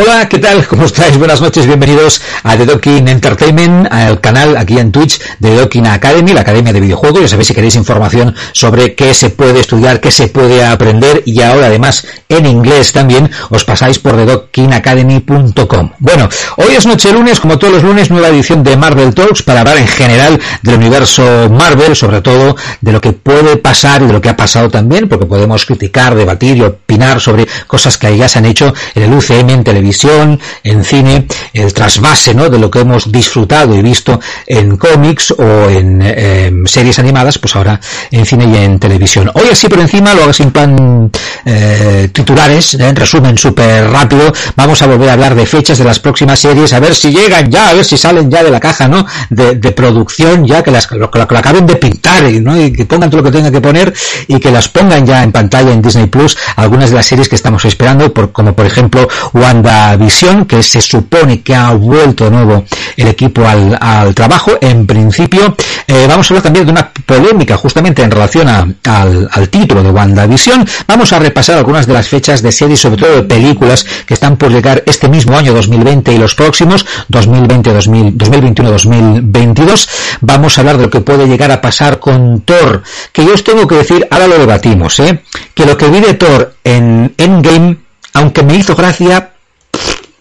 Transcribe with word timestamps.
Hola, 0.00 0.26
¿qué 0.30 0.38
tal? 0.38 0.66
¿Cómo 0.66 0.86
estáis? 0.86 1.18
Buenas 1.18 1.42
noches, 1.42 1.66
bienvenidos 1.66 2.22
a 2.42 2.56
The 2.56 2.64
Docking 2.64 3.06
Entertainment, 3.06 3.92
al 3.92 4.18
canal 4.22 4.56
aquí 4.56 4.78
en 4.78 4.92
Twitch 4.92 5.20
de 5.40 5.50
The 5.50 5.56
Docking 5.56 5.86
Academy, 5.88 6.32
la 6.32 6.40
academia 6.40 6.72
de 6.72 6.80
videojuegos. 6.80 7.20
Ya 7.20 7.28
sabéis 7.28 7.48
si 7.48 7.54
queréis 7.54 7.74
información 7.74 8.34
sobre 8.52 8.94
qué 8.94 9.12
se 9.12 9.28
puede 9.28 9.60
estudiar, 9.60 10.00
qué 10.00 10.10
se 10.10 10.28
puede 10.28 10.64
aprender 10.64 11.22
y 11.26 11.42
ahora 11.42 11.66
además 11.66 12.06
en 12.30 12.46
inglés 12.46 12.92
también 12.92 13.30
os 13.50 13.64
pasáis 13.64 13.98
por 13.98 14.16
TheDockingAcademy.com. 14.16 15.90
Bueno, 15.98 16.30
hoy 16.56 16.74
es 16.78 16.86
noche 16.86 17.12
lunes, 17.12 17.38
como 17.38 17.58
todos 17.58 17.74
los 17.74 17.82
lunes, 17.82 18.10
nueva 18.10 18.28
edición 18.28 18.64
de 18.64 18.78
Marvel 18.78 19.12
Talks 19.12 19.42
para 19.42 19.60
hablar 19.60 19.76
en 19.76 19.88
general 19.88 20.40
del 20.62 20.76
universo 20.76 21.50
Marvel, 21.50 21.94
sobre 21.94 22.22
todo 22.22 22.56
de 22.80 22.92
lo 22.92 23.02
que 23.02 23.12
puede 23.12 23.58
pasar 23.58 24.00
y 24.00 24.06
de 24.06 24.14
lo 24.14 24.22
que 24.22 24.30
ha 24.30 24.36
pasado 24.36 24.70
también, 24.70 25.10
porque 25.10 25.26
podemos 25.26 25.66
criticar, 25.66 26.14
debatir 26.14 26.56
y 26.56 26.62
opinar 26.62 27.20
sobre 27.20 27.46
cosas 27.66 27.98
que 27.98 28.16
ya 28.16 28.30
se 28.30 28.38
han 28.38 28.46
hecho 28.46 28.72
en 28.94 29.02
el 29.02 29.12
UCM 29.12 29.50
en 29.50 29.64
televisión 29.64 29.89
televisión, 29.90 30.38
en 30.62 30.84
cine, 30.84 31.26
el 31.52 31.72
trasvase 31.72 32.32
¿no? 32.32 32.48
de 32.48 32.58
lo 32.58 32.70
que 32.70 32.80
hemos 32.80 33.10
disfrutado 33.10 33.74
y 33.74 33.82
visto 33.82 34.20
en 34.46 34.76
cómics 34.76 35.32
o 35.32 35.68
en 35.68 36.00
em, 36.02 36.66
series 36.66 36.98
animadas, 37.00 37.38
pues 37.38 37.56
ahora 37.56 37.80
en 38.10 38.24
cine 38.24 38.46
y 38.46 38.56
en 38.56 38.78
televisión. 38.78 39.30
Hoy 39.34 39.48
así 39.50 39.68
por 39.68 39.80
encima, 39.80 40.14
lo 40.14 40.22
hago 40.22 40.32
sin 40.32 40.52
plan 40.52 41.10
eh, 41.44 42.08
titulares, 42.12 42.74
¿eh? 42.74 42.88
en 42.88 42.94
resumen 42.94 43.36
súper 43.36 43.90
rápido, 43.90 44.32
vamos 44.54 44.80
a 44.82 44.86
volver 44.86 45.08
a 45.08 45.14
hablar 45.14 45.34
de 45.34 45.44
fechas 45.44 45.78
de 45.78 45.84
las 45.84 45.98
próximas 45.98 46.38
series, 46.38 46.72
a 46.72 46.78
ver 46.78 46.94
si 46.94 47.10
llegan 47.10 47.50
ya, 47.50 47.70
a 47.70 47.74
ver 47.74 47.84
si 47.84 47.96
salen 47.96 48.30
ya 48.30 48.44
de 48.44 48.50
la 48.50 48.60
caja 48.60 48.86
¿no? 48.86 49.06
de, 49.30 49.72
producción, 49.72 50.46
ya 50.46 50.62
que 50.62 50.70
las 50.70 50.88
lo, 50.92 51.10
que 51.10 51.20
acaben 51.20 51.66
de 51.66 51.76
pintar 51.76 52.24
¿no? 52.24 52.60
y 52.60 52.72
que 52.72 52.84
pongan 52.84 53.10
todo 53.10 53.22
lo 53.22 53.30
que 53.30 53.36
tengan 53.36 53.52
que 53.52 53.60
poner 53.60 53.92
y 54.28 54.38
que 54.38 54.50
las 54.50 54.68
pongan 54.68 55.04
ya 55.06 55.22
en 55.22 55.32
pantalla 55.32 55.72
en 55.72 55.82
Disney 55.82 56.06
Plus, 56.06 56.36
algunas 56.56 56.90
de 56.90 56.96
las 56.96 57.06
series 57.06 57.28
que 57.28 57.36
estamos 57.36 57.64
esperando, 57.64 58.12
por, 58.12 58.30
como 58.30 58.52
por 58.52 58.66
ejemplo 58.66 59.08
Wanda 59.32 59.79
visión, 59.96 60.44
que 60.46 60.62
se 60.62 60.80
supone 60.80 61.42
que 61.42 61.54
ha 61.54 61.72
vuelto 61.72 62.24
de 62.24 62.30
nuevo 62.30 62.64
el 62.96 63.08
equipo 63.08 63.46
al, 63.46 63.76
al 63.80 64.14
trabajo. 64.14 64.52
En 64.60 64.86
principio, 64.86 65.54
eh, 65.86 66.06
vamos 66.08 66.30
a 66.30 66.34
hablar 66.34 66.42
también 66.42 66.66
de 66.66 66.72
una 66.72 66.90
polémica 66.92 67.56
justamente 67.56 68.02
en 68.02 68.10
relación 68.10 68.48
a, 68.48 68.66
al, 68.84 69.28
al, 69.32 69.48
título 69.48 69.82
de 69.82 69.90
WandaVision. 69.90 70.66
Vamos 70.86 71.12
a 71.12 71.18
repasar 71.18 71.56
algunas 71.56 71.86
de 71.86 71.94
las 71.94 72.08
fechas 72.08 72.42
de 72.42 72.52
series, 72.52 72.80
sobre 72.80 73.00
todo 73.00 73.16
de 73.16 73.22
películas 73.22 73.84
que 74.06 74.14
están 74.14 74.36
por 74.36 74.50
llegar 74.50 74.82
este 74.86 75.08
mismo 75.08 75.36
año 75.36 75.52
2020 75.52 76.12
y 76.12 76.18
los 76.18 76.34
próximos, 76.34 76.86
2020, 77.08 77.72
2021, 77.72 78.70
2022. 78.70 79.88
Vamos 80.20 80.56
a 80.56 80.60
hablar 80.60 80.76
de 80.76 80.84
lo 80.84 80.90
que 80.90 81.00
puede 81.00 81.26
llegar 81.26 81.50
a 81.50 81.60
pasar 81.60 81.98
con 81.98 82.42
Thor, 82.42 82.82
que 83.12 83.24
yo 83.24 83.34
os 83.34 83.44
tengo 83.44 83.66
que 83.66 83.76
decir, 83.76 84.06
ahora 84.10 84.26
lo 84.26 84.38
debatimos, 84.38 84.98
¿eh? 85.00 85.22
que 85.54 85.66
lo 85.66 85.76
que 85.76 85.88
vi 85.88 86.00
de 86.00 86.14
Thor 86.14 86.54
en 86.64 87.14
Endgame, 87.16 87.76
aunque 88.14 88.42
me 88.42 88.56
hizo 88.56 88.74
gracia, 88.74 89.29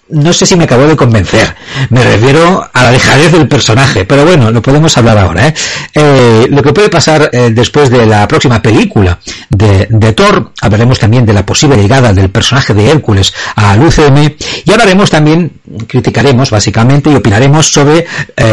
no 0.09 0.33
sé 0.33 0.45
si 0.45 0.55
me 0.55 0.63
acabó 0.63 0.87
de 0.87 0.95
convencer. 0.95 1.55
Me 1.89 2.03
refiero 2.03 2.67
a 2.73 2.83
la 2.83 2.91
dejadez 2.91 3.31
del 3.31 3.47
personaje, 3.47 4.05
pero 4.05 4.25
bueno, 4.25 4.51
lo 4.51 4.61
podemos 4.61 4.97
hablar 4.97 5.17
ahora. 5.17 5.47
¿eh? 5.47 5.53
Eh, 5.93 6.47
lo 6.49 6.63
que 6.63 6.73
puede 6.73 6.89
pasar 6.89 7.29
eh, 7.31 7.49
después 7.51 7.89
de 7.89 8.05
la 8.05 8.27
próxima 8.27 8.61
película 8.61 9.19
de, 9.49 9.87
de, 9.89 10.13
Thor, 10.13 10.51
hablaremos 10.61 10.99
también 10.99 11.25
de 11.25 11.33
la 11.33 11.45
posible 11.45 11.77
llegada 11.77 12.13
del 12.13 12.29
personaje 12.29 12.73
de 12.73 12.89
Hércules 12.89 13.33
al 13.55 13.81
UCM 13.81 14.35
y 14.65 14.71
hablaremos 14.71 15.09
también, 15.09 15.58
criticaremos 15.87 16.49
básicamente 16.49 17.09
y 17.09 17.15
opinaremos 17.15 17.71
sobre 17.71 18.05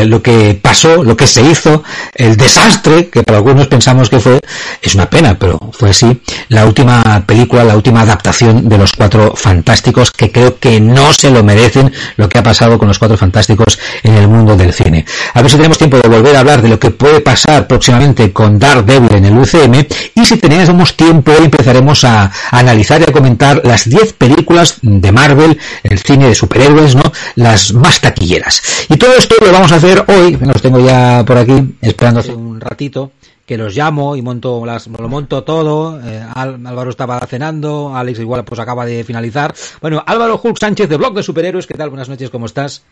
lo 0.05 0.23
que 0.23 0.59
pasó, 0.61 1.03
lo 1.03 1.17
que 1.17 1.27
se 1.27 1.43
hizo, 1.43 1.83
el 2.15 2.37
desastre 2.37 3.09
que 3.09 3.23
para 3.23 3.39
algunos 3.39 3.67
pensamos 3.69 4.11
que 4.11 4.21
fue, 4.21 4.41
es 4.83 4.95
una 4.95 5.09
pena, 5.09 5.39
pero 5.39 5.59
fue 5.73 5.91
así, 5.91 6.21
la 6.49 6.67
última 6.67 7.25
película, 7.27 7.65
la 7.65 7.77
última 7.77 8.03
adaptación 8.03 8.69
de 8.69 8.79
los 8.79 8.93
Cuatro 8.93 9.35
Fantásticos 9.37 10.11
que 10.11 10.31
creo 10.31 10.59
que 10.59 10.81
no 10.81 11.13
se 11.13 11.31
lo 11.31 11.43
merecen 11.43 11.93
lo 12.17 12.29
que 12.29 12.39
ha 12.39 12.43
pasado 12.43 12.79
con 12.79 12.89
los 12.89 12.99
Cuatro 12.99 13.17
Fantásticos 13.17 13.79
en 14.03 14.15
el 14.15 14.29
mundo 14.29 14.57
del 14.57 14.73
cine. 14.73 15.05
A 15.35 15.43
ver 15.43 15.51
si 15.51 15.57
tenemos 15.57 15.79
tiempo 15.79 15.99
de 15.99 16.09
volver 16.09 16.37
a 16.37 16.41
hablar 16.41 16.63
de 16.63 16.69
lo 16.69 16.79
que 16.79 16.91
puede 16.91 17.21
pasar 17.21 17.67
próximamente 17.67 18.33
con 18.33 18.59
Daredevil 18.59 19.15
en 19.15 19.25
el 19.25 19.39
UCM 19.39 19.87
y 20.15 20.25
si 20.25 20.37
tenemos 20.37 20.97
tiempo 20.97 21.33
empezaremos 21.33 22.05
a, 22.05 22.31
analizar 22.51 23.01
y 23.01 23.05
a 23.05 23.13
comentar 23.13 23.63
las 23.65 23.89
10 23.89 24.15
películas 24.15 24.79
de 24.83 25.13
Marvel, 25.13 25.59
el 25.83 25.99
cine 25.99 26.29
de 26.29 26.35
superhéroes, 26.35 26.95
¿no? 26.95 27.06
Las 27.35 27.73
más 27.73 28.01
taquilleras. 28.01 28.87
Y 28.89 28.97
todo 28.97 29.15
esto 29.17 29.35
lo 29.41 29.53
vamos 29.53 29.73
a 29.73 29.77
hacer 29.77 30.05
hoy, 30.09 30.37
los 30.37 30.63
tengo 30.63 30.81
ya 30.81 31.25
por 31.27 31.39
aquí, 31.39 31.77
esperando 31.81 32.21
hace 32.21 32.33
un 32.33 32.61
ratito 32.61 33.13
que 33.47 33.57
los 33.57 33.75
llamo 33.77 34.17
y 34.17 34.23
monto 34.23 34.67
las, 34.67 34.89
lo 34.89 35.09
monto 35.09 35.45
todo. 35.45 36.01
Eh, 36.05 36.21
Álvaro 36.35 36.91
estaba 36.91 37.19
cenando, 37.21 37.97
Alex 37.97 38.19
igual 38.19 38.45
pues 38.45 38.61
acaba 38.61 38.85
de 38.85 39.05
finalizar. 39.05 39.55
Bueno, 39.81 40.03
Álvaro 40.05 40.41
Hulk 40.43 40.59
Sánchez 40.59 40.89
de 40.89 40.97
Blog 40.97 41.15
de 41.15 41.23
Superhéroes, 41.23 41.67
¿qué 41.67 41.75
tal? 41.75 41.91
Buenas 41.91 42.09
noches, 42.09 42.31
¿cómo 42.31 42.47
estás? 42.47 42.83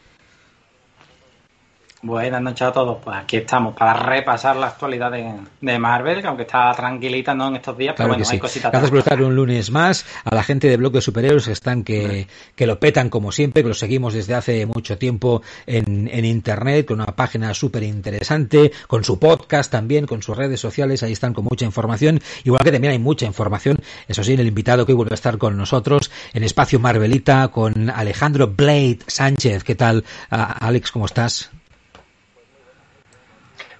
Buenas 2.04 2.42
noches 2.42 2.69
a 2.69 2.70
todos. 2.70 2.98
Pues 3.03 3.16
aquí 3.16 3.38
estamos 3.38 3.75
para 3.75 3.94
repasar 3.94 4.56
la 4.56 4.66
actualidad 4.66 5.10
de, 5.10 5.78
Marvel, 5.78 6.20
que 6.20 6.26
aunque 6.26 6.42
está 6.42 6.70
tranquilita 6.75 7.34
¿no? 7.34 7.48
en 7.48 7.56
estos 7.56 7.78
días, 7.78 7.94
pero 7.97 8.10
bueno, 8.10 8.22
hay 8.31 8.38
cositas. 8.38 8.70
Gracias 8.70 8.91
por 8.91 8.98
estar 8.98 9.22
un 9.22 9.34
lunes 9.34 9.70
más. 9.70 10.04
A 10.22 10.34
la 10.34 10.42
gente 10.42 10.69
de 10.69 10.76
Blog 10.76 10.92
de 10.92 11.00
Superhéroes 11.00 11.47
que 11.47 11.53
están 11.53 11.82
que, 11.82 12.28
que 12.54 12.66
lo 12.66 12.78
petan 12.78 13.09
como 13.09 13.32
siempre, 13.32 13.62
que 13.62 13.70
lo 13.70 13.75
seguimos 13.75 14.12
desde 14.12 14.34
hace 14.34 14.66
mucho 14.66 14.98
tiempo 14.98 15.41
en, 15.66 16.10
en 16.12 16.26
internet, 16.26 16.84
con 16.84 17.00
una 17.00 17.16
página 17.16 17.54
súper 17.54 17.84
interesante, 17.84 18.71
con 18.86 19.03
su 19.03 19.19
podcast 19.19 19.72
también, 19.72 20.04
con 20.06 20.21
sus 20.21 20.36
redes 20.36 20.60
sociales, 20.60 21.03
ahí 21.03 21.12
están 21.12 21.32
con 21.32 21.44
mucha 21.44 21.65
información. 21.65 22.21
Igual 22.44 22.65
que 22.65 22.72
también 22.72 22.92
hay 22.92 22.98
mucha 22.98 23.25
información, 23.25 23.78
eso 24.09 24.22
sí, 24.22 24.34
en 24.34 24.41
el 24.41 24.48
invitado 24.48 24.84
que 24.84 24.92
hoy 24.92 24.97
vuelve 24.97 25.15
a 25.15 25.16
estar 25.16 25.38
con 25.38 25.56
nosotros 25.56 26.10
en 26.34 26.44
Espacio 26.44 26.78
Marvelita 26.78 27.48
con 27.48 27.88
Alejandro 27.88 28.48
Blade 28.48 28.98
Sánchez. 29.06 29.65
¿Qué 29.65 29.75
tal, 29.75 30.04
Alex? 30.28 30.92
¿Cómo 30.92 31.06
estás? 31.06 31.50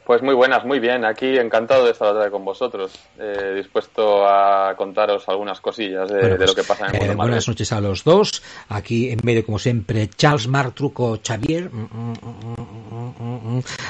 Pues 0.07 0.23
muy 0.23 0.35
buenas, 0.35 0.65
muy 0.65 0.81
bien. 0.81 1.05
Aquí 1.05 1.39
encantado 1.39 1.87
de 1.87 1.93
estar 1.93 2.31
con 2.31 2.45
vosotros, 2.45 2.93
eh, 3.19 3.55
dispuesto 3.57 4.29
a 4.29 4.75
contaros 4.77 5.27
algunas 5.29 5.61
cosillas 5.61 6.11
de, 6.11 6.29
lo 6.29 6.37
pues, 6.37 6.55
que 6.55 6.63
pasa 6.63 6.87
en 6.89 6.95
el 6.95 6.99
mundo. 6.99 7.13
Eh, 7.13 7.17
buenas 7.17 7.49
noches 7.49 7.73
a 7.73 7.81
los 7.81 8.05
dos. 8.05 8.43
Aquí 8.69 9.09
en 9.11 9.21
medio, 9.23 9.47
como 9.47 9.59
siempre, 9.59 10.09
Charles 10.09 10.47
Marc 10.47 10.75
Truco 10.75 11.19
Xavier. 11.27 11.71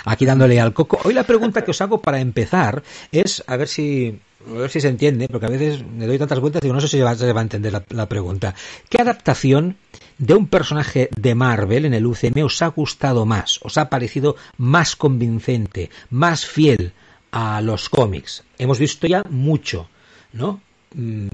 Aquí 0.04 0.24
dándole 0.24 0.60
al 0.60 0.72
coco. 0.72 1.00
Hoy 1.02 1.14
la 1.14 1.24
pregunta 1.24 1.62
que 1.62 1.72
os 1.72 1.80
hago 1.80 2.00
para 2.00 2.20
empezar 2.20 2.84
es 3.10 3.42
a 3.48 3.56
ver 3.56 3.66
si 3.66 4.20
a 4.46 4.58
ver 4.58 4.70
si 4.70 4.80
se 4.80 4.88
entiende, 4.88 5.26
porque 5.28 5.46
a 5.46 5.50
veces 5.50 5.84
me 5.86 6.06
doy 6.06 6.18
tantas 6.18 6.38
vueltas 6.38 6.62
y 6.64 6.68
no 6.68 6.80
sé 6.80 6.88
si 6.88 6.98
se 6.98 7.02
va, 7.02 7.10
a 7.12 7.42
entender 7.42 7.72
la, 7.88 8.06
pregunta. 8.06 8.54
¿Qué 8.88 9.00
adaptación 9.00 9.76
de 10.18 10.34
un 10.34 10.46
personaje 10.46 11.08
de 11.16 11.34
Marvel 11.34 11.84
en 11.86 11.94
el 11.94 12.06
UCM 12.06 12.44
os 12.44 12.62
ha 12.62 12.68
gustado 12.68 13.26
más? 13.26 13.60
¿Os 13.62 13.78
ha 13.78 13.88
parecido 13.88 14.36
más 14.56 14.96
convincente, 14.96 15.90
más 16.10 16.46
fiel 16.46 16.92
a 17.30 17.60
los 17.60 17.88
cómics? 17.88 18.44
Hemos 18.58 18.78
visto 18.78 19.06
ya 19.06 19.22
mucho, 19.28 19.88
¿no? 20.32 20.60
Mm, 20.94 21.28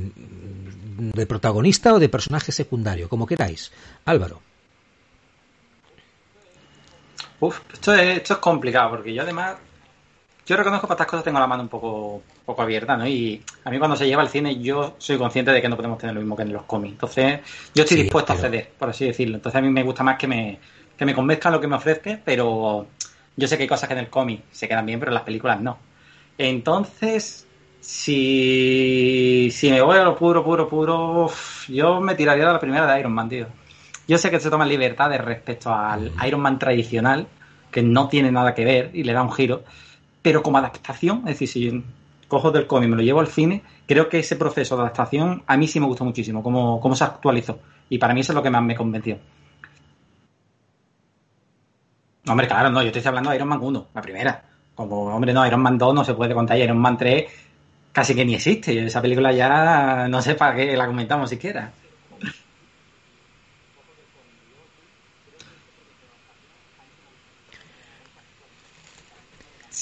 de 1.15 1.27
protagonista 1.27 1.95
o 1.95 1.99
de 1.99 2.09
personaje 2.09 2.53
secundario, 2.53 3.09
como 3.09 3.27
queráis. 3.27 3.73
Álvaro. 4.05 4.41
Uf, 7.41 7.61
esto 7.73 7.95
esto 7.95 8.35
es 8.35 8.41
complicado, 8.41 8.91
porque 8.91 9.15
yo 9.15 9.23
además 9.23 9.57
yo 10.51 10.57
reconozco 10.57 10.89
que 10.89 10.89
para 10.89 10.97
estas 10.97 11.07
cosas 11.07 11.25
tengo 11.25 11.39
la 11.39 11.47
mano 11.47 11.63
un 11.63 11.69
poco, 11.69 12.23
poco 12.45 12.63
abierta, 12.63 12.97
¿no? 12.97 13.07
Y 13.07 13.41
a 13.63 13.71
mí 13.71 13.79
cuando 13.79 13.97
se 13.97 14.09
lleva 14.09 14.23
al 14.23 14.29
cine 14.29 14.61
yo 14.61 14.97
soy 14.99 15.17
consciente 15.17 15.53
de 15.53 15.63
que 15.63 15.69
no 15.69 15.77
podemos 15.77 15.97
tener 15.97 16.13
lo 16.13 16.21
mismo 16.21 16.35
que 16.35 16.43
en 16.43 16.53
los 16.53 16.65
cómics. 16.65 16.95
Entonces, 16.95 17.39
yo 17.73 17.85
estoy 17.85 18.03
dispuesto 18.03 18.33
a 18.33 18.37
ceder, 18.37 18.73
por 18.77 18.91
así 18.91 19.07
decirlo. 19.07 19.37
Entonces 19.37 19.57
a 19.57 19.63
mí 19.63 19.71
me 19.71 19.85
gusta 19.85 20.03
más 20.03 20.19
que 20.19 20.27
me, 20.27 20.59
que 20.99 21.05
me 21.05 21.15
convenzcan 21.15 21.53
lo 21.53 21.61
que 21.61 21.69
me 21.69 21.77
ofrezca, 21.77 22.19
pero 22.25 22.85
yo 23.37 23.47
sé 23.47 23.57
que 23.57 23.63
hay 23.63 23.69
cosas 23.69 23.87
que 23.87 23.93
en 23.93 24.01
el 24.01 24.11
cómic 24.11 24.43
se 24.51 24.67
quedan 24.67 24.87
bien, 24.87 24.99
pero 24.99 25.13
en 25.13 25.15
las 25.15 25.23
películas 25.23 25.61
no. 25.61 25.79
Entonces, 26.37 27.47
si, 27.81 29.51
si 29.53 29.71
me 29.71 29.81
voy 29.83 29.99
a 29.99 30.03
lo 30.03 30.17
puro, 30.17 30.43
puro, 30.43 30.69
puro, 30.69 31.31
yo 31.69 32.01
me 32.01 32.17
tiraría 32.17 32.47
de 32.47 32.53
la 32.55 32.59
primera 32.59 32.93
de 32.93 32.99
Iron 32.99 33.13
Man, 33.13 33.29
tío. 33.29 33.47
Yo 34.09 34.19
sé 34.19 34.33
que 34.33 34.41
se 34.41 34.51
toman 34.51 34.69
libertades 34.69 35.21
respecto 35.21 35.73
al 35.73 36.11
Iron 36.27 36.41
Man 36.41 36.59
tradicional, 36.59 37.29
que 37.71 37.85
no 37.85 38.09
tiene 38.09 38.33
nada 38.33 38.53
que 38.53 38.65
ver 38.65 38.91
y 38.93 39.05
le 39.05 39.13
da 39.13 39.23
un 39.23 39.31
giro 39.31 39.63
pero 40.23 40.43
como 40.43 40.59
adaptación, 40.59 41.21
es 41.21 41.39
decir, 41.39 41.49
si 41.49 41.85
cojo 42.29 42.51
del 42.51 42.67
cómic, 42.67 42.89
me 42.91 42.97
lo 42.97 43.03
llevo 43.03 43.21
al 43.21 43.27
cine, 43.27 43.63
creo 43.87 44.09
que 44.09 44.21
ese 44.21 44.37
proceso 44.37 44.77
de 44.77 44.83
adaptación 44.83 45.43
a 45.47 45.57
mí 45.57 45.67
sí 45.67 45.81
me 45.81 45.87
gustó 45.87 46.05
muchísimo, 46.05 46.43
cómo, 46.43 46.81
cómo 46.81 46.95
se 46.95 47.05
actualizó. 47.05 47.59
Y 47.89 47.99
para 47.99 48.15
mí 48.15 48.21
eso 48.21 48.33
es 48.33 48.37
lo 48.37 48.43
que 48.43 48.51
más 48.51 48.63
me 48.63 48.77
convenció. 48.77 49.19
Hombre, 52.29 52.47
claro, 52.47 52.71
no, 52.71 52.83
yo 52.83 52.89
estoy 52.89 53.03
hablando 53.05 53.31
de 53.31 53.37
Iron 53.37 53.49
Man 53.49 53.59
1, 53.61 53.87
la 53.95 54.03
primera. 54.03 54.45
Como, 54.75 55.07
hombre, 55.07 55.33
no, 55.33 55.45
Iron 55.47 55.61
Man 55.61 55.77
2 55.77 55.95
no 55.95 56.05
se 56.05 56.15
puede 56.15 56.35
contar, 56.35 56.57
Iron 56.59 56.79
Man 56.79 56.97
3 56.97 57.25
casi 57.93 58.15
que 58.15 58.25
ni 58.25 58.35
existe. 58.35 58.87
Esa 58.87 59.03
película 59.03 59.33
ya 59.33 60.07
no 60.09 60.23
sé 60.23 60.35
para 60.35 60.55
qué 60.55 60.77
la 60.77 60.87
comentamos 60.87 61.31
siquiera. 61.31 61.73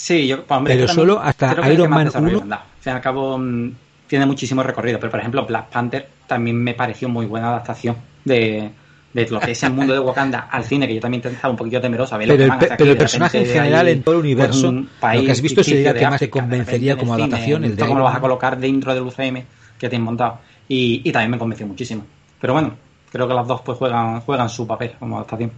Sí, 0.09 0.27
yo, 0.27 0.43
pues, 0.43 0.57
hombre, 0.57 0.75
pero 0.75 0.89
solo 0.89 1.21
hasta 1.21 1.55
Iron 1.71 1.91
Man 1.91 2.11
1. 2.15 2.39
Al 2.51 2.61
fin 2.81 2.87
y 2.87 2.89
al 2.89 3.01
cabo, 3.03 3.37
mm, 3.37 3.73
tiene 4.07 4.25
muchísimo 4.25 4.63
recorrido. 4.63 4.99
Pero, 4.99 5.11
por 5.11 5.21
ejemplo, 5.21 5.45
Black 5.45 5.69
Panther 5.69 6.09
también 6.27 6.57
me 6.57 6.73
pareció 6.73 7.11
muy 7.11 7.27
buena 7.27 7.49
adaptación 7.49 7.95
de, 8.25 8.71
de 9.13 9.29
lo 9.29 9.39
que 9.39 9.51
es 9.51 9.63
el 9.65 9.75
mundo 9.75 9.93
de 9.93 10.01
Wakanda 10.01 10.49
al 10.51 10.65
cine, 10.65 10.89
que 10.89 10.95
yo 10.95 11.01
también 11.03 11.23
estaba 11.27 11.51
un 11.51 11.59
poquito 11.59 11.79
temerosa. 11.83 12.17
Ver 12.17 12.29
pero, 12.29 12.45
el, 12.45 12.53
pero 12.79 12.91
el 12.93 12.97
personaje 12.97 13.41
en 13.41 13.47
general, 13.49 13.87
en 13.87 14.03
todo 14.03 14.15
el 14.15 14.21
universo, 14.23 14.73
lo 14.73 14.87
que 14.99 15.31
has 15.31 15.43
visto 15.43 15.63
sería 15.63 15.93
que 15.93 16.09
más 16.09 16.21
te 16.21 16.31
convencería 16.31 16.97
como 16.97 17.13
adaptación. 17.13 17.67
El 17.67 17.77
de 17.77 17.85
cómo 17.85 17.99
lo 17.99 18.05
vas 18.05 18.17
a 18.17 18.21
colocar 18.21 18.59
dentro 18.59 18.95
del 18.95 19.03
UCM 19.03 19.45
que 19.79 19.91
te 19.91 19.97
han 19.97 20.03
montado. 20.03 20.39
Y, 20.69 21.03
y 21.05 21.13
también 21.13 21.33
me 21.33 21.39
convenció 21.39 21.67
muchísimo. 21.67 22.07
Pero 22.41 22.55
bueno, 22.55 22.75
creo 23.13 23.29
que 23.29 23.35
las 23.35 23.47
dos 23.47 23.61
pues 23.61 23.77
juegan, 23.77 24.23
juegan 24.23 24.49
su 24.49 24.67
papel 24.67 24.93
como 24.99 25.17
adaptación. 25.17 25.53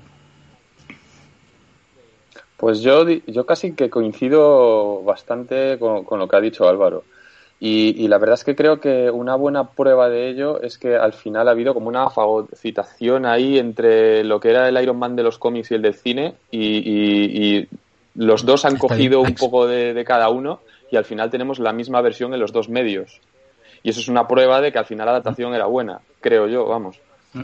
Pues 2.61 2.83
yo, 2.83 3.09
yo 3.09 3.47
casi 3.47 3.73
que 3.73 3.89
coincido 3.89 5.03
bastante 5.03 5.79
con, 5.79 6.05
lo 6.19 6.29
que 6.29 6.37
ha 6.37 6.41
dicho 6.43 6.69
Álvaro. 6.69 7.05
Y, 7.59 8.07
la 8.09 8.19
verdad 8.19 8.35
es 8.35 8.45
que 8.45 8.55
creo 8.55 8.81
que 8.81 9.11
una 9.11 9.35
buena 9.35 9.71
prueba 9.71 10.09
de 10.11 10.29
ello 10.29 10.61
es 10.61 10.77
que 10.77 10.97
al 10.97 11.15
final 11.15 11.49
ha 11.49 11.53
habido 11.53 11.73
como 11.73 11.89
una 11.89 12.09
fagocitación 12.11 13.25
ahí 13.25 13.59
entre 13.59 14.25
lo 14.25 14.41
que 14.41 14.51
era 14.51 14.69
el 14.69 14.83
Iron 14.83 14.99
Man 14.99 15.17
de 15.17 15.23
los 15.23 15.39
cómics 15.39 15.71
y 15.71 15.75
el 15.75 15.83
del 15.83 15.95
cine 15.95 16.35
y, 16.51 17.67
los 18.15 18.45
dos 18.45 18.65
han 18.65 18.77
cogido 18.77 19.21
un 19.21 19.35
poco 19.35 19.67
de, 19.67 19.95
de, 19.95 20.05
cada 20.05 20.31
uno 20.31 20.61
y 20.91 20.97
al 20.97 21.05
final 21.05 21.31
tenemos 21.31 21.61
la 21.61 21.73
misma 21.73 22.01
versión 22.03 22.35
en 22.35 22.41
los 22.41 22.53
dos 22.53 22.69
medios. 22.69 23.21
Y 23.83 23.91
eso 23.91 24.01
es 24.01 24.09
una 24.09 24.27
prueba 24.27 24.61
de 24.61 24.73
que 24.73 24.79
al 24.79 24.85
final 24.85 25.07
la 25.07 25.13
adaptación 25.13 25.55
era 25.55 25.67
buena, 25.67 26.01
creo 26.21 26.47
yo, 26.49 26.67
vamos. 26.67 26.99
Mm. 27.33 27.43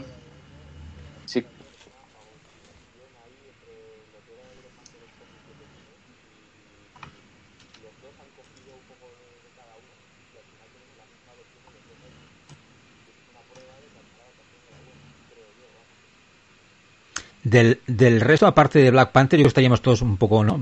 Del, 17.49 17.79
del 17.87 18.19
resto, 18.19 18.45
aparte 18.45 18.79
de 18.79 18.91
Black 18.91 19.13
Panther, 19.13 19.39
yo 19.39 19.47
estaríamos 19.47 19.81
todos 19.81 20.01
un 20.01 20.17
poco, 20.17 20.43
¿no? 20.43 20.59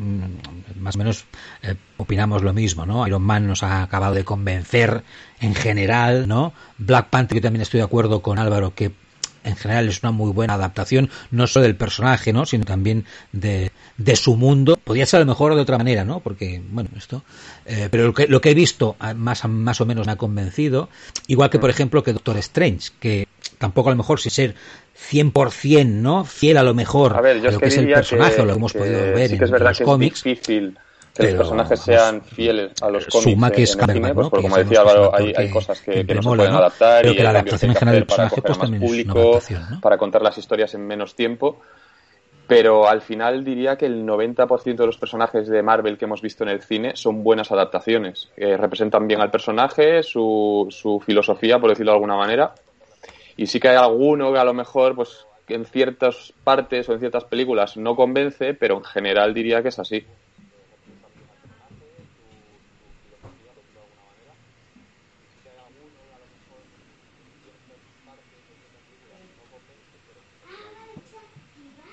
Más 0.80 0.96
o 0.96 0.98
menos 1.00 1.26
eh, 1.64 1.74
opinamos 1.98 2.44
lo 2.44 2.54
mismo, 2.54 2.86
¿no? 2.86 3.08
Iron 3.08 3.24
Man 3.24 3.48
nos 3.48 3.64
ha 3.64 3.82
acabado 3.82 4.14
de 4.14 4.24
convencer 4.24 5.04
en 5.40 5.56
general, 5.56 6.28
¿no? 6.28 6.54
Black 6.78 7.10
Panther, 7.10 7.38
yo 7.38 7.42
también 7.42 7.64
estoy 7.64 7.80
de 7.80 7.86
acuerdo 7.86 8.22
con 8.22 8.38
Álvaro 8.38 8.76
que 8.76 8.92
en 9.44 9.56
general 9.56 9.88
es 9.88 10.04
una 10.04 10.12
muy 10.12 10.32
buena 10.32 10.56
adaptación, 10.56 11.10
no 11.32 11.48
solo 11.48 11.64
del 11.64 11.76
personaje, 11.76 12.34
¿no? 12.34 12.46
sino 12.46 12.66
también 12.66 13.06
de, 13.32 13.72
de 13.98 14.16
su 14.16 14.36
mundo. 14.36 14.78
Podría 14.84 15.06
ser 15.06 15.18
a 15.18 15.24
lo 15.24 15.28
mejor 15.28 15.56
de 15.56 15.62
otra 15.62 15.78
manera, 15.78 16.04
¿no? 16.04 16.20
Porque, 16.20 16.62
bueno, 16.70 16.90
esto. 16.98 17.24
Eh, 17.66 17.88
pero 17.92 18.08
lo 18.08 18.14
que, 18.14 18.28
lo 18.28 18.42
que 18.42 18.52
he 18.52 18.56
visto 18.56 18.96
ah, 19.00 19.14
más, 19.14 19.48
más 19.48 19.82
o 19.82 19.86
menos 19.86 20.08
me 20.08 20.14
ha 20.14 20.18
convencido. 20.18 20.90
Igual 21.28 21.52
que, 21.52 21.60
por 21.60 21.70
ejemplo, 21.70 22.04
que 22.04 22.14
Doctor 22.14 22.38
Strange, 22.38 22.90
que 23.00 23.28
tampoco 23.60 23.90
a 23.90 23.92
lo 23.94 23.98
mejor 23.98 24.20
sin 24.20 24.32
ser 24.32 24.56
100%, 24.96 25.86
¿no? 25.86 26.26
Fiel 26.26 26.58
a 26.58 26.64
lo 26.64 26.74
mejor 26.74 27.16
a, 27.16 27.22
ver, 27.22 27.42
yo 27.42 27.52
lo 27.52 27.60
que, 27.60 27.68
es 27.68 27.78
el 27.78 27.88
personaje 27.88 28.42
o 28.42 28.46
lo 28.46 28.54
que 28.54 28.58
hemos 28.58 28.74
podido 28.74 29.00
ver 29.14 29.32
en, 29.32 29.40
los 29.40 29.80
cómics. 29.82 30.24
difícil 30.24 30.78
que 31.14 31.24
los 31.24 31.36
personajes 31.36 31.80
sean 31.80 32.22
fieles 32.22 32.72
a 32.82 32.90
los 32.90 33.06
cómics 33.08 33.52
que 33.56 33.64
es 33.64 33.76
en 33.76 33.82
el 33.82 33.92
cine, 33.94 34.14
pues, 34.14 34.30
porque 34.30 34.44
como 34.44 34.58
decía 34.58 34.82
Álvaro, 34.82 35.16
hay, 35.16 35.34
hay, 35.36 35.50
cosas 35.50 35.80
que, 35.82 36.06
que 36.06 36.16
no 36.16 36.22
se 36.22 36.30
pueden 36.30 36.54
adaptar 36.54 37.02
pero 37.04 37.14
y 37.14 37.18
que 37.18 37.24
la 37.24 37.30
adaptación 37.30 37.72
en 37.72 37.78
general 37.78 37.96
del 37.96 38.08
personaje 38.08 38.42
pues 38.42 38.58
también 38.58 38.82
público, 38.82 39.40
¿no? 39.50 39.82
para 39.82 39.98
contar 39.98 40.22
las 40.22 40.38
historias 40.38 40.74
en 40.74 40.86
menos 40.86 41.16
tiempo 41.16 41.62
pero 42.48 42.88
al 42.88 43.02
final 43.02 43.44
diría 43.44 43.76
que 43.76 43.86
el 43.86 44.06
90% 44.06 44.76
de 44.76 44.86
los 44.86 44.98
personajes 44.98 45.48
de 45.48 45.64
Marvel 45.64 45.98
que 45.98 46.06
hemos 46.06 46.22
visto 46.22 46.44
en 46.44 46.50
el 46.50 46.62
cine 46.62 46.96
son 46.96 47.24
buenas 47.24 47.52
adaptaciones. 47.52 48.30
que 48.36 48.56
representan 48.56 49.08
bien 49.08 49.22
al 49.22 49.32
personaje, 49.32 50.04
su, 50.04 50.68
su 50.70 51.00
filosofía, 51.00 51.60
por 51.60 51.72
decirlo 51.72 51.92
de 51.92 51.96
alguna 51.96 52.18
manera, 52.18 52.54
y 53.36 53.48
sí 53.48 53.60
que 53.60 53.70
hay 53.70 53.78
alguno 53.78 54.32
que 54.34 54.40
a 54.40 54.46
lo 54.46 54.54
mejor, 54.54 54.96
pues, 54.96 55.28
en 55.48 55.66
ciertas 55.66 56.34
partes 56.44 56.90
o 56.90 56.94
en 56.94 57.00
ciertas 57.00 57.26
películas 57.26 57.78
no 57.78 57.96
convence, 57.96 58.54
pero 58.56 58.78
en 58.78 58.84
general 58.84 59.34
diría 59.34 59.62
que 59.62 59.70
es 59.70 59.80
así. 59.80 60.10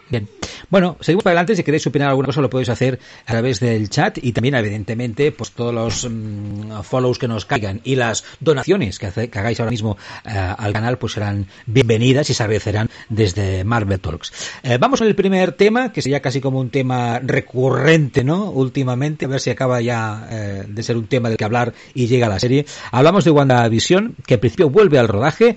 Bien. 0.09 0.42
Bueno, 0.71 0.97
seguimos 1.01 1.25
para 1.25 1.33
adelante. 1.33 1.57
Si 1.57 1.63
queréis 1.63 1.87
opinar 1.87 2.09
alguna 2.09 2.27
cosa, 2.27 2.41
lo 2.41 2.51
podéis 2.51 2.69
hacer 2.69 2.99
a 3.27 3.33
través 3.33 3.61
del 3.61 3.89
chat 3.89 4.19
y 4.23 4.33
también, 4.33 4.55
evidentemente, 4.55 5.33
pues 5.33 5.53
todos 5.53 5.75
los 5.75 6.09
mm, 6.09 6.83
follows 6.83 7.19
que 7.19 7.29
nos 7.29 7.45
caigan 7.45 7.81
y 7.85 7.97
las 7.97 8.25
donaciones 8.41 8.99
que, 8.99 9.07
hagáis 9.07 9.61
ahora 9.61 9.71
mismo 9.71 9.97
eh, 10.25 10.31
al 10.31 10.73
canal, 10.73 10.99
pues 10.99 11.15
serán 11.15 11.47
bienvenidas 11.67 12.31
y 12.31 12.35
se 12.35 12.43
agradecerán 12.43 12.91
desde 13.09 13.65
Marvel 13.65 14.01
Talks. 14.01 14.33
Eh, 14.63 14.79
vamos 14.79 15.01
al 15.03 15.15
primer 15.15 15.53
tema, 15.53 15.93
que 15.93 16.03
sería 16.03 16.21
casi 16.21 16.41
como 16.41 16.61
un 16.61 16.71
tema 16.71 17.19
recurrente, 17.19 18.25
¿no? 18.25 18.51
Últimamente, 18.51 19.25
a 19.25 19.29
ver 19.29 19.41
si 19.41 19.51
acaba 19.51 19.81
ya 19.81 20.29
eh, 20.31 20.65
de 20.67 20.83
ser 20.83 20.97
un 20.97 21.07
tema 21.07 21.29
del 21.29 21.39
que 21.39 21.45
hablar 21.45 21.75
y 21.95 22.07
llega 22.07 22.27
a 22.27 22.31
la 22.31 22.39
serie. 22.39 22.67
Hablamos 22.91 23.25
de 23.25 23.31
WandaVision, 23.31 24.17
que 24.27 24.35
al 24.35 24.41
principio 24.41 24.71
vuelve 24.71 24.99
al 24.99 25.09
rodaje, 25.09 25.57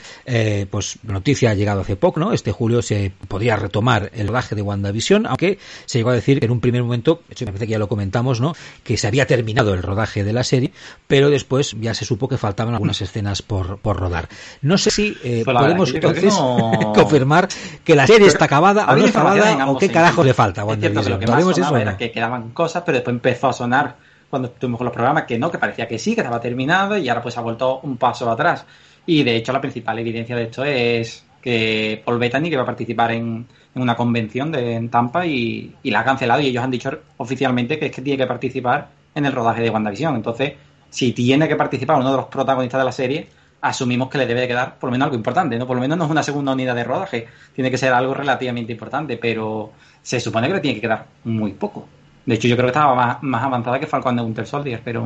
pues 0.70 1.00
noticia 1.04 1.52
ha 1.52 1.54
llegado 1.54 1.82
hace 1.82 1.96
poco, 1.96 2.20
¿no? 2.20 2.34
Este 2.34 2.52
julio 2.52 2.82
se 2.82 3.12
podría 3.28 3.56
retomar 3.56 4.12
el 4.14 4.28
rodaje 4.28 4.56
de 4.56 4.62
WandaVision 4.62 4.95
aunque 5.26 5.60
se 5.86 6.00
llegó 6.00 6.10
a 6.10 6.14
decir 6.14 6.40
que 6.40 6.46
en 6.46 6.52
un 6.52 6.60
primer 6.60 6.84
momento, 6.84 7.22
de 7.28 7.34
hecho 7.34 7.46
me 7.46 7.52
parece 7.52 7.68
que 7.68 7.72
ya 7.72 7.80
lo 7.80 7.88
comentamos, 7.88 8.42
¿no? 8.42 8.54
Que 8.84 8.98
se 8.98 9.08
había 9.08 9.26
terminado 9.26 9.74
el 9.74 9.84
rodaje 9.84 10.24
de 10.24 10.34
la 10.34 10.44
serie, 10.44 10.72
pero 11.08 11.30
después 11.30 11.76
ya 11.80 11.94
se 11.94 12.06
supo 12.06 12.28
que 12.28 12.38
faltaban 12.38 12.74
algunas 12.74 13.02
escenas 13.02 13.42
por, 13.42 13.78
por 13.80 13.98
rodar. 13.98 14.30
No 14.62 14.78
sé 14.78 14.92
si 14.92 15.18
eh, 15.24 15.44
podemos 15.46 15.94
entonces 15.94 16.34
confirmar 16.96 17.48
que 17.84 17.96
la 17.96 18.08
serie 18.08 18.28
está 18.28 18.46
acabada 18.46 18.86
o 18.86 18.96
no 18.96 19.06
acabada 19.06 19.68
o 19.68 19.78
qué 19.78 19.90
carajo 19.90 20.24
le 20.24 20.34
falta. 20.34 20.64
Es 20.64 20.80
cierto 20.80 21.04
que 21.04 21.10
lo 21.10 21.20
que 21.20 21.28
más 21.28 21.44
sonaba 21.44 21.82
era 21.82 21.98
que 21.98 22.12
quedaban 22.12 22.50
cosas, 22.52 22.84
pero 22.86 22.98
después 22.98 23.14
empezó 23.14 23.50
a 23.50 23.54
sonar 23.54 23.96
cuando 24.30 24.50
estuvimos 24.50 24.78
con 24.78 24.86
los 24.86 24.94
programas 24.94 25.24
que 25.24 25.38
no, 25.38 25.52
que 25.52 25.58
parecía 25.58 25.88
que 25.88 26.00
sí, 26.00 26.16
que 26.16 26.22
estaba 26.22 26.40
terminado 26.40 26.98
y 26.98 27.08
ahora 27.08 27.22
pues 27.22 27.38
ha 27.38 27.42
vuelto 27.42 27.80
un 27.84 27.98
paso 27.98 28.30
atrás. 28.30 28.66
Y 29.06 29.24
de 29.24 29.36
hecho 29.36 29.54
la 29.54 29.62
principal 29.62 29.98
evidencia 30.00 30.36
de 30.36 30.44
esto 30.44 30.64
es 30.64 31.26
que 31.42 32.02
Paul 32.04 32.18
Bettany, 32.18 32.50
que 32.50 32.58
va 32.58 32.64
a 32.64 32.66
participar 32.66 33.12
en, 33.12 33.46
en 33.76 33.82
una 33.82 33.96
convención 33.96 34.52
de, 34.52 34.74
en 34.74 34.90
Tampa 34.90 35.26
y, 35.26 35.76
la 35.84 36.00
ha 36.00 36.04
cancelado 36.06 36.42
y 36.42 36.48
ellos 36.48 36.64
han 36.64 36.72
dicho 36.72 36.90
oficialmente 37.18 37.78
que 37.78 37.88
es 37.88 37.92
que 37.92 38.02
tiene 38.02 38.18
que 38.18 38.28
participar 38.28 38.88
en 39.14 39.26
el 39.26 39.34
rodaje 39.34 39.62
de 39.62 39.70
WandaVision. 39.70 40.16
Entonces, 40.16 40.54
si 40.90 41.12
tiene 41.12 41.48
que 41.48 41.58
participar 41.58 41.98
uno 41.98 42.10
de 42.10 42.18
los 42.18 42.26
protagonistas 42.28 42.80
de 42.80 42.86
la 42.86 42.92
serie, 42.94 43.28
asumimos 43.62 44.10
que 44.10 44.18
le 44.18 44.26
debe 44.26 44.42
de 44.42 44.48
quedar 44.48 44.76
por 44.80 44.90
lo 44.90 44.92
menos 44.94 45.08
algo 45.08 45.18
importante, 45.18 45.58
¿no? 45.58 45.68
Por 45.68 45.76
lo 45.76 45.82
menos 45.82 45.98
no 45.98 46.06
es 46.06 46.12
una 46.12 46.24
segunda 46.24 46.54
unidad 46.54 46.76
de 46.76 46.84
rodaje, 46.86 47.28
tiene 47.54 47.70
que 47.70 47.78
ser 47.78 47.92
algo 47.92 48.14
relativamente 48.14 48.72
importante, 48.72 49.18
pero 49.18 49.74
se 50.02 50.20
supone 50.20 50.48
que 50.48 50.54
le 50.54 50.60
tiene 50.62 50.76
que 50.76 50.82
quedar 50.82 51.06
muy 51.26 51.52
poco. 51.52 51.88
De 52.26 52.36
hecho, 52.36 52.48
yo 52.48 52.56
creo 52.56 52.68
que 52.68 52.72
estaba 52.72 52.96
más, 52.96 53.24
más 53.24 53.44
avanzada 53.44 53.80
que 53.80 53.88
Falcon 53.88 54.16
de 54.16 54.22
Winter 54.22 54.48
Soldier, 54.48 54.82
pero 54.84 55.02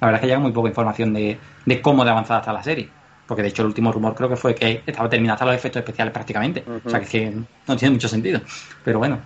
la 0.00 0.06
verdad 0.06 0.14
es 0.14 0.20
que 0.20 0.26
llega 0.26 0.40
muy 0.40 0.52
poca 0.52 0.68
información 0.68 1.12
de, 1.12 1.38
de 1.66 1.82
cómo 1.82 2.04
de 2.04 2.10
avanzada 2.10 2.40
está 2.40 2.52
la 2.52 2.62
serie 2.62 2.88
porque 3.26 3.42
de 3.42 3.48
hecho 3.48 3.62
el 3.62 3.68
último 3.68 3.92
rumor 3.92 4.14
creo 4.14 4.28
que 4.28 4.36
fue 4.36 4.54
que 4.54 4.82
estaba 4.86 5.08
terminado 5.08 5.34
hasta 5.34 5.46
los 5.46 5.54
efectos 5.54 5.80
especiales 5.80 6.12
prácticamente. 6.12 6.64
O 6.84 6.88
sea 6.88 7.00
que, 7.00 7.32
no 7.66 7.76
tiene 7.76 7.94
mucho 7.94 8.08
sentido. 8.08 8.40
Pero 8.84 8.98
bueno, 8.98 9.20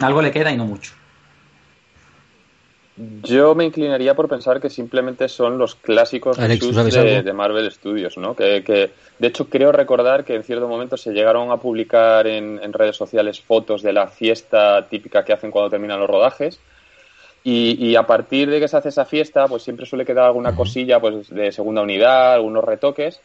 algo 0.00 0.20
le 0.22 0.30
queda 0.30 0.50
y 0.50 0.56
no 0.56 0.64
mucho. 0.66 0.92
Yo 3.22 3.54
me 3.54 3.64
inclinaría 3.64 4.14
por 4.14 4.28
pensar 4.28 4.60
que 4.60 4.68
simplemente 4.68 5.28
son 5.28 5.56
los 5.56 5.74
clásicos 5.74 6.36
de, 6.36 7.32
Marvel 7.32 7.70
Studios, 7.70 8.18
¿no? 8.18 8.36
Que, 8.36 8.62
que, 8.62 8.90
de 9.18 9.28
hecho 9.28 9.48
creo 9.48 9.72
recordar 9.72 10.24
que 10.24 10.34
en 10.34 10.42
cierto 10.42 10.68
momento 10.68 10.98
se 10.98 11.12
llegaron 11.12 11.50
a 11.50 11.56
publicar 11.56 12.26
en, 12.26 12.60
en 12.62 12.72
redes 12.74 12.96
sociales 12.96 13.40
fotos 13.40 13.82
de 13.82 13.94
la 13.94 14.08
fiesta 14.08 14.86
típica 14.88 15.24
que 15.24 15.32
hacen 15.32 15.50
cuando 15.50 15.70
terminan 15.70 15.98
los 15.98 16.10
rodajes 16.10 16.60
y, 17.42 17.96
a 17.96 18.02
partir 18.02 18.50
de 18.50 18.60
que 18.60 18.68
se 18.68 18.76
hace 18.76 18.90
esa 18.90 19.06
fiesta, 19.06 19.46
pues 19.48 19.62
siempre 19.62 19.86
suele 19.86 20.04
quedar 20.04 20.26
alguna 20.26 20.54
cosilla 20.54 21.00
pues 21.00 21.30
de 21.30 21.52
segunda 21.52 21.82
unidad, 21.82 22.34
algunos 22.34 22.64
retoques. 22.64 23.20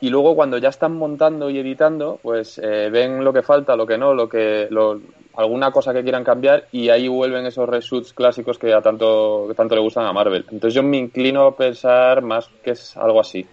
Y 0.00 0.10
luego 0.10 0.36
cuando 0.36 0.58
ya 0.58 0.68
están 0.68 0.96
montando 0.96 1.50
y 1.50 1.58
editando, 1.58 2.20
pues 2.22 2.58
eh, 2.58 2.88
ven 2.90 3.24
lo 3.24 3.32
que 3.32 3.42
falta, 3.42 3.74
lo 3.74 3.86
que 3.86 3.98
no, 3.98 4.14
lo 4.14 4.28
que 4.28 4.68
lo, 4.70 5.00
alguna 5.34 5.72
cosa 5.72 5.92
que 5.92 6.02
quieran 6.02 6.24
cambiar 6.24 6.66
y 6.70 6.88
ahí 6.90 7.08
vuelven 7.08 7.46
esos 7.46 7.68
reshoots 7.68 8.12
clásicos 8.12 8.58
que 8.58 8.72
a 8.72 8.82
tanto, 8.82 9.46
que 9.48 9.54
tanto 9.54 9.74
le 9.74 9.80
gustan 9.80 10.04
a 10.04 10.12
Marvel. 10.12 10.44
Entonces 10.50 10.74
yo 10.74 10.82
me 10.82 10.98
inclino 10.98 11.46
a 11.46 11.56
pensar 11.56 12.22
más 12.22 12.48
que 12.62 12.72
es 12.72 12.96
algo 12.96 13.20
así, 13.20 13.46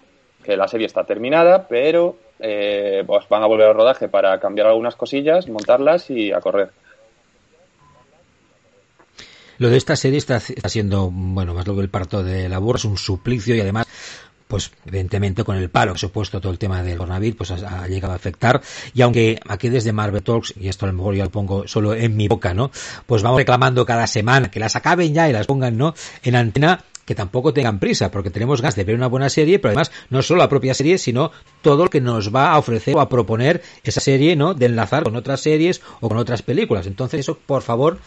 que 0.44 0.56
la 0.56 0.68
serie 0.68 0.86
está 0.86 1.04
terminada, 1.04 1.66
pero 1.66 2.16
eh, 2.38 3.02
pues 3.06 3.28
van 3.28 3.42
a 3.42 3.46
volver 3.46 3.68
al 3.68 3.74
rodaje 3.74 4.08
para 4.08 4.38
cambiar 4.38 4.66
algunas 4.66 4.94
cosillas, 4.94 5.48
montarlas 5.48 6.10
y 6.10 6.32
a 6.32 6.40
correr. 6.40 6.70
Lo 9.58 9.70
de 9.70 9.76
esta 9.76 9.96
serie 9.96 10.18
está, 10.18 10.40
siendo, 10.40 11.10
bueno, 11.10 11.54
más 11.54 11.64
que 11.64 11.70
el 11.72 11.88
parto 11.88 12.22
de 12.22 12.48
la 12.48 12.58
burra, 12.58 12.78
es 12.78 12.84
un 12.84 12.98
suplicio 12.98 13.54
y 13.54 13.60
además 13.60 13.86
pues 14.48 14.70
evidentemente 14.86 15.42
con 15.42 15.56
el 15.56 15.70
paro 15.70 15.94
que 15.94 15.98
supuesto 15.98 16.40
todo 16.40 16.52
el 16.52 16.58
tema 16.58 16.80
del 16.80 16.98
coronavirus 16.98 17.36
pues 17.36 17.50
ha, 17.50 17.88
llegado 17.88 18.12
a 18.12 18.16
afectar 18.16 18.62
y 18.94 19.02
aunque 19.02 19.40
aquí 19.48 19.68
desde 19.68 19.92
Marvel 19.92 20.22
Talks 20.22 20.54
y 20.56 20.68
esto 20.68 20.86
a 20.86 20.88
lo 20.88 20.94
mejor 20.94 21.16
yo 21.16 21.24
lo 21.24 21.30
pongo 21.30 21.66
solo 21.66 21.94
en 21.94 22.16
mi 22.16 22.28
boca 22.28 22.54
no 22.54 22.70
pues 23.06 23.24
vamos 23.24 23.38
reclamando 23.38 23.84
cada 23.84 24.06
semana 24.06 24.48
que 24.48 24.60
las 24.60 24.76
acaben 24.76 25.12
ya 25.12 25.28
y 25.28 25.32
las 25.32 25.46
pongan 25.46 25.76
no 25.76 25.94
en 26.22 26.36
antena 26.36 26.84
que 27.06 27.14
tampoco 27.14 27.54
tengan 27.54 27.78
prisa, 27.78 28.10
porque 28.10 28.30
tenemos 28.30 28.60
ganas 28.60 28.74
de 28.74 28.84
ver 28.84 28.96
una 28.96 29.06
buena 29.06 29.30
serie, 29.30 29.60
pero 29.60 29.70
además 29.70 29.92
no 30.10 30.22
solo 30.22 30.38
la 30.38 30.48
propia 30.48 30.74
serie, 30.74 30.98
sino 30.98 31.30
todo 31.62 31.84
lo 31.84 31.90
que 31.90 32.00
nos 32.00 32.34
va 32.34 32.50
a 32.50 32.58
ofrecer 32.58 32.96
o 32.96 33.00
a 33.00 33.08
proponer 33.08 33.62
esa 33.84 34.00
serie, 34.00 34.34
¿no? 34.34 34.54
De 34.54 34.66
enlazar 34.66 35.04
con 35.04 35.14
otras 35.14 35.40
series 35.40 35.80
o 36.00 36.08
con 36.08 36.18
otras 36.18 36.42
películas. 36.42 36.86
Entonces, 36.86 37.20
eso, 37.20 37.38
por 37.38 37.62
favor, 37.62 38.00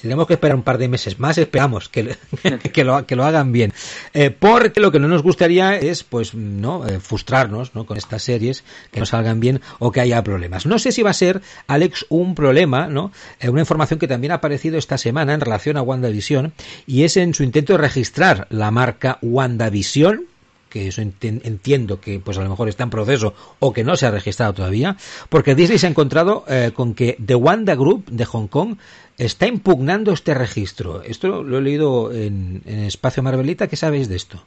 tenemos 0.00 0.26
que 0.26 0.34
esperar 0.34 0.56
un 0.56 0.62
par 0.62 0.78
de 0.78 0.88
meses 0.88 1.18
más, 1.18 1.38
esperamos 1.38 1.88
que, 1.88 2.16
que, 2.72 2.84
lo, 2.84 3.06
que 3.06 3.16
lo 3.16 3.24
hagan 3.24 3.52
bien. 3.52 3.72
Eh, 4.14 4.30
porque 4.30 4.80
lo 4.80 4.92
que 4.92 4.98
no 4.98 5.08
nos 5.08 5.22
gustaría 5.22 5.76
es, 5.76 6.04
pues, 6.04 6.34
no, 6.34 6.86
eh, 6.86 7.00
frustrarnos, 7.00 7.74
¿no? 7.74 7.86
Con 7.86 7.96
estas 7.96 8.22
series, 8.22 8.64
que 8.90 9.00
no 9.00 9.06
salgan 9.06 9.40
bien 9.40 9.60
o 9.78 9.92
que 9.92 10.00
haya 10.00 10.22
problemas. 10.22 10.66
No 10.66 10.78
sé 10.78 10.92
si 10.92 11.02
va 11.02 11.10
a 11.10 11.14
ser, 11.14 11.42
Alex, 11.66 12.06
un 12.08 12.34
problema, 12.34 12.86
¿no? 12.86 13.12
Eh, 13.40 13.48
una 13.48 13.60
información 13.60 13.98
que 13.98 14.08
también 14.08 14.32
ha 14.32 14.36
aparecido 14.36 14.78
esta 14.78 14.98
semana 14.98 15.34
en 15.34 15.40
relación 15.40 15.76
a 15.76 15.82
WandaVision, 15.82 16.52
y 16.86 17.04
es 17.04 17.16
en 17.16 17.34
su 17.34 17.42
intento 17.42 17.72
de 17.74 17.78
registrar 17.78 18.46
la 18.50 18.70
marca 18.70 19.18
WandaVision, 19.22 20.26
que 20.68 20.88
eso 20.88 21.00
entiendo 21.00 22.00
que 22.00 22.20
pues 22.20 22.38
a 22.38 22.42
lo 22.42 22.50
mejor 22.50 22.68
está 22.68 22.84
en 22.84 22.90
proceso 22.90 23.34
o 23.58 23.72
que 23.72 23.84
no 23.84 23.96
se 23.96 24.06
ha 24.06 24.10
registrado 24.10 24.52
todavía, 24.54 24.96
porque 25.28 25.54
Disney 25.54 25.78
se 25.78 25.86
ha 25.86 25.90
encontrado 25.90 26.44
con 26.74 26.94
que 26.94 27.16
The 27.24 27.34
Wanda 27.34 27.74
Group 27.74 28.06
de 28.10 28.24
Hong 28.24 28.48
Kong 28.48 28.76
está 29.18 29.46
impugnando 29.46 30.12
este 30.12 30.32
registro. 30.32 31.02
Esto 31.02 31.42
lo 31.42 31.58
he 31.58 31.60
leído 31.60 32.12
en, 32.12 32.62
Espacio 32.66 33.22
Marvelita. 33.22 33.66
¿Qué 33.66 33.76
sabéis 33.76 34.08
de 34.08 34.16
esto? 34.16 34.38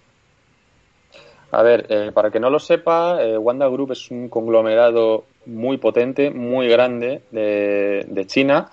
A 1.51 1.62
ver, 1.62 1.86
eh, 1.90 2.12
para 2.13 2.32
que 2.32 2.40
no 2.40 2.50
lo 2.50 2.60
sepa, 2.60 3.22
eh, 3.22 3.38
Wanda 3.38 3.68
Group 3.68 3.92
es 3.92 4.10
un 4.10 4.30
conglomerado 4.30 5.25
muy 5.46 5.78
potente, 5.78 6.32
muy 6.32 6.70
grande 6.70 7.22
de, 7.32 8.24
China, 8.25 8.72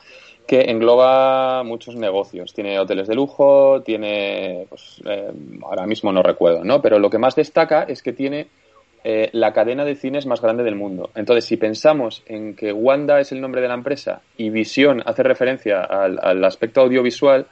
que 0.48 0.62
engloba 0.70 1.62
muchos 1.62 1.94
negocios. 1.94 2.54
Tiene 2.54 2.80
hoteles 2.80 3.06
de 3.06 3.14
lujo, 3.14 3.82
tiene, 3.82 4.64
pues, 4.70 5.02
eh, 5.04 5.30
ahora 5.62 5.86
mismo 5.86 6.10
no 6.10 6.22
recuerdo, 6.22 6.64
¿no? 6.64 6.80
Pero 6.80 6.98
lo 6.98 7.10
que 7.10 7.18
más 7.18 7.36
destaca 7.36 7.82
es 7.82 8.02
que 8.02 8.14
tiene 8.14 8.48
eh, 9.04 9.28
la 9.32 9.52
cadena 9.52 9.84
de 9.84 9.94
cines 9.94 10.24
más 10.24 10.40
grande 10.40 10.64
del 10.64 10.74
mundo. 10.74 11.10
Entonces, 11.14 11.44
si 11.44 11.58
pensamos 11.58 12.22
en 12.24 12.56
que 12.56 12.72
Wanda 12.72 13.20
es 13.20 13.30
el 13.30 13.42
nombre 13.42 13.60
de 13.60 13.68
la 13.68 13.74
empresa 13.74 14.22
y 14.38 14.48
Visión 14.48 15.02
hace 15.04 15.22
referencia 15.22 15.82
al, 15.82 16.42
aspecto 16.42 16.80
audiovisual, 16.80 17.46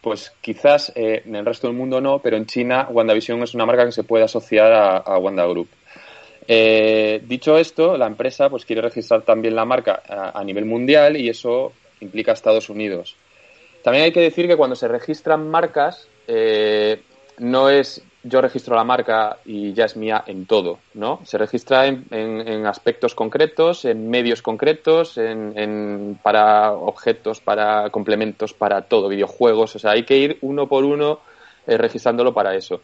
pues 0.00 0.32
quizás 0.40 0.92
eh, 0.94 1.24
en 1.26 1.34
el 1.34 1.44
resto 1.44 1.66
del 1.66 1.76
mundo 1.76 2.00
no, 2.00 2.20
pero 2.20 2.36
en 2.36 2.46
China 2.46 2.86
WandaVision 2.88 3.42
es 3.42 3.54
una 3.54 3.66
marca 3.66 3.84
que 3.84 3.92
se 3.92 4.04
puede 4.04 4.22
asociar 4.22 4.72
a, 4.72 5.18
Wanda 5.18 5.44
Group. 5.46 5.68
Dicho 6.46 7.58
esto, 7.58 7.96
la 7.96 8.06
empresa 8.06 8.48
pues 8.48 8.64
quiere 8.64 8.82
registrar 8.82 9.22
también 9.22 9.56
la 9.56 9.64
marca 9.64 10.02
a, 10.08 10.44
nivel 10.44 10.66
mundial 10.66 11.16
y 11.16 11.28
eso 11.28 11.72
implica 12.02 12.32
Estados 12.32 12.68
Unidos. 12.68 13.16
También 13.82 14.04
hay 14.04 14.12
que 14.12 14.20
decir 14.20 14.46
que 14.46 14.56
cuando 14.56 14.76
se 14.76 14.88
registran 14.88 15.48
marcas 15.50 16.08
no 17.38 17.68
es 17.68 18.02
yo 18.24 18.40
registro 18.40 18.76
la 18.76 18.84
marca 18.84 19.38
y 19.44 19.72
ya 19.72 19.86
es 19.86 19.96
mía 19.96 20.22
en 20.26 20.46
todo, 20.46 20.78
¿no? 20.94 21.20
Se 21.24 21.38
registra 21.38 21.86
en, 21.86 22.66
aspectos 22.66 23.14
concretos, 23.14 23.84
en 23.84 24.08
medios 24.08 24.42
concretos, 24.42 25.18
en, 25.18 26.18
para 26.22 26.72
objetos, 26.72 27.40
para 27.40 27.90
complementos, 27.90 28.54
para 28.54 28.82
todo, 28.82 29.08
videojuegos, 29.08 29.74
o 29.74 29.78
sea, 29.78 29.92
hay 29.92 30.04
que 30.04 30.16
ir 30.16 30.38
uno 30.42 30.68
por 30.68 30.84
uno 30.84 31.20
eh, 31.66 31.76
registrándolo 31.76 32.32
para 32.32 32.54
eso. 32.54 32.80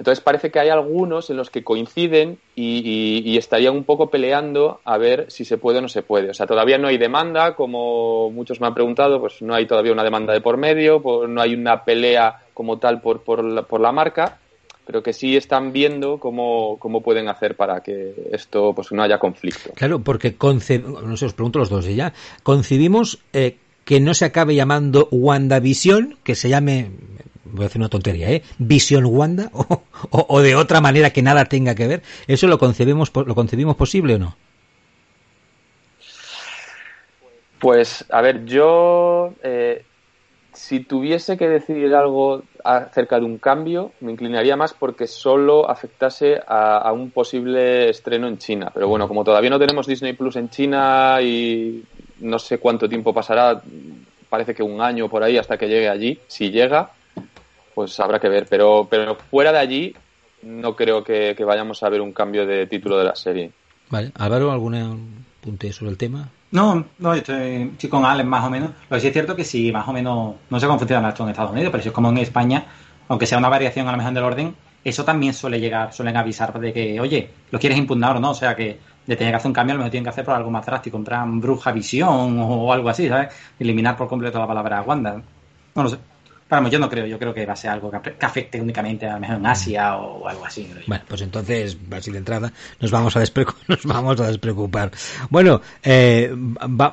Entonces 0.00 0.24
parece 0.24 0.50
que 0.50 0.58
hay 0.58 0.70
algunos 0.70 1.28
en 1.28 1.36
los 1.36 1.50
que 1.50 1.62
coinciden 1.62 2.38
y, 2.56 3.22
y, 3.22 3.36
estarían 3.36 3.76
un 3.76 3.84
poco 3.84 4.08
peleando 4.08 4.80
a 4.82 4.96
ver 4.96 5.26
si 5.28 5.44
se 5.44 5.58
puede 5.58 5.76
o 5.76 5.82
no 5.82 5.90
se 5.90 6.00
puede. 6.00 6.30
O 6.30 6.32
sea, 6.32 6.46
todavía 6.46 6.78
no 6.78 6.88
hay 6.88 6.96
demanda, 6.96 7.54
como 7.54 8.30
muchos 8.30 8.62
me 8.62 8.66
han 8.66 8.72
preguntado, 8.72 9.20
pues 9.20 9.42
no 9.42 9.54
hay 9.54 9.66
todavía 9.66 9.92
una 9.92 10.02
demanda 10.02 10.32
de 10.32 10.40
por 10.40 10.56
medio, 10.56 11.02
no 11.28 11.42
hay 11.42 11.52
una 11.52 11.84
pelea 11.84 12.44
como 12.54 12.78
tal 12.78 13.02
por, 13.02 13.20
por, 13.20 13.44
la, 13.44 13.60
por 13.60 13.82
la 13.82 13.92
marca, 13.92 14.38
pero 14.86 15.02
que 15.02 15.12
sí 15.12 15.36
están 15.36 15.70
viendo 15.70 16.16
cómo, 16.16 16.78
pueden 17.04 17.28
hacer 17.28 17.54
para 17.54 17.82
que 17.82 18.14
esto 18.32 18.72
pues 18.74 18.92
no 18.92 19.02
haya 19.02 19.18
conflicto. 19.18 19.72
Claro, 19.74 19.98
porque 19.98 20.34
no 20.40 20.60
sé, 20.60 21.26
os 21.26 21.34
pregunto 21.34 21.58
los 21.58 21.68
dos 21.68 21.84
ya, 21.84 22.14
concebimos 22.42 23.18
eh, 23.34 23.58
que 23.84 24.00
no 24.00 24.14
se 24.14 24.24
acabe 24.24 24.54
llamando 24.54 25.08
WandaVision, 25.10 26.16
que 26.22 26.34
se 26.34 26.48
llame, 26.48 26.90
voy 27.52 27.64
a 27.64 27.66
hacer 27.66 27.80
una 27.80 27.88
tontería, 27.88 28.30
¿eh? 28.30 28.42
Visión 28.58 29.04
Wanda, 29.06 29.50
o, 30.10 30.40
de 30.40 30.54
otra 30.56 30.80
manera 30.80 31.10
que 31.10 31.22
nada 31.22 31.44
tenga 31.44 31.74
que 31.74 31.86
ver, 31.86 32.02
¿eso 32.26 32.46
lo 32.46 32.58
concebimos, 32.58 33.10
lo 33.14 33.34
concebimos 33.34 33.76
posible 33.76 34.14
o 34.14 34.18
no? 34.18 34.36
Pues, 37.58 38.06
a 38.08 38.22
ver, 38.22 38.46
yo 38.46 39.34
eh, 39.42 39.84
si 40.52 40.80
tuviese 40.80 41.36
que 41.36 41.48
decidir 41.48 41.94
algo 41.94 42.42
acerca 42.64 43.18
de 43.18 43.24
un 43.24 43.38
cambio, 43.38 43.92
me 44.00 44.12
inclinaría 44.12 44.56
más 44.56 44.72
porque 44.72 45.06
solo 45.06 45.68
afectase 45.68 46.40
a, 46.46 46.90
un 46.92 47.10
posible 47.10 47.88
estreno 47.88 48.28
en 48.28 48.38
China. 48.38 48.70
Pero 48.72 48.88
bueno, 48.88 49.06
como 49.08 49.24
todavía 49.24 49.50
no 49.50 49.58
tenemos 49.58 49.86
Disney 49.86 50.12
Plus 50.14 50.36
en 50.36 50.50
China 50.50 51.18
y 51.22 51.84
no 52.20 52.38
sé 52.38 52.58
cuánto 52.58 52.88
tiempo 52.88 53.14
pasará, 53.14 53.62
parece 54.28 54.54
que 54.54 54.62
un 54.62 54.80
año 54.80 55.08
por 55.08 55.22
ahí 55.22 55.38
hasta 55.38 55.56
que 55.56 55.68
llegue 55.68 55.88
allí, 55.88 56.18
si 56.26 56.50
llega, 56.50 56.90
pues 57.80 57.98
habrá 57.98 58.18
que 58.18 58.28
ver. 58.28 58.46
Pero, 58.48 58.86
pero 58.90 59.16
fuera 59.30 59.52
de 59.52 59.58
allí, 59.58 59.94
no 60.42 60.76
creo 60.76 61.02
que, 61.02 61.34
vayamos 61.46 61.82
a 61.82 61.88
ver 61.88 62.02
un 62.02 62.12
cambio 62.12 62.44
de 62.46 62.66
título 62.66 62.98
de 62.98 63.04
la 63.04 63.16
serie. 63.16 63.52
Vale, 63.88 64.12
Álvaro, 64.16 64.52
¿algún 64.52 65.24
punto 65.40 65.72
sobre 65.72 65.92
el 65.92 65.96
tema? 65.96 66.28
No, 66.50 66.84
no, 66.98 67.14
estoy, 67.14 67.74
con 67.88 68.04
Alex 68.04 68.28
más 68.28 68.44
o 68.44 68.50
menos. 68.50 68.70
Lo 68.90 68.96
que 68.96 69.00
sí 69.00 69.06
es 69.06 69.12
cierto 69.14 69.34
que 69.34 69.44
sí, 69.44 69.72
más 69.72 69.88
o 69.88 69.94
menos, 69.94 70.34
no 70.50 70.60
sé 70.60 70.66
cómo 70.66 70.78
funciona 70.78 71.08
esto 71.08 71.22
en 71.22 71.30
Estados 71.30 71.52
Unidos, 71.52 71.70
pero 71.70 71.82
si 71.82 71.88
es 71.88 71.94
como 71.94 72.10
en 72.10 72.18
España, 72.18 72.66
aunque 73.08 73.26
sea 73.26 73.38
una 73.38 73.48
variación 73.48 73.88
a 73.88 73.92
lo 73.92 73.96
mejor 73.96 74.12
del 74.12 74.24
orden, 74.24 74.54
eso 74.84 75.02
también 75.02 75.32
suele 75.32 75.58
llegar, 75.58 75.94
suelen 75.94 76.18
avisar 76.18 76.60
de 76.60 76.74
que, 76.74 77.00
oye, 77.00 77.30
lo 77.50 77.58
quieres 77.58 77.78
impugnar 77.78 78.16
o 78.16 78.20
no, 78.20 78.32
o 78.32 78.34
sea 78.34 78.54
que 78.54 78.78
de 79.06 79.16
tener 79.16 79.32
que 79.32 79.36
hacer 79.36 79.48
un 79.48 79.54
cambio, 79.54 79.72
a 79.72 79.76
lo 79.76 79.78
mejor 79.78 79.90
tienen 79.90 80.04
que 80.04 80.10
hacer 80.10 80.24
por 80.26 80.34
algo 80.34 80.50
más 80.50 80.66
drástico, 80.66 80.98
comprar 80.98 81.26
bruja 81.26 81.72
visión 81.72 82.38
o 82.40 82.72
algo 82.72 82.90
así, 82.90 83.08
¿sabes? 83.08 83.34
Eliminar 83.58 83.96
por 83.96 84.06
completo 84.06 84.38
la 84.38 84.46
palabra 84.46 84.82
Wanda. 84.82 85.22
No 85.74 85.82
lo 85.82 85.88
sé 85.88 85.96
yo 86.70 86.78
no 86.78 86.88
creo, 86.88 87.06
yo 87.06 87.18
creo 87.18 87.32
que 87.32 87.46
va 87.46 87.52
a 87.52 87.56
ser 87.56 87.70
algo 87.70 87.90
que 87.90 88.26
afecte 88.26 88.60
únicamente 88.60 89.06
a 89.06 89.14
lo 89.14 89.20
mejor 89.20 89.36
en 89.36 89.46
Asia 89.46 89.96
o 89.96 90.26
algo 90.28 90.44
así. 90.44 90.68
Bueno, 90.86 91.04
pues 91.06 91.22
entonces, 91.22 91.76
así 91.90 92.10
de 92.10 92.18
entrada, 92.18 92.52
nos 92.80 92.90
vamos 92.90 93.16
a, 93.16 93.20
nos 93.68 93.84
vamos 93.84 94.20
a 94.20 94.26
despreocupar. 94.26 94.90
Bueno, 95.28 95.60
eh, 95.82 96.34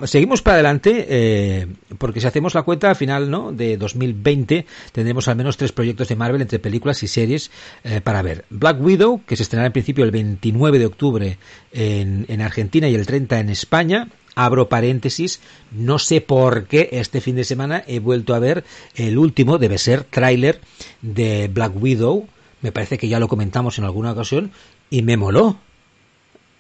seguimos 0.06 0.42
para 0.42 0.56
adelante, 0.56 1.06
eh, 1.10 1.68
porque 1.98 2.22
si 2.22 2.28
hacemos 2.28 2.54
la 2.54 2.64
cuenta, 2.64 2.90
al 2.90 2.96
final 2.96 3.32
¿no? 3.32 3.52
de 3.52 3.78
2020 3.78 4.66
tendremos 4.92 5.28
al 5.28 5.36
menos 5.36 5.58
tres 5.58 5.72
proyectos 5.72 6.08
de 6.08 6.16
Marvel 6.16 6.42
entre 6.42 6.60
películas 6.60 7.02
y 7.04 7.08
series 7.08 7.52
eh, 7.84 8.02
para 8.02 8.22
ver. 8.22 8.46
Black 8.50 8.80
Widow, 8.80 9.22
que 9.26 9.36
se 9.36 9.44
estrenará 9.44 9.68
en 9.68 9.74
principio 9.74 10.06
el 10.06 10.12
29 10.12 10.80
de 10.80 10.86
octubre 10.86 11.38
en, 11.72 12.26
en 12.28 12.42
Argentina 12.42 12.88
y 12.88 12.96
el 12.96 13.06
30 13.06 13.40
en 13.40 13.50
España 13.50 14.08
abro 14.38 14.70
paréntesis, 14.70 15.42
no 15.72 15.98
sé 15.98 16.22
por 16.22 16.68
qué 16.68 16.90
este 16.92 17.22
fin 17.22 17.36
de 17.36 17.44
semana 17.44 17.84
he 17.88 18.00
vuelto 18.00 18.36
a 18.36 18.40
ver 18.40 18.64
el 18.96 19.18
último, 19.18 19.58
debe 19.58 19.80
ser 19.80 20.04
tráiler 20.04 20.62
de 21.02 21.50
Black 21.52 21.74
Widow, 21.76 22.28
me 22.62 22.72
parece 22.72 23.00
que 23.00 23.08
ya 23.08 23.20
lo 23.20 23.28
comentamos 23.28 23.80
en 23.80 23.86
alguna 23.86 24.12
ocasión, 24.12 24.52
y 24.92 25.02
me 25.02 25.18
moló. 25.18 25.58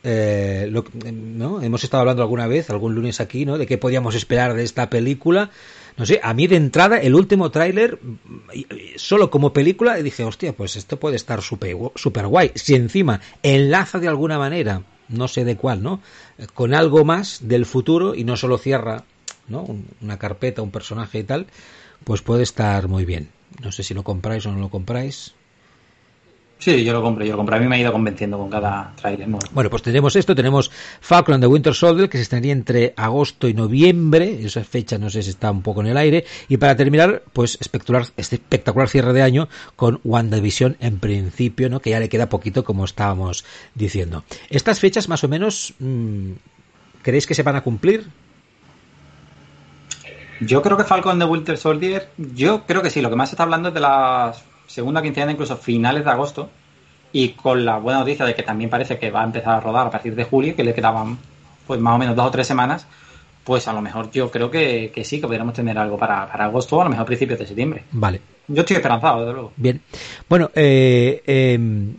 Eh, 0.04 0.72
¿no? 1.14 1.62
Hemos 1.62 1.84
estado 1.84 2.02
hablando 2.02 2.24
alguna 2.24 2.48
vez, 2.48 2.70
algún 2.70 2.96
lunes 2.96 3.20
aquí, 3.20 3.46
¿no? 3.46 3.58
De 3.58 3.68
qué 3.68 3.78
podíamos 3.78 4.16
esperar 4.16 4.56
de 4.56 4.64
esta 4.64 4.90
película. 4.90 5.52
No 5.98 6.06
sé, 6.06 6.20
a 6.24 6.34
mí 6.34 6.48
de 6.48 6.56
entrada, 6.56 6.98
el 6.98 7.14
último 7.14 7.52
tráiler, 7.52 8.00
solo 8.96 9.30
como 9.30 9.54
película, 9.54 9.96
dije, 9.98 10.24
hostia, 10.24 10.54
pues 10.54 10.78
esto 10.78 10.98
puede 10.98 11.16
estar 11.16 11.42
súper 11.42 11.76
super 11.96 12.26
guay. 12.26 12.52
Si 12.56 12.74
encima 12.74 13.22
enlaza 13.44 14.00
de 14.00 14.08
alguna 14.08 14.40
manera 14.40 14.84
no 15.10 15.28
sé 15.28 15.46
de 15.46 15.56
cuál, 15.56 15.84
¿no? 15.84 16.02
Con 16.54 16.74
algo 16.74 17.06
más 17.06 17.40
del 17.42 17.66
futuro 17.66 18.16
y 18.16 18.24
no 18.24 18.36
solo 18.36 18.58
cierra, 18.58 19.04
¿no? 19.48 19.66
Una 20.02 20.18
carpeta, 20.18 20.62
un 20.62 20.72
personaje 20.72 21.20
y 21.20 21.24
tal, 21.24 21.48
pues 22.04 22.22
puede 22.22 22.44
estar 22.44 22.88
muy 22.88 23.06
bien. 23.06 23.30
No 23.62 23.72
sé 23.72 23.84
si 23.84 23.94
lo 23.94 24.04
compráis 24.04 24.46
o 24.46 24.52
no 24.52 24.60
lo 24.60 24.70
compráis. 24.70 25.34
Sí, 26.60 26.84
yo 26.84 26.92
lo 26.92 27.04
compro, 27.04 27.24
yo 27.24 27.34
lo 27.34 27.38
compro. 27.38 27.56
A 27.56 27.60
mí 27.60 27.68
me 27.68 27.76
ha 27.76 27.80
ido 27.80 27.92
convenciendo 27.92 28.38
con 28.38 28.50
cada 28.50 28.92
trailer 28.96 29.28
Bueno, 29.52 29.70
pues 29.70 29.84
tenemos 29.84 30.16
esto, 30.16 30.34
tenemos 30.34 30.72
Falcon 31.02 31.40
de 31.40 31.46
Winter 31.46 31.74
Soldier, 31.74 32.10
que 32.10 32.18
se 32.18 32.24
estrenaría 32.24 32.52
entre 32.52 32.94
agosto 32.98 33.48
y 33.48 33.54
noviembre, 33.54 34.40
esa 34.44 34.64
fecha 34.64 34.98
no 34.98 35.10
sé 35.10 35.22
si 35.22 35.30
está 35.30 35.52
un 35.52 35.62
poco 35.62 35.82
en 35.82 35.88
el 35.88 35.98
aire, 35.98 36.26
y 36.48 36.58
para 36.58 36.76
terminar, 36.76 37.24
pues 37.32 37.58
espectacular, 37.62 38.08
este 38.18 38.38
espectacular 38.38 38.90
cierre 38.90 39.14
de 39.14 39.22
año 39.22 39.50
con 39.76 40.00
WandaVision 40.04 40.78
en 40.80 41.00
principio, 41.00 41.70
¿no? 41.70 41.80
Que 41.80 41.92
ya 41.92 42.00
le 42.00 42.10
queda 42.10 42.28
poquito, 42.28 42.64
como 42.64 42.86
estábamos 42.86 43.46
diciendo. 43.76 44.24
Estas 44.50 44.80
fechas 44.80 45.10
más 45.10 45.24
o 45.24 45.28
menos, 45.28 45.76
mmm, 45.78 46.32
¿creéis 47.04 47.28
que 47.28 47.36
se 47.36 47.44
van 47.44 47.56
a 47.56 47.62
cumplir? 47.62 48.08
Yo 50.42 50.62
creo 50.62 50.78
que 50.78 50.84
Falcon 50.84 51.20
de 51.20 51.26
Winter 51.26 51.58
Soldier, 51.58 52.10
yo 52.18 52.66
creo 52.66 52.82
que 52.82 52.90
sí, 52.90 53.02
lo 53.02 53.10
que 53.10 53.16
más 53.16 53.30
se 53.30 53.36
está 53.36 53.44
hablando 53.44 53.70
es 53.70 53.76
de 53.76 53.80
las 53.80 54.44
segunda 54.68 55.02
quincena, 55.02 55.32
incluso 55.32 55.58
finales 55.58 56.06
de 56.06 56.12
agosto, 56.12 56.50
y 57.12 57.30
con 57.30 57.66
la 57.66 57.80
buena 57.80 58.00
noticia 58.00 58.26
de 58.26 58.36
que 58.36 58.44
también 58.44 58.70
parece 58.70 59.00
que 59.00 59.10
va 59.10 59.22
a 59.22 59.26
empezar 59.26 59.56
a 59.56 59.60
rodar 59.60 59.88
a 59.88 59.92
partir 59.92 60.14
de 60.14 60.24
julio, 60.26 60.56
que 60.56 60.64
le 60.64 60.74
quedaban 60.74 61.18
pues 61.66 61.80
más 61.80 61.96
o 61.96 61.98
menos 61.98 62.16
dos 62.16 62.28
o 62.28 62.32
tres 62.32 62.48
semanas, 62.48 62.86
pues 63.44 63.68
a 63.68 63.74
lo 63.74 63.82
mejor 63.82 64.12
yo 64.12 64.30
creo 64.30 64.52
que, 64.52 64.92
sí, 65.04 65.20
que 65.20 65.28
podríamos 65.28 65.54
tener 65.54 65.78
algo 65.78 65.98
para, 65.98 66.30
para 66.30 66.46
agosto 66.46 66.78
o 66.78 66.82
a 66.82 66.84
lo 66.84 66.90
mejor 66.90 67.06
principios 67.06 67.40
de 67.40 67.48
septiembre. 67.48 67.84
Vale. 67.92 68.22
Yo 68.48 68.62
estoy 68.62 68.78
esperanzado, 68.78 69.22
desde 69.22 69.34
luego. 69.34 69.54
Bien. 69.58 69.82
Bueno, 70.30 70.52
eh, 70.56 71.22
em, 71.26 71.96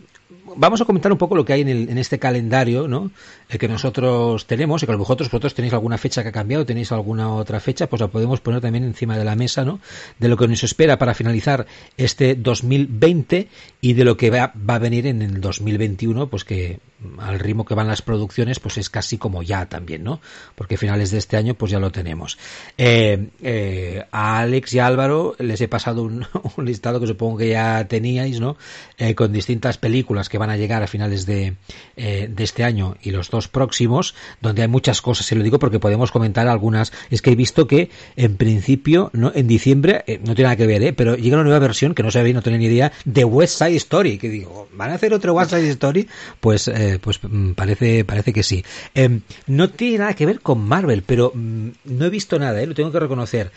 vamos 0.55 0.81
a 0.81 0.85
comentar 0.85 1.11
un 1.11 1.17
poco 1.17 1.35
lo 1.35 1.45
que 1.45 1.53
hay 1.53 1.61
en, 1.61 1.69
el, 1.69 1.89
en 1.89 1.97
este 1.97 2.19
calendario, 2.19 2.87
¿no? 2.87 3.11
El 3.49 3.57
que 3.59 3.67
nosotros 3.67 4.45
tenemos, 4.45 4.83
y 4.83 4.85
que 4.85 4.91
a 4.91 4.95
lo 4.95 4.99
mejor 4.99 5.17
vosotros 5.17 5.53
tenéis 5.53 5.73
alguna 5.73 5.97
fecha 5.97 6.23
que 6.23 6.29
ha 6.29 6.31
cambiado, 6.31 6.65
tenéis 6.65 6.91
alguna 6.91 7.33
otra 7.33 7.59
fecha, 7.59 7.87
pues 7.87 8.01
la 8.01 8.07
podemos 8.07 8.41
poner 8.41 8.61
también 8.61 8.83
encima 8.83 9.17
de 9.17 9.25
la 9.25 9.35
mesa, 9.35 9.65
¿no? 9.65 9.79
De 10.19 10.27
lo 10.27 10.37
que 10.37 10.47
nos 10.47 10.63
espera 10.63 10.97
para 10.97 11.13
finalizar 11.13 11.65
este 11.97 12.35
2020 12.35 13.47
y 13.81 13.93
de 13.93 14.03
lo 14.03 14.17
que 14.17 14.29
va, 14.29 14.53
va 14.69 14.75
a 14.75 14.79
venir 14.79 15.07
en 15.07 15.21
el 15.21 15.41
2021, 15.41 16.29
pues 16.29 16.43
que 16.43 16.79
al 17.17 17.39
ritmo 17.39 17.65
que 17.65 17.75
van 17.75 17.87
las 17.87 18.01
producciones, 18.01 18.59
pues 18.59 18.77
es 18.77 18.89
casi 18.89 19.17
como 19.17 19.41
ya 19.41 19.67
también, 19.67 20.03
¿no? 20.03 20.19
Porque 20.55 20.77
finales 20.77 21.11
de 21.11 21.17
este 21.17 21.37
año, 21.37 21.53
pues 21.53 21.71
ya 21.71 21.79
lo 21.79 21.91
tenemos. 21.91 22.37
Eh, 22.77 23.29
eh, 23.41 24.05
a 24.11 24.39
Alex 24.39 24.73
y 24.73 24.79
Álvaro 24.79 25.35
les 25.39 25.61
he 25.61 25.67
pasado 25.67 26.03
un, 26.03 26.25
listado 26.65 26.99
que 26.99 27.07
supongo 27.07 27.37
que 27.37 27.49
ya 27.49 27.85
teníais, 27.87 28.39
¿no? 28.39 28.57
Eh, 28.97 29.15
con 29.15 29.31
distintas 29.31 29.77
películas 29.77 30.27
que 30.27 30.37
van 30.37 30.49
a 30.49 30.57
llegar 30.57 30.83
a 30.83 30.87
finales 30.87 31.25
de, 31.25 31.55
eh, 31.95 32.29
de 32.29 32.43
este 32.43 32.63
año 32.63 32.97
y 33.01 33.11
los 33.11 33.29
dos 33.29 33.47
próximos, 33.47 34.13
donde 34.41 34.63
hay 34.63 34.67
muchas 34.67 35.01
cosas, 35.01 35.25
se 35.25 35.35
lo 35.35 35.43
digo 35.43 35.59
porque 35.59 35.79
podemos 35.79 36.11
comentar 36.11 36.47
algunas. 36.47 36.91
Es 37.09 37.21
que 37.21 37.31
he 37.31 37.35
visto 37.35 37.67
que 37.67 37.89
en 38.17 38.35
principio, 38.35 39.09
no, 39.13 39.31
en 39.33 39.47
diciembre, 39.47 40.03
no 40.25 40.35
tiene 40.35 40.43
nada 40.43 40.55
que 40.57 40.67
ver, 40.67 40.83
¿eh? 40.83 40.93
pero 40.93 41.15
llega 41.15 41.37
una 41.37 41.43
nueva 41.43 41.59
versión 41.59 41.95
que 41.95 42.03
no 42.03 42.11
sabía, 42.11 42.33
no 42.33 42.41
tenía 42.41 42.59
ni 42.59 42.65
idea, 42.65 42.91
de 43.05 43.23
West 43.23 43.57
Side 43.57 43.77
Story, 43.77 44.17
que 44.17 44.29
digo, 44.29 44.67
¿van 44.73 44.91
a 44.91 44.95
hacer 44.95 45.13
otro 45.13 45.33
West 45.33 45.51
Side 45.51 45.69
Story? 45.69 46.07
Pues, 46.39 46.69
pues 46.97 47.19
mm, 47.21 47.51
parece, 47.51 48.03
parece 48.05 48.33
que 48.33 48.41
sí. 48.41 48.63
Eh, 48.95 49.19
no 49.45 49.69
tiene 49.69 49.99
nada 49.99 50.15
que 50.15 50.25
ver 50.25 50.39
con 50.39 50.59
Marvel, 50.59 51.03
pero 51.03 51.31
mm, 51.35 51.69
no 51.85 52.05
he 52.05 52.09
visto 52.09 52.39
nada, 52.39 52.61
¿eh? 52.61 52.65
lo 52.65 52.73
tengo 52.73 52.91
que 52.91 52.99
reconocer 52.99 53.51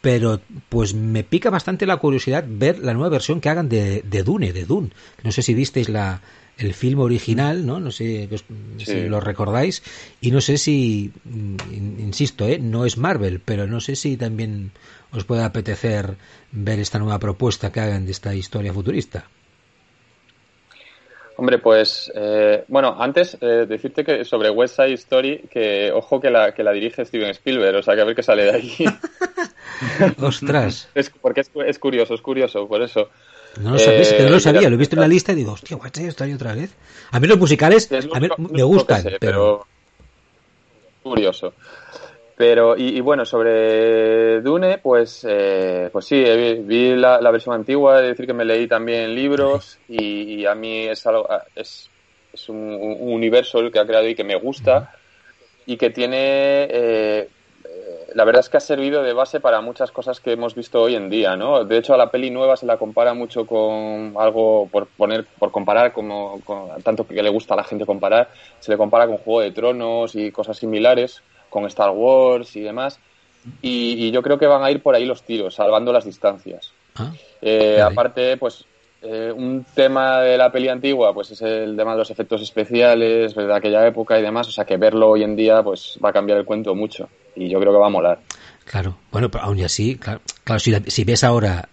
pero 0.00 0.42
pues 0.68 0.92
me 0.92 1.24
pica 1.24 1.48
bastante 1.48 1.86
la 1.86 1.96
curiosidad 1.96 2.44
ver 2.46 2.78
la 2.80 2.92
nueva 2.92 3.08
versión 3.08 3.40
que 3.40 3.48
hagan 3.48 3.70
de, 3.70 4.02
de 4.02 4.22
Dune, 4.22 4.52
de 4.52 4.66
Dune. 4.66 4.90
No 5.22 5.32
sé 5.32 5.40
si 5.40 5.54
visteis 5.54 5.88
la, 5.88 6.20
el 6.58 6.74
film 6.74 7.00
original, 7.00 7.66
¿no? 7.66 7.80
No 7.80 7.90
sé 7.90 8.28
sí. 8.30 8.84
si 8.84 9.08
lo 9.08 9.20
recordáis. 9.20 9.82
Y 10.20 10.30
no 10.30 10.40
sé 10.40 10.58
si, 10.58 11.12
insisto, 11.72 12.46
¿eh? 12.46 12.58
no 12.58 12.84
es 12.84 12.96
Marvel, 12.96 13.40
pero 13.40 13.66
no 13.66 13.80
sé 13.80 13.96
si 13.96 14.16
también 14.16 14.72
os 15.10 15.24
puede 15.24 15.42
apetecer 15.42 16.16
ver 16.52 16.78
esta 16.78 16.98
nueva 16.98 17.18
propuesta 17.18 17.72
que 17.72 17.80
hagan 17.80 18.04
de 18.06 18.12
esta 18.12 18.34
historia 18.34 18.72
futurista. 18.72 19.28
Hombre, 21.36 21.58
pues 21.58 22.12
eh, 22.14 22.64
bueno, 22.68 22.96
antes 22.98 23.36
eh, 23.40 23.66
decirte 23.68 24.04
que 24.04 24.24
sobre 24.24 24.50
West 24.50 24.76
Side 24.76 24.94
Story, 24.94 25.42
que 25.50 25.90
ojo 25.92 26.20
que 26.20 26.30
la, 26.30 26.54
que 26.54 26.62
la 26.62 26.70
dirige 26.72 27.04
Steven 27.04 27.30
Spielberg, 27.30 27.76
o 27.78 27.82
sea 27.82 27.96
que 27.96 28.02
a 28.02 28.04
ver 28.04 28.14
qué 28.14 28.22
sale 28.22 28.44
de 28.44 28.50
ahí. 28.52 28.74
Ostras. 30.22 30.88
Es, 30.94 31.10
porque 31.10 31.40
es, 31.40 31.50
es, 31.66 31.78
curioso, 31.80 32.14
es 32.14 32.20
curioso, 32.20 32.68
por 32.68 32.82
eso. 32.82 33.08
No 33.60 33.72
lo 33.72 33.78
sabes, 33.78 34.12
eh, 34.12 34.16
que 34.16 34.22
no 34.24 34.30
lo 34.30 34.40
sabía, 34.40 34.68
lo 34.68 34.76
he 34.76 34.78
visto 34.78 34.94
en 34.94 35.00
la 35.00 35.08
lista 35.08 35.32
y 35.32 35.36
digo, 35.36 35.52
hostia, 35.52 35.76
West 35.76 35.96
Side 35.96 36.08
Story 36.08 36.32
otra 36.34 36.54
vez. 36.54 36.72
A 37.10 37.18
mí 37.18 37.26
los 37.26 37.38
musicales 37.38 37.90
a 37.92 38.20
mí 38.20 38.28
me 38.38 38.62
gustan, 38.62 39.02
sé, 39.02 39.16
pero... 39.18 39.18
pero... 39.20 39.66
Curioso. 41.02 41.52
Pero, 42.36 42.76
y, 42.76 42.96
y, 42.96 43.00
bueno, 43.00 43.24
sobre 43.24 44.40
Dune, 44.40 44.78
pues, 44.78 45.24
eh, 45.28 45.88
pues 45.92 46.04
sí, 46.04 46.20
vi 46.64 46.96
la, 46.96 47.20
la, 47.20 47.30
versión 47.30 47.54
antigua, 47.54 48.00
es 48.00 48.08
decir, 48.08 48.26
que 48.26 48.32
me 48.32 48.44
leí 48.44 48.66
también 48.66 49.14
libros 49.14 49.78
y, 49.88 50.40
y 50.40 50.46
a 50.46 50.54
mí 50.56 50.80
es 50.86 51.06
algo, 51.06 51.28
es, 51.54 51.88
es 52.32 52.48
un, 52.48 52.56
un, 52.56 53.12
universo 53.12 53.60
el 53.60 53.70
que 53.70 53.78
ha 53.78 53.86
creado 53.86 54.08
y 54.08 54.16
que 54.16 54.24
me 54.24 54.34
gusta 54.34 54.96
y 55.64 55.76
que 55.76 55.90
tiene, 55.90 56.66
eh, 56.70 57.28
la 58.14 58.24
verdad 58.24 58.40
es 58.40 58.48
que 58.48 58.56
ha 58.56 58.60
servido 58.60 59.04
de 59.04 59.12
base 59.12 59.38
para 59.38 59.60
muchas 59.60 59.92
cosas 59.92 60.18
que 60.18 60.32
hemos 60.32 60.56
visto 60.56 60.82
hoy 60.82 60.96
en 60.96 61.08
día, 61.08 61.36
¿no? 61.36 61.64
De 61.64 61.78
hecho, 61.78 61.94
a 61.94 61.96
la 61.96 62.10
peli 62.10 62.30
nueva 62.30 62.56
se 62.56 62.66
la 62.66 62.78
compara 62.78 63.14
mucho 63.14 63.46
con 63.46 64.12
algo, 64.18 64.68
por 64.72 64.88
poner, 64.88 65.24
por 65.38 65.52
comparar, 65.52 65.92
como, 65.92 66.40
con, 66.40 66.82
tanto 66.82 67.06
que 67.06 67.22
le 67.22 67.30
gusta 67.30 67.54
a 67.54 67.58
la 67.58 67.64
gente 67.64 67.86
comparar, 67.86 68.28
se 68.58 68.72
le 68.72 68.76
compara 68.76 69.06
con 69.06 69.18
Juego 69.18 69.40
de 69.40 69.52
Tronos 69.52 70.16
y 70.16 70.32
cosas 70.32 70.56
similares 70.56 71.22
con 71.54 71.66
Star 71.66 71.90
Wars 71.90 72.56
y 72.56 72.60
demás. 72.62 72.98
Y, 73.62 74.06
y, 74.06 74.10
yo 74.10 74.22
creo 74.22 74.38
que 74.38 74.46
van 74.46 74.64
a 74.64 74.72
ir 74.72 74.82
por 74.82 74.96
ahí 74.96 75.04
los 75.04 75.22
tiros, 75.22 75.54
salvando 75.54 75.92
las 75.92 76.04
distancias. 76.04 76.72
Ah, 76.96 77.12
eh, 77.40 77.80
aparte, 77.80 78.36
pues 78.38 78.64
eh, 79.02 79.32
un 79.32 79.64
tema 79.72 80.20
de 80.22 80.36
la 80.36 80.50
peli 80.50 80.68
antigua, 80.68 81.14
pues 81.14 81.30
es 81.30 81.42
el 81.42 81.76
tema 81.76 81.92
de 81.92 81.98
los 81.98 82.10
efectos 82.10 82.42
especiales 82.42 83.36
de 83.36 83.54
aquella 83.54 83.86
época 83.86 84.18
y 84.18 84.22
demás. 84.22 84.48
O 84.48 84.50
sea 84.50 84.64
que 84.64 84.78
verlo 84.78 85.10
hoy 85.10 85.22
en 85.22 85.36
día, 85.36 85.62
pues 85.62 85.96
va 86.04 86.08
a 86.08 86.12
cambiar 86.12 86.38
el 86.38 86.44
cuento 86.44 86.74
mucho. 86.74 87.08
Y 87.36 87.48
yo 87.48 87.60
creo 87.60 87.72
que 87.72 87.78
va 87.78 87.86
a 87.86 87.90
molar. 87.90 88.18
Claro, 88.64 88.96
bueno, 89.12 89.30
pero 89.30 89.44
aún 89.44 89.62
así, 89.62 89.96
claro, 89.96 90.22
claro 90.42 90.58
si, 90.58 90.74
si 90.88 91.04
ves 91.04 91.22
ahora 91.22 91.68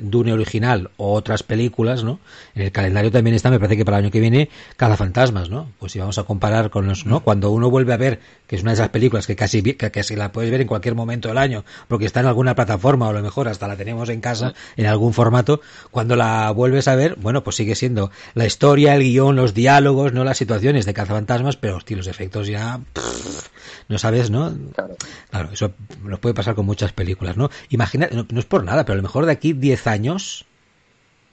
Dune 0.00 0.32
original 0.32 0.90
o 0.96 1.12
otras 1.12 1.42
películas, 1.42 2.02
¿no? 2.02 2.18
En 2.54 2.62
el 2.62 2.72
calendario 2.72 3.10
también 3.12 3.36
está, 3.36 3.50
me 3.50 3.58
parece 3.58 3.76
que 3.76 3.84
para 3.84 3.98
el 3.98 4.04
año 4.04 4.12
que 4.12 4.20
viene, 4.20 4.48
Fantasmas, 4.76 5.50
¿no? 5.50 5.70
Pues 5.78 5.92
si 5.92 5.98
vamos 5.98 6.16
a 6.18 6.22
comparar 6.22 6.70
con 6.70 6.86
los, 6.86 7.04
¿no? 7.04 7.20
Cuando 7.20 7.50
uno 7.50 7.68
vuelve 7.68 7.92
a 7.92 7.98
ver, 7.98 8.20
que 8.46 8.56
es 8.56 8.62
una 8.62 8.72
de 8.72 8.74
esas 8.74 8.90
películas 8.90 9.26
que 9.26 9.36
casi, 9.36 9.62
que 9.62 9.90
casi 9.90 10.16
la 10.16 10.32
puedes 10.32 10.50
ver 10.50 10.60
en 10.60 10.66
cualquier 10.66 10.94
momento 10.94 11.28
del 11.28 11.38
año, 11.38 11.64
porque 11.88 12.04
está 12.04 12.20
en 12.20 12.26
alguna 12.26 12.54
plataforma 12.54 13.06
o 13.06 13.10
a 13.10 13.12
lo 13.12 13.22
mejor 13.22 13.48
hasta 13.48 13.66
la 13.68 13.76
tenemos 13.76 14.08
en 14.08 14.20
casa 14.20 14.54
en 14.76 14.86
algún 14.86 15.14
formato, 15.14 15.60
cuando 15.90 16.16
la 16.16 16.50
vuelves 16.50 16.88
a 16.88 16.94
ver, 16.94 17.16
bueno, 17.16 17.42
pues 17.42 17.56
sigue 17.56 17.74
siendo 17.74 18.10
la 18.34 18.46
historia, 18.46 18.94
el 18.94 19.02
guion, 19.02 19.36
los 19.36 19.54
diálogos, 19.54 20.12
no 20.12 20.24
las 20.24 20.38
situaciones 20.38 20.84
de 20.84 20.94
Cazafantasmas, 20.94 21.56
pero 21.56 21.76
hostia, 21.76 21.96
los 21.96 22.06
efectos 22.06 22.46
ya, 22.46 22.80
pff, 22.92 23.48
no 23.88 23.98
sabes, 23.98 24.30
¿no? 24.30 24.54
Claro. 24.74 24.96
claro. 25.30 25.50
eso 25.52 25.72
nos 26.02 26.18
puede 26.18 26.34
pasar 26.34 26.54
con 26.54 26.66
muchas 26.66 26.92
películas, 26.92 27.36
¿no? 27.36 27.50
Imagina, 27.70 28.08
no, 28.12 28.26
no 28.28 28.40
es 28.40 28.46
por 28.46 28.64
nada, 28.64 28.84
pero 28.84 28.94
a 28.94 28.96
lo 28.96 29.02
mejor 29.02 29.26
de 29.26 29.32
aquí 29.32 29.52
10 29.52 29.86
años, 29.86 30.46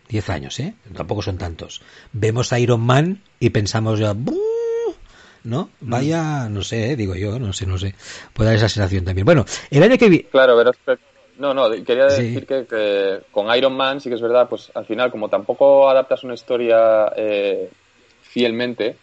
10 0.09 0.29
años, 0.29 0.59
¿eh? 0.59 0.75
Tampoco 0.95 1.21
son 1.21 1.37
tantos. 1.37 1.81
Vemos 2.13 2.51
a 2.53 2.59
Iron 2.59 2.81
Man 2.81 3.23
y 3.39 3.49
pensamos 3.51 3.99
ya, 3.99 4.13
¿no? 5.43 5.69
Vaya, 5.81 6.49
no 6.49 6.61
sé, 6.63 6.91
¿eh? 6.91 6.95
digo 6.95 7.15
yo, 7.15 7.39
no 7.39 7.53
sé, 7.53 7.65
no 7.65 7.77
sé. 7.77 7.95
Puede 8.33 8.49
dar 8.49 8.57
esa 8.57 8.69
sensación 8.69 9.05
también. 9.05 9.25
Bueno, 9.25 9.45
el 9.69 9.83
año 9.83 9.97
que 9.97 10.09
vi... 10.09 10.23
Claro, 10.23 10.55
pero 10.57 10.97
no, 11.37 11.53
no, 11.53 11.69
quería 11.83 12.05
decir 12.05 12.39
sí. 12.39 12.45
que, 12.45 12.65
que, 12.65 13.19
con 13.31 13.53
Iron 13.55 13.75
Man 13.75 13.99
sí 13.99 14.09
que 14.09 14.15
es 14.15 14.21
verdad, 14.21 14.47
pues 14.47 14.71
al 14.75 14.85
final, 14.85 15.11
como 15.11 15.29
tampoco 15.29 15.89
adaptas 15.89 16.23
una 16.23 16.35
historia 16.35 17.11
eh, 17.15 17.69
fielmente, 18.21 18.95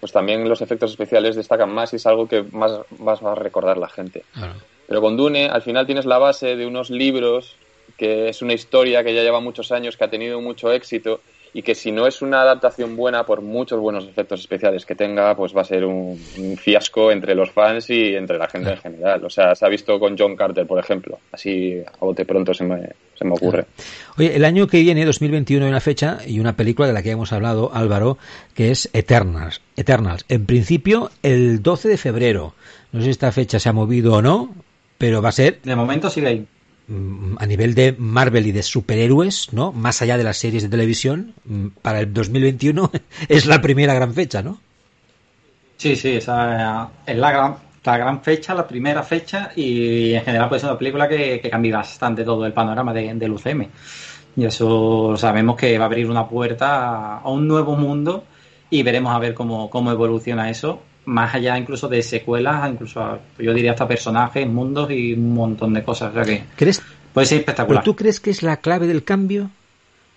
pues 0.00 0.12
también 0.12 0.48
los 0.48 0.60
efectos 0.60 0.90
especiales 0.90 1.36
destacan 1.36 1.72
más 1.72 1.92
y 1.92 1.96
es 1.96 2.06
algo 2.06 2.28
que 2.28 2.42
más, 2.42 2.72
más 2.98 3.24
va 3.24 3.32
a 3.32 3.36
recordar 3.36 3.78
la 3.78 3.88
gente. 3.88 4.24
Claro. 4.32 4.54
Pero 4.86 5.00
con 5.00 5.16
Dune, 5.16 5.48
al 5.48 5.62
final 5.62 5.86
tienes 5.86 6.06
la 6.06 6.18
base 6.18 6.56
de 6.56 6.66
unos 6.66 6.90
libros 6.90 7.56
que 7.96 8.28
es 8.28 8.42
una 8.42 8.54
historia 8.54 9.02
que 9.02 9.14
ya 9.14 9.22
lleva 9.22 9.40
muchos 9.40 9.72
años, 9.72 9.96
que 9.96 10.04
ha 10.04 10.10
tenido 10.10 10.40
mucho 10.40 10.72
éxito 10.72 11.20
y 11.52 11.62
que 11.62 11.74
si 11.74 11.92
no 11.92 12.06
es 12.06 12.22
una 12.22 12.42
adaptación 12.42 12.96
buena 12.96 13.24
por 13.24 13.42
muchos 13.42 13.80
buenos 13.80 14.06
efectos 14.06 14.40
especiales 14.40 14.84
que 14.84 14.94
tenga, 14.94 15.34
pues 15.36 15.56
va 15.56 15.62
a 15.62 15.64
ser 15.64 15.84
un, 15.84 16.20
un 16.38 16.56
fiasco 16.56 17.10
entre 17.10 17.34
los 17.34 17.50
fans 17.50 17.90
y 17.90 18.14
entre 18.14 18.38
la 18.38 18.48
gente 18.48 18.70
en 18.70 18.78
general. 18.78 19.24
O 19.24 19.30
sea, 19.30 19.54
se 19.54 19.64
ha 19.64 19.68
visto 19.68 19.98
con 19.98 20.16
John 20.18 20.36
Carter, 20.36 20.66
por 20.66 20.78
ejemplo. 20.78 21.18
Así 21.32 21.82
a 21.86 22.04
bote 22.04 22.24
pronto 22.24 22.54
se 22.54 22.64
me, 22.64 22.88
se 23.14 23.24
me 23.24 23.32
ocurre. 23.32 23.66
Oye, 24.16 24.36
el 24.36 24.44
año 24.44 24.66
que 24.66 24.80
viene, 24.80 25.04
2021, 25.04 25.64
hay 25.64 25.70
una 25.70 25.80
fecha 25.80 26.18
y 26.26 26.40
una 26.40 26.56
película 26.56 26.88
de 26.88 26.94
la 26.94 27.02
que 27.02 27.10
hemos 27.10 27.32
hablado, 27.32 27.70
Álvaro, 27.72 28.18
que 28.54 28.70
es 28.70 28.90
Eternals. 28.92 29.60
Eternals. 29.76 30.24
En 30.28 30.46
principio, 30.46 31.10
el 31.22 31.62
12 31.62 31.88
de 31.88 31.96
febrero. 31.96 32.54
No 32.92 33.00
sé 33.00 33.06
si 33.06 33.10
esta 33.10 33.32
fecha 33.32 33.58
se 33.58 33.68
ha 33.68 33.72
movido 33.72 34.14
o 34.14 34.22
no, 34.22 34.54
pero 34.96 35.22
va 35.22 35.30
a 35.30 35.32
ser... 35.32 35.60
De 35.62 35.76
momento 35.76 36.10
sigue 36.10 36.26
ahí 36.26 36.46
a 37.38 37.46
nivel 37.46 37.74
de 37.74 37.94
Marvel 37.98 38.46
y 38.46 38.52
de 38.52 38.62
superhéroes, 38.62 39.52
¿no? 39.52 39.72
Más 39.72 40.00
allá 40.00 40.16
de 40.16 40.24
las 40.24 40.38
series 40.38 40.62
de 40.62 40.68
televisión, 40.68 41.34
para 41.82 42.00
el 42.00 42.12
2021 42.12 42.90
es 43.28 43.46
la 43.46 43.60
primera 43.60 43.94
gran 43.94 44.14
fecha, 44.14 44.42
¿no? 44.42 44.58
Sí, 45.76 45.96
sí, 45.96 46.16
esa 46.16 46.90
es 47.06 47.16
la 47.16 47.30
gran, 47.30 47.56
la 47.84 47.98
gran 47.98 48.22
fecha, 48.22 48.54
la 48.54 48.66
primera 48.66 49.02
fecha 49.02 49.52
y 49.54 50.14
en 50.14 50.24
general 50.24 50.48
puede 50.48 50.60
ser 50.60 50.70
una 50.70 50.78
película 50.78 51.08
que, 51.08 51.40
cambia 51.50 51.76
bastante 51.76 52.24
todo 52.24 52.46
el 52.46 52.52
panorama 52.52 52.92
de, 52.92 53.14
del 53.14 53.32
UCM. 53.32 53.66
Y 54.36 54.44
eso 54.44 55.16
sabemos 55.16 55.56
que 55.56 55.78
va 55.78 55.84
a 55.84 55.86
abrir 55.86 56.08
una 56.08 56.26
puerta 56.26 57.18
a 57.18 57.28
un 57.28 57.46
nuevo 57.46 57.76
mundo 57.76 58.24
y 58.70 58.82
veremos 58.82 59.14
a 59.14 59.18
ver 59.18 59.34
cómo, 59.34 59.70
cómo 59.70 59.90
evoluciona 59.90 60.50
eso, 60.50 60.82
más 61.08 61.34
allá 61.34 61.58
incluso 61.58 61.88
de 61.88 62.02
secuelas, 62.02 62.70
incluso 62.70 63.18
yo 63.38 63.54
diría 63.54 63.72
hasta 63.72 63.88
personajes, 63.88 64.46
mundos 64.46 64.90
y 64.90 65.14
un 65.14 65.34
montón 65.34 65.74
de 65.74 65.82
cosas. 65.82 66.10
O 66.10 66.14
sea 66.14 66.22
que 66.22 66.44
¿Crees, 66.54 66.82
puede 67.12 67.26
ser 67.26 67.38
espectacular. 67.40 67.82
¿Pero 67.82 67.92
tú 67.92 67.96
crees 67.96 68.20
que 68.20 68.30
es 68.30 68.42
la 68.42 68.58
clave 68.58 68.86
del 68.86 69.04
cambio? 69.04 69.50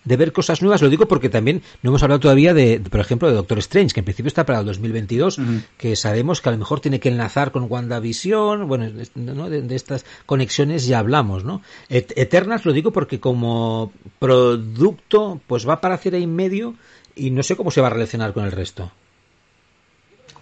de 0.04 0.18
ver 0.18 0.32
cosas 0.32 0.62
nuevas. 0.62 0.82
Lo 0.82 0.90
digo 0.90 1.08
porque 1.08 1.30
también 1.30 1.62
no 1.84 1.92
hemos 1.92 2.02
hablado 2.02 2.20
todavía 2.20 2.54
de, 2.54 2.80
por 2.80 3.00
ejemplo, 3.00 3.28
de 3.28 3.36
Doctor 3.36 3.60
Strange, 3.60 3.94
que 3.94 4.00
en 4.00 4.06
principio 4.06 4.28
está 4.28 4.46
para 4.46 4.60
el 4.60 4.66
2022, 4.66 5.40
que 5.78 5.96
sabemos 5.96 6.42
que 6.42 6.50
a 6.50 6.52
lo 6.52 6.58
mejor 6.58 6.80
tiene 6.80 7.00
que 7.00 7.10
enlazar 7.10 7.52
con 7.52 7.68
WandaVision, 7.70 8.68
bueno, 8.68 8.90
¿no? 9.16 9.50
de, 9.50 9.76
estas 9.76 10.06
conexiones 10.26 10.88
ya 10.88 10.98
hablamos, 10.98 11.44
¿no? 11.44 11.62
Eternals 11.90 12.66
lo 12.66 12.74
digo 12.74 12.92
porque 12.92 13.20
como 13.20 13.92
producto, 14.18 15.40
pues 15.46 15.68
va 15.70 15.82
para 15.82 15.96
hacer 15.96 16.16
ahí 16.16 16.24
en 16.24 16.36
medio 16.36 16.74
y 17.16 17.30
no 17.30 17.44
sé 17.44 17.56
cómo 17.56 17.70
se 17.70 17.82
va 17.82 17.88
a 17.88 17.92
relacionar 17.92 18.34
con 18.34 18.46
el 18.46 18.52
resto. 18.52 18.92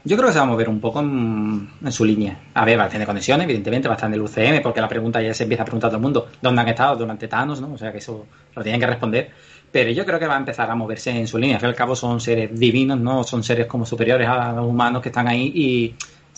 Yo 0.03 0.15
creo 0.15 0.27
que 0.27 0.33
se 0.33 0.39
va 0.39 0.45
a 0.45 0.47
mover 0.47 0.69
un 0.69 0.79
poco 0.79 1.01
en, 1.01 1.69
su 1.91 2.05
línea. 2.05 2.39
A 2.53 2.63
ver, 2.63 2.79
va 2.79 2.85
a 2.85 2.89
tener 2.89 3.05
conexiones, 3.05 3.43
evidentemente, 3.43 3.87
va 3.89 3.95
a 3.95 3.97
estar 3.97 4.09
en 4.09 4.13
el 4.13 4.21
UCM, 4.21 4.61
porque 4.63 4.79
la 4.79 4.87
pregunta 4.87 5.21
ya 5.21 5.33
se 5.33 5.43
empieza 5.43 5.63
a 5.63 5.65
preguntar 5.65 5.89
a 5.89 5.91
todo 5.91 5.97
el 5.97 6.03
mundo 6.03 6.29
dónde 6.41 6.61
han 6.61 6.67
estado 6.69 6.95
durante 6.95 7.27
Thanos, 7.27 7.59
¿no? 7.59 7.73
O 7.73 7.77
sea 7.77 7.91
que 7.91 7.97
eso 7.97 8.25
lo 8.55 8.63
tienen 8.63 8.79
que 8.79 8.87
responder. 8.87 9.31
Pero 9.71 9.91
yo 9.91 10.05
creo 10.05 10.17
que 10.17 10.25
va 10.25 10.35
a 10.35 10.39
empezar 10.39 10.71
a 10.71 10.75
moverse 10.75 11.11
en 11.11 11.27
su 11.27 11.37
línea. 11.37 11.57
Al 11.57 11.61
fin 11.61 11.67
y 11.67 11.71
al 11.71 11.75
cabo 11.75 11.95
son 11.95 12.19
seres 12.21 12.57
divinos, 12.57 12.97
¿no? 12.97 13.23
Son 13.23 13.43
seres 13.43 13.67
como 13.67 13.85
superiores 13.85 14.27
a 14.27 14.53
los 14.53 14.65
humanos 14.65 15.01
que 15.01 15.09
están 15.09 15.27
ahí 15.27 15.51
y 15.53 15.95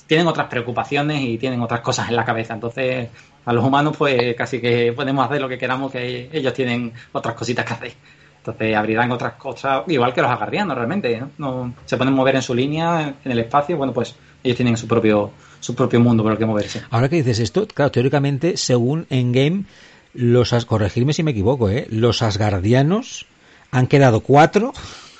tienen 0.07 0.27
otras 0.27 0.47
preocupaciones 0.47 1.21
y 1.21 1.37
tienen 1.37 1.61
otras 1.61 1.81
cosas 1.81 2.09
en 2.09 2.15
la 2.15 2.25
cabeza. 2.25 2.55
Entonces, 2.55 3.09
a 3.45 3.53
los 3.53 3.63
humanos, 3.63 3.95
pues 3.97 4.35
casi 4.35 4.59
que 4.59 4.91
podemos 4.93 5.25
hacer 5.25 5.39
lo 5.39 5.47
que 5.47 5.57
queramos, 5.57 5.91
que 5.91 6.29
ellos 6.33 6.53
tienen 6.53 6.91
otras 7.13 7.35
cositas 7.35 7.63
que 7.65 7.73
hacer. 7.73 7.93
Entonces 8.41 8.75
abrirán 8.75 9.11
otras 9.11 9.33
cosas, 9.33 9.83
igual 9.87 10.15
que 10.15 10.21
los 10.21 10.31
agardianos 10.31 10.75
realmente, 10.75 11.21
¿no? 11.37 11.75
Se 11.85 11.95
pueden 11.95 12.13
mover 12.13 12.35
en 12.35 12.41
su 12.41 12.55
línea, 12.55 13.13
en 13.23 13.31
el 13.31 13.39
espacio, 13.39 13.77
bueno, 13.77 13.93
pues 13.93 14.15
ellos 14.43 14.57
tienen 14.57 14.77
su 14.77 14.87
propio, 14.87 15.29
su 15.59 15.75
propio 15.75 15.99
mundo 15.99 16.23
por 16.23 16.31
el 16.31 16.39
que 16.39 16.45
moverse. 16.47 16.81
Ahora 16.89 17.07
que 17.07 17.17
dices 17.17 17.37
esto, 17.37 17.67
claro, 17.67 17.91
teóricamente, 17.91 18.57
según 18.57 19.05
Endgame, 19.11 19.65
los, 20.15 20.65
corregirme 20.65 21.13
si 21.13 21.21
me 21.21 21.31
equivoco, 21.31 21.69
¿eh? 21.69 21.85
Los 21.91 22.23
asgardianos 22.23 23.27
han 23.69 23.85
quedado 23.85 24.21
cuatro 24.21 24.73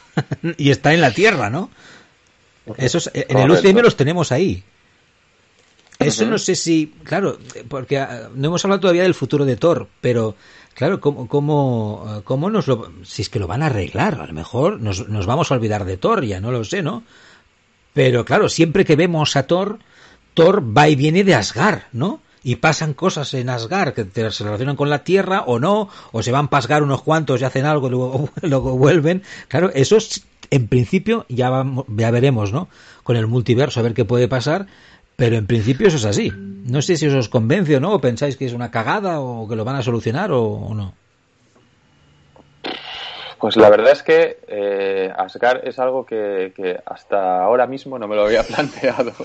y 0.58 0.72
están 0.72 0.94
en 0.94 1.02
la 1.02 1.12
Tierra, 1.12 1.52
¿no? 1.52 1.70
Esos, 2.78 3.12
en 3.14 3.38
el 3.38 3.52
UCM 3.52 3.82
los 3.82 3.96
tenemos 3.96 4.32
ahí. 4.32 4.64
Eso 6.00 6.26
no 6.26 6.38
sé 6.38 6.56
si, 6.56 6.94
claro, 7.04 7.38
porque 7.68 8.00
ah, 8.00 8.30
no 8.34 8.48
hemos 8.48 8.66
hablado 8.66 8.82
todavía 8.82 9.04
del 9.04 9.14
futuro 9.14 9.46
de 9.46 9.56
Thor, 9.56 9.88
pero 10.02 10.36
claro, 10.74 11.00
¿cómo, 11.00 11.28
cómo, 11.28 12.22
cómo 12.24 12.50
nos 12.50 12.68
lo, 12.68 12.92
si 13.04 13.22
es 13.22 13.30
que 13.30 13.40
lo 13.40 13.48
van 13.48 13.64
a 13.64 13.68
arreglar? 13.68 14.22
A 14.22 14.28
lo 14.28 14.34
mejor 14.34 14.80
nos, 14.80 15.08
nos 15.08 15.26
vamos 15.26 15.52
a 15.52 15.56
olvidar 15.56 15.86
de 15.86 15.98
Thor, 15.98 16.26
ya 16.26 16.40
no 16.40 16.52
lo 16.52 16.64
sé, 16.64 16.82
¿no? 16.82 17.04
Pero 17.94 18.26
claro, 18.26 18.50
siempre 18.50 18.86
que 18.86 18.96
vemos 18.96 19.36
a 19.36 19.44
Thor, 19.44 19.80
Thor 20.34 20.64
va 20.76 20.88
y 20.88 20.96
viene 20.96 21.24
de 21.24 21.36
Asgard, 21.36 21.84
¿no? 21.92 22.22
Y 22.44 22.56
pasan 22.56 22.94
cosas 22.94 23.34
en 23.34 23.50
Asgard 23.50 23.94
que 23.94 24.32
se 24.32 24.44
relacionan 24.44 24.76
con 24.76 24.90
la 24.90 25.04
Tierra 25.04 25.44
o 25.46 25.60
no, 25.60 25.90
o 26.12 26.24
se 26.24 26.32
van 26.32 26.46
a 26.46 26.50
pasgar 26.50 26.82
unos 26.84 27.04
cuantos 27.04 27.42
y 27.42 27.44
hacen 27.44 27.66
algo 27.66 27.90
luego, 27.90 28.30
luego 28.42 28.78
vuelven. 28.78 29.24
Claro, 29.48 29.70
eso 29.74 29.98
es, 29.98 30.24
en 30.50 30.68
principio 30.68 31.26
ya, 31.30 31.50
vamos, 31.50 31.86
ya 31.90 32.10
veremos, 32.12 32.52
¿no? 32.52 32.68
Con 33.04 33.16
el 33.18 33.28
multiverso 33.28 33.80
a 33.80 33.84
ver 33.84 33.94
qué 33.94 34.06
puede 34.06 34.28
pasar, 34.28 34.68
pero 35.16 35.36
en 35.36 35.48
principio 35.48 35.88
eso 35.88 35.98
es 35.98 36.06
así. 36.06 36.32
No 36.66 36.82
sé 36.82 36.96
si 36.96 37.08
os 37.08 37.30
convence 37.30 37.76
o 37.76 37.80
no, 37.80 37.94
o 37.94 38.02
pensáis 38.02 38.38
que 38.38 38.46
es 38.46 38.54
una 38.54 38.70
cagada 38.70 39.20
o 39.20 39.48
que 39.48 39.56
lo 39.56 39.66
van 39.66 39.76
a 39.76 39.84
solucionar 39.84 40.32
o, 40.32 40.74
no. 40.74 40.94
Pues 43.40 43.58
la 43.58 43.70
verdad 43.72 43.92
es 43.92 44.04
que 44.04 44.38
eh, 44.48 45.12
Asgard 45.18 45.68
es 45.68 45.80
algo 45.80 46.06
que, 46.06 46.54
hasta 46.86 47.44
ahora 47.44 47.66
mismo 47.66 47.98
no 47.98 48.08
me 48.08 48.16
lo 48.16 48.26
había 48.26 48.44
planteado. 48.48 49.14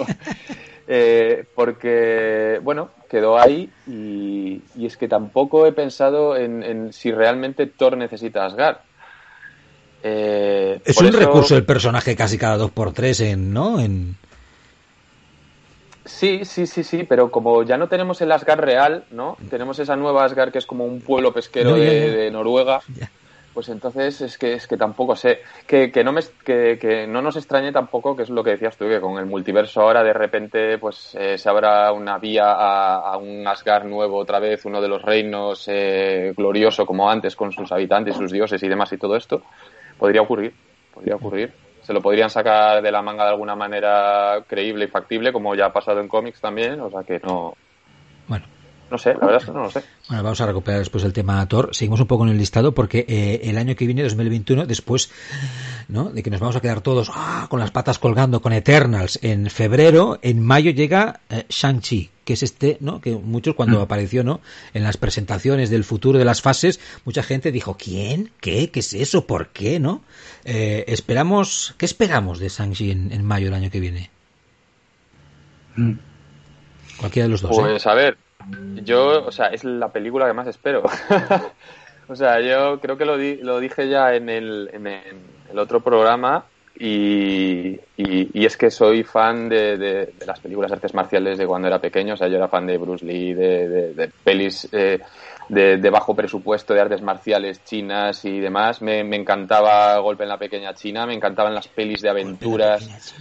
Eh, 0.88 1.44
porque, 1.56 2.60
bueno, 2.62 2.90
quedó 3.10 3.36
ahí 3.36 3.68
y, 3.88 4.62
es 4.80 4.96
que 4.96 5.08
tampoco 5.08 5.66
he 5.66 5.72
pensado 5.72 6.36
en, 6.36 6.92
si 6.92 7.10
realmente 7.10 7.66
Thor 7.66 7.96
necesita 7.96 8.46
Asgard. 8.46 8.76
Eh, 10.04 10.80
es 10.84 10.96
un 10.98 11.12
recurso 11.12 11.56
el 11.56 11.64
personaje 11.64 12.14
casi 12.14 12.38
cada 12.38 12.56
dos 12.56 12.70
por 12.70 12.92
tres 12.92 13.20
en, 13.20 13.52
¿no? 13.52 13.80
En, 13.80 14.16
Sí, 16.06 16.44
sí, 16.44 16.66
sí, 16.66 16.84
sí, 16.84 17.02
pero 17.02 17.32
como 17.32 17.64
ya 17.64 17.76
no 17.76 17.88
tenemos 17.88 18.20
el 18.22 18.30
Asgard 18.30 18.60
real, 18.60 19.04
¿no? 19.10 19.36
Tenemos 19.50 19.80
esa 19.80 19.96
nueva 19.96 20.24
Asgard 20.24 20.52
que 20.52 20.58
es 20.58 20.66
como 20.66 20.84
un 20.84 21.00
pueblo 21.00 21.32
pesquero 21.32 21.74
de, 21.74 22.30
Noruega. 22.30 22.80
Pues 23.52 23.70
entonces 23.70 24.20
es 24.20 24.38
que 24.38 24.52
es 24.52 24.68
que 24.68 24.76
tampoco 24.76 25.16
sé 25.16 25.40
que, 25.66 25.90
que 25.90 26.04
no 26.04 26.12
me 26.12 26.20
que, 26.44 27.06
no 27.08 27.22
nos 27.22 27.36
extrañe 27.36 27.72
tampoco 27.72 28.14
que 28.14 28.22
es 28.22 28.30
lo 28.30 28.44
que 28.44 28.50
decías 28.50 28.76
tú 28.76 28.86
que 28.86 29.00
con 29.00 29.18
el 29.18 29.24
multiverso 29.24 29.80
ahora 29.80 30.04
de 30.04 30.12
repente 30.12 30.76
pues 30.76 31.16
eh, 31.18 31.38
se 31.38 31.48
abra 31.48 31.90
una 31.92 32.18
vía 32.18 32.52
a, 32.52 33.16
un 33.16 33.48
Asgard 33.48 33.86
nuevo 33.86 34.18
otra 34.18 34.40
vez 34.40 34.66
uno 34.66 34.82
de 34.82 34.88
los 34.88 35.00
reinos 35.00 35.64
eh, 35.68 36.34
glorioso 36.36 36.84
como 36.84 37.10
antes 37.10 37.34
con 37.34 37.50
sus 37.50 37.72
habitantes 37.72 38.16
sus 38.16 38.30
dioses 38.30 38.62
y 38.62 38.68
demás 38.68 38.92
y 38.92 38.98
todo 38.98 39.16
esto 39.16 39.40
podría 39.98 40.20
ocurrir 40.20 40.52
podría 40.92 41.16
ocurrir 41.16 41.65
se 41.86 41.92
lo 41.92 42.02
podrían 42.02 42.30
sacar 42.30 42.82
de 42.82 42.90
la 42.90 43.00
manga 43.00 43.22
de 43.22 43.30
alguna 43.30 43.54
manera 43.54 44.42
creíble 44.48 44.86
y 44.86 44.88
factible, 44.88 45.32
como 45.32 45.54
ya 45.54 45.66
ha 45.66 45.72
pasado 45.72 46.00
en 46.00 46.08
cómics 46.08 46.40
también, 46.40 46.80
o 46.80 46.90
sea 46.90 47.04
que 47.04 47.20
no. 47.20 47.54
No 48.90 48.98
sé, 48.98 49.14
la 49.14 49.26
verdad 49.26 49.36
es 49.36 49.44
que 49.44 49.52
no 49.52 49.62
lo 49.64 49.70
sé. 49.70 49.82
Bueno, 50.08 50.22
vamos 50.22 50.40
a 50.40 50.46
recuperar 50.46 50.78
después 50.78 51.02
el 51.02 51.12
tema 51.12 51.46
Thor. 51.48 51.70
Seguimos 51.72 52.00
un 52.00 52.06
poco 52.06 52.24
en 52.24 52.30
el 52.30 52.38
listado 52.38 52.72
porque 52.72 53.04
eh, 53.08 53.40
el 53.44 53.58
año 53.58 53.74
que 53.74 53.84
viene, 53.84 54.04
2021, 54.04 54.64
después 54.64 55.10
¿no? 55.88 56.10
de 56.10 56.22
que 56.22 56.30
nos 56.30 56.38
vamos 56.38 56.54
a 56.54 56.60
quedar 56.60 56.82
todos 56.82 57.10
¡ah! 57.12 57.46
con 57.50 57.58
las 57.58 57.72
patas 57.72 57.98
colgando 57.98 58.40
con 58.40 58.52
Eternals 58.52 59.18
en 59.22 59.50
febrero, 59.50 60.20
en 60.22 60.40
mayo 60.40 60.70
llega 60.70 61.18
eh, 61.30 61.46
Shang-Chi, 61.48 62.10
que 62.24 62.34
es 62.34 62.44
este, 62.44 62.76
¿no? 62.78 63.00
Que 63.00 63.16
muchos 63.16 63.56
cuando 63.56 63.80
mm. 63.80 63.82
apareció, 63.82 64.22
¿no? 64.22 64.40
En 64.72 64.84
las 64.84 64.96
presentaciones 64.96 65.68
del 65.68 65.82
futuro 65.82 66.18
de 66.18 66.24
las 66.24 66.40
fases, 66.40 66.78
mucha 67.04 67.24
gente 67.24 67.50
dijo, 67.50 67.76
¿quién? 67.76 68.30
¿Qué? 68.40 68.70
¿Qué 68.70 68.80
es 68.80 68.94
eso? 68.94 69.26
¿Por 69.26 69.48
qué? 69.48 69.80
¿No? 69.80 70.02
Eh, 70.44 70.84
esperamos, 70.86 71.74
¿qué 71.76 71.86
esperamos 71.86 72.38
de 72.38 72.50
Shang-Chi 72.50 72.92
en, 72.92 73.24
mayo 73.24 73.46
del 73.46 73.54
año 73.54 73.70
que 73.70 73.80
viene? 73.80 74.10
Mm. 75.74 75.92
Cualquiera 76.98 77.26
de 77.26 77.32
los 77.32 77.42
dos. 77.42 77.50
Pues 77.54 77.86
a 77.86 77.94
ver, 77.94 78.16
yo, 78.82 79.26
o 79.26 79.32
sea, 79.32 79.46
es 79.46 79.64
la 79.64 79.88
película 79.88 80.26
que 80.26 80.32
más 80.32 80.46
espero. 80.46 80.82
o 82.08 82.16
sea, 82.16 82.40
yo 82.40 82.80
creo 82.80 82.96
que 82.96 83.04
lo, 83.04 83.16
lo 83.16 83.60
dije 83.60 83.88
ya 83.88 84.14
en 84.14 84.28
el, 84.28 84.70
en 84.72 84.86
el 84.86 85.58
otro 85.58 85.80
programa 85.80 86.44
y, 86.78 87.78
y, 87.96 88.44
es 88.44 88.56
que 88.56 88.70
soy 88.70 89.02
fan 89.02 89.48
de, 89.48 89.78
de, 89.78 90.12
las 90.26 90.40
películas 90.40 90.70
artes 90.70 90.92
marciales 90.92 91.38
de 91.38 91.46
cuando 91.46 91.68
era 91.68 91.80
pequeño. 91.80 92.14
O 92.14 92.16
sea, 92.16 92.28
yo 92.28 92.36
era 92.36 92.48
fan 92.48 92.66
de 92.66 92.76
Bruce 92.76 93.04
Lee, 93.04 93.32
de, 93.32 93.94
de 93.94 94.10
pelis 94.22 94.68
eh, 94.72 95.00
de, 95.48 95.90
bajo 95.90 96.14
presupuesto, 96.14 96.74
de 96.74 96.80
artes 96.80 97.00
marciales 97.00 97.64
chinas 97.64 98.24
y 98.24 98.40
demás. 98.40 98.82
Me, 98.82 99.04
me 99.04 99.16
encantaba 99.16 99.98
Golpe 99.98 100.24
en 100.24 100.28
la 100.28 100.38
Pequeña 100.38 100.74
China, 100.74 101.06
me 101.06 101.14
encantaban 101.14 101.54
las 101.54 101.68
pelis 101.68 102.02
de 102.02 102.10
aventuras 102.10 103.14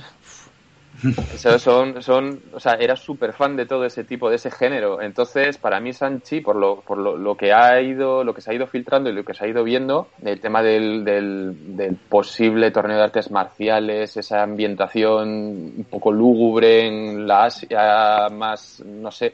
son, 1.37 2.01
son, 2.01 2.41
o 2.53 2.59
sea, 2.59 2.73
era 2.73 2.95
súper 2.95 3.33
fan 3.33 3.55
de 3.55 3.65
todo 3.65 3.85
ese 3.85 4.03
tipo, 4.03 4.29
de 4.29 4.37
ese 4.37 4.51
género. 4.51 5.01
Entonces, 5.01 5.57
para 5.57 5.79
mí 5.79 5.93
Sanchi, 5.93 6.41
por 6.41 6.55
lo, 6.55 6.81
por 6.81 6.97
lo, 6.97 7.35
que 7.35 7.53
ha 7.53 7.81
ido, 7.81 8.23
lo 8.23 8.33
que 8.33 8.41
se 8.41 8.51
ha 8.51 8.53
ido 8.53 8.67
filtrando 8.67 9.09
y 9.09 9.13
lo 9.13 9.23
que 9.23 9.33
se 9.33 9.45
ha 9.45 9.47
ido 9.47 9.63
viendo, 9.63 10.07
el 10.23 10.39
tema 10.39 10.61
del, 10.61 11.03
del, 11.03 11.75
del 11.75 11.95
posible 11.95 12.71
torneo 12.71 12.97
de 12.97 13.03
artes 13.03 13.31
marciales, 13.31 14.17
esa 14.17 14.43
ambientación 14.43 15.29
un 15.77 15.87
poco 15.89 16.11
lúgubre 16.11 16.87
en 16.87 17.27
la 17.27 17.45
Asia 17.45 18.29
más, 18.31 18.81
no 18.85 19.11
sé, 19.11 19.33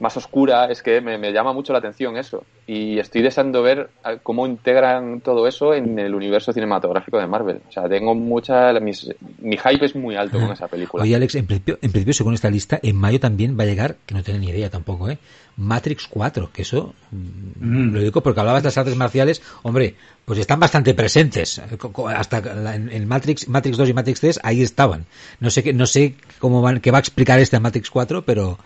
más 0.00 0.16
oscura, 0.16 0.66
es 0.70 0.82
que 0.82 1.00
me, 1.00 1.32
llama 1.32 1.52
mucho 1.52 1.72
la 1.72 1.78
atención 1.78 2.16
eso. 2.16 2.44
Y 2.66 2.98
estoy 2.98 3.22
deseando 3.22 3.62
ver 3.62 3.90
cómo 4.22 4.46
integran 4.46 5.20
todo 5.20 5.46
eso 5.46 5.74
en 5.74 5.98
el 5.98 6.14
universo 6.14 6.52
cinematográfico 6.52 7.18
de 7.18 7.26
Marvel. 7.26 7.60
O 7.68 7.72
sea, 7.72 7.88
tengo 7.88 8.14
mucha... 8.14 8.72
mi 8.80 9.56
hype 9.56 9.84
es 9.84 9.94
muy 9.94 10.16
alto 10.16 10.38
con 10.38 10.50
esa 10.52 10.68
película. 10.68 11.02
Oye, 11.02 11.14
Alex, 11.14 11.34
en 11.34 11.46
principio, 11.46 11.78
en 11.80 11.90
principio, 11.90 12.14
según 12.14 12.34
esta 12.34 12.50
lista, 12.50 12.78
en 12.82 12.96
mayo 12.96 13.20
también 13.20 13.58
va 13.58 13.64
a 13.64 13.66
llegar, 13.66 13.96
que 14.06 14.14
no 14.14 14.22
tengo 14.22 14.38
ni 14.38 14.48
idea 14.48 14.70
tampoco, 14.70 15.08
¿eh? 15.08 15.18
Matrix 15.58 16.06
4, 16.06 16.50
que 16.52 16.62
eso 16.62 16.94
mm. 17.10 17.92
lo 17.92 18.00
digo 18.00 18.22
porque 18.22 18.38
hablabas 18.38 18.62
de 18.62 18.68
las 18.68 18.78
artes 18.78 18.94
marciales, 18.94 19.42
hombre, 19.62 19.96
pues 20.24 20.38
están 20.38 20.60
bastante 20.60 20.94
presentes. 20.94 21.60
Hasta 22.14 22.38
en, 22.74 23.08
Matrix, 23.08 23.48
Matrix 23.48 23.76
2 23.76 23.88
y 23.88 23.92
Matrix 23.92 24.20
3 24.20 24.40
ahí 24.44 24.62
estaban. 24.62 25.06
No 25.40 25.50
sé 25.50 25.64
qué, 25.64 25.72
no 25.72 25.86
sé 25.86 26.14
cómo 26.38 26.62
van, 26.62 26.78
qué 26.78 26.92
va 26.92 26.98
a 26.98 27.00
explicar 27.00 27.40
este 27.40 27.58
Matrix 27.58 27.90
4, 27.90 28.22
pero 28.22 28.56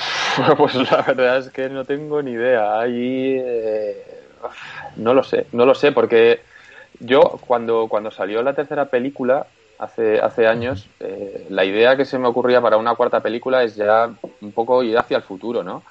Pues 0.56 0.74
la 0.74 1.02
verdad 1.02 1.38
es 1.38 1.50
que 1.50 1.68
no 1.68 1.84
tengo 1.84 2.22
ni 2.22 2.32
idea. 2.32 2.80
Ahí 2.80 3.36
eh, 3.38 4.04
no 4.96 5.12
lo 5.14 5.22
sé, 5.22 5.46
no 5.52 5.66
lo 5.66 5.74
sé, 5.74 5.92
porque 5.92 6.40
yo 6.98 7.20
cuando, 7.46 7.88
cuando 7.88 8.10
salió 8.10 8.42
la 8.42 8.54
tercera 8.54 8.86
película 8.86 9.46
hace, 9.78 10.18
hace 10.20 10.46
años, 10.46 10.88
eh, 11.00 11.46
la 11.50 11.64
idea 11.64 11.96
que 11.96 12.04
se 12.04 12.18
me 12.18 12.28
ocurría 12.28 12.60
para 12.60 12.76
una 12.76 12.94
cuarta 12.94 13.20
película 13.20 13.62
es 13.62 13.76
ya 13.76 14.10
un 14.40 14.52
poco 14.52 14.82
ir 14.82 14.96
hacia 14.96 15.16
el 15.16 15.22
futuro, 15.22 15.62
¿no? 15.62 15.82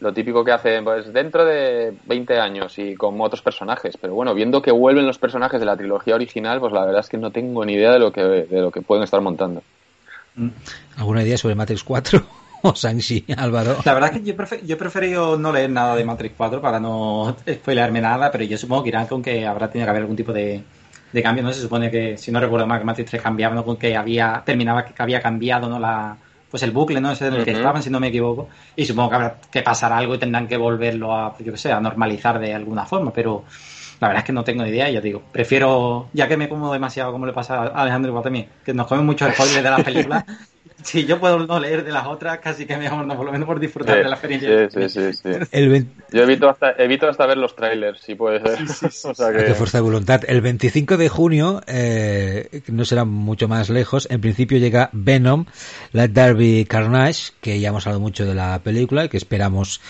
lo 0.00 0.12
típico 0.12 0.44
que 0.44 0.52
hacen 0.52 0.84
pues 0.84 1.12
dentro 1.12 1.44
de 1.44 1.94
20 2.06 2.38
años 2.38 2.78
y 2.78 2.94
con 2.94 3.20
otros 3.20 3.42
personajes. 3.42 3.96
Pero 3.96 4.14
bueno, 4.14 4.34
viendo 4.34 4.60
que 4.60 4.70
vuelven 4.70 5.06
los 5.06 5.18
personajes 5.18 5.60
de 5.60 5.66
la 5.66 5.76
trilogía 5.76 6.14
original, 6.14 6.60
pues 6.60 6.72
la 6.72 6.84
verdad 6.84 7.00
es 7.00 7.08
que 7.08 7.16
no 7.16 7.30
tengo 7.30 7.64
ni 7.64 7.74
idea 7.74 7.92
de 7.92 7.98
lo 7.98 8.12
que, 8.12 8.22
de 8.22 8.60
lo 8.60 8.70
que 8.70 8.82
pueden 8.82 9.04
estar 9.04 9.20
montando. 9.20 9.62
Mm. 10.34 10.48
¿Alguna 10.96 11.22
idea 11.22 11.38
sobre 11.38 11.54
Matrix 11.54 11.82
4? 11.84 12.22
O 12.64 12.72
Shang-Chi, 12.72 13.26
Álvaro. 13.36 13.76
La 13.84 13.92
verdad 13.92 14.10
es 14.14 14.20
que 14.20 14.24
yo, 14.24 14.34
yo 14.64 14.74
he 14.74 14.78
preferido 14.78 15.38
no 15.38 15.52
leer 15.52 15.68
nada 15.68 15.94
de 15.94 16.04
Matrix 16.04 16.34
4 16.36 16.62
para 16.62 16.80
no 16.80 17.36
spoilearme 17.46 18.00
nada, 18.00 18.30
pero 18.30 18.44
yo 18.44 18.56
supongo 18.56 18.82
que 18.82 18.88
irán 18.88 19.06
con 19.06 19.22
que 19.22 19.46
habrá 19.46 19.70
tenido 19.70 19.86
que 19.86 19.90
haber 19.90 20.02
algún 20.02 20.16
tipo 20.16 20.32
de, 20.32 20.62
de 21.12 21.22
cambio. 21.22 21.44
No 21.44 21.52
se 21.52 21.60
supone 21.60 21.90
que, 21.90 22.16
si 22.16 22.32
no 22.32 22.40
recuerdo 22.40 22.66
mal, 22.66 22.78
que 22.78 22.86
Matrix 22.86 23.10
3 23.10 23.22
cambiaba, 23.22 23.54
¿no? 23.54 23.64
con 23.64 23.76
que 23.76 23.94
había 23.94 24.42
terminaba 24.46 24.84
que 24.84 25.02
había 25.02 25.20
cambiado 25.20 25.68
no 25.68 25.78
la 25.78 26.16
pues 26.50 26.62
el 26.62 26.70
bucle, 26.70 27.00
¿no? 27.00 27.10
Ese 27.10 27.26
en 27.26 27.34
el 27.34 27.44
que 27.44 27.50
estaban, 27.50 27.82
si 27.82 27.90
no 27.90 27.98
me 27.98 28.08
equivoco. 28.08 28.48
Y 28.76 28.86
supongo 28.86 29.10
que 29.10 29.14
habrá 29.16 29.36
que 29.50 29.60
pasar 29.62 29.92
algo 29.92 30.14
y 30.14 30.18
tendrán 30.18 30.46
que 30.46 30.56
volverlo 30.56 31.12
a, 31.12 31.36
yo 31.40 31.50
que 31.50 31.58
sé, 31.58 31.72
a 31.72 31.80
normalizar 31.80 32.38
de 32.38 32.54
alguna 32.54 32.86
forma, 32.86 33.12
pero 33.12 33.42
la 34.00 34.08
verdad 34.08 34.22
es 34.22 34.26
que 34.26 34.32
no 34.32 34.44
tengo 34.44 34.62
ni 34.62 34.70
idea, 34.70 34.88
ya 34.88 35.00
digo. 35.00 35.20
Prefiero, 35.32 36.08
ya 36.12 36.28
que 36.28 36.36
me 36.36 36.48
como 36.48 36.72
demasiado 36.72 37.10
como 37.10 37.26
le 37.26 37.32
pasa 37.32 37.56
a 37.56 37.82
Alejandro 37.82 38.10
igual 38.10 38.22
también, 38.22 38.48
que 38.64 38.72
nos 38.72 38.86
comen 38.86 39.04
muchos 39.04 39.32
spoilers 39.32 39.64
de 39.64 39.70
las 39.70 39.82
películas, 39.82 40.24
si 40.84 41.06
yo 41.06 41.18
puedo 41.18 41.46
no 41.46 41.58
leer 41.58 41.82
de 41.82 41.90
las 41.90 42.06
otras, 42.06 42.38
casi 42.38 42.66
que 42.66 42.76
mejor, 42.76 43.06
no, 43.06 43.16
por 43.16 43.26
lo 43.26 43.32
menos 43.32 43.46
por 43.46 43.58
disfrutar 43.58 43.96
de 43.96 44.04
la 44.04 44.16
experiencia. 44.16 44.70
Sí, 44.70 44.88
sí, 44.88 45.12
sí. 45.12 45.86
Yo 46.12 46.22
evito 46.22 46.48
hasta, 46.48 46.72
evito 46.72 47.08
hasta 47.08 47.26
ver 47.26 47.38
los 47.38 47.56
trailers, 47.56 48.00
si 48.00 48.14
puede 48.14 48.40
ser. 48.40 48.58
o 49.10 49.14
sea 49.14 49.32
que... 49.32 49.54
fuerza 49.54 49.78
de 49.78 49.82
voluntad. 49.82 50.22
El 50.28 50.42
25 50.42 50.96
de 50.96 51.08
junio, 51.08 51.62
eh, 51.66 52.62
no 52.68 52.84
será 52.84 53.04
mucho 53.04 53.48
más 53.48 53.70
lejos, 53.70 54.06
en 54.10 54.20
principio 54.20 54.58
llega 54.58 54.90
Venom, 54.92 55.46
Let 55.92 56.10
Derby 56.10 56.66
Carnage, 56.66 57.32
que 57.40 57.58
ya 57.58 57.70
hemos 57.70 57.86
hablado 57.86 58.00
mucho 58.00 58.26
de 58.26 58.34
la 58.34 58.60
película, 58.62 59.08
que 59.08 59.16
esperamos 59.16 59.80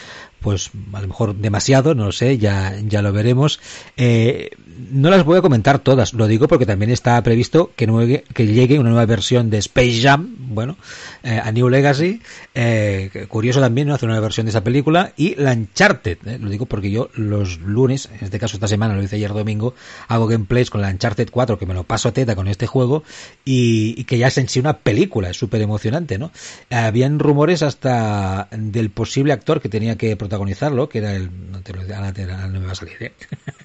pues 0.45 0.71
a 0.93 1.01
lo 1.01 1.09
mejor 1.09 1.35
demasiado, 1.35 1.95
no 1.95 2.05
lo 2.05 2.13
sé, 2.13 2.37
ya, 2.37 2.75
ya 2.87 3.01
lo 3.01 3.15
veremos. 3.15 3.61
Eh, 3.97 4.51
no 4.91 5.09
las 5.09 5.25
voy 5.25 5.39
a 5.39 5.41
comentar 5.41 5.79
todas, 5.79 6.13
lo 6.13 6.27
digo 6.27 6.49
porque 6.49 6.67
también 6.67 6.91
está 6.91 7.21
previsto 7.23 7.71
que, 7.77 8.25
que 8.35 8.47
llegue 8.47 8.79
una 8.79 8.91
nueva 8.91 9.07
versión 9.07 9.49
de 9.49 9.57
Space 9.57 10.03
Jam, 10.03 10.37
bueno, 10.39 10.77
eh, 11.25 11.41
a 11.43 11.51
New 11.53 11.71
Legacy, 11.71 12.21
eh, 12.55 13.27
curioso 13.29 13.59
también, 13.59 13.89
¿no? 13.89 13.95
Hacer 13.95 14.11
una 14.11 14.21
versión 14.21 14.45
de 14.45 14.51
esa 14.51 14.63
película, 14.63 15.15
y 15.17 15.35
la 15.37 15.53
Uncharted, 15.53 16.19
¿eh? 16.27 16.39
lo 16.39 16.51
digo 16.51 16.67
porque 16.67 16.91
yo 16.91 17.09
los 17.15 17.61
lunes, 17.61 18.11
en 18.13 18.25
este 18.25 18.39
caso 18.39 18.57
esta 18.57 18.69
semana, 18.69 18.95
lo 18.95 19.03
hice 19.03 19.17
ayer 19.17 19.33
domingo, 19.33 19.75
hago 20.09 20.27
gameplays 20.27 20.69
con 20.69 20.83
la 20.83 20.91
Uncharted 20.91 21.31
4, 21.31 21.59
que 21.59 21.65
me 21.65 21.73
lo 21.73 21.85
paso 21.85 22.11
a 22.11 22.13
teta 22.13 22.37
con 22.37 22.47
este 22.47 22.67
juego, 22.67 23.05
y, 23.43 24.05
que 24.05 24.19
ya 24.19 24.27
es 24.27 24.37
en 24.37 24.51
sí 24.51 24.61
una 24.61 24.79
película, 24.79 25.31
es 25.31 25.39
súper 25.39 25.63
emocionante, 25.63 26.19
¿no? 26.19 26.31
habían 26.71 27.19
rumores 27.19 27.63
hasta 27.63 28.49
del 28.51 28.91
posible 28.91 29.33
actor 29.33 29.63
que 29.63 29.71
tenía 29.71 29.97
que 29.97 30.17
protagonizarlo, 30.17 30.91
que 30.91 30.99
era 30.99 31.15
el, 31.15 31.31
no 31.51 31.63
te 31.63 31.73
lo 31.73 31.83
no 31.85 32.61
me 32.61 32.67
va 32.67 32.73
a 32.73 32.75
salir, 32.75 33.15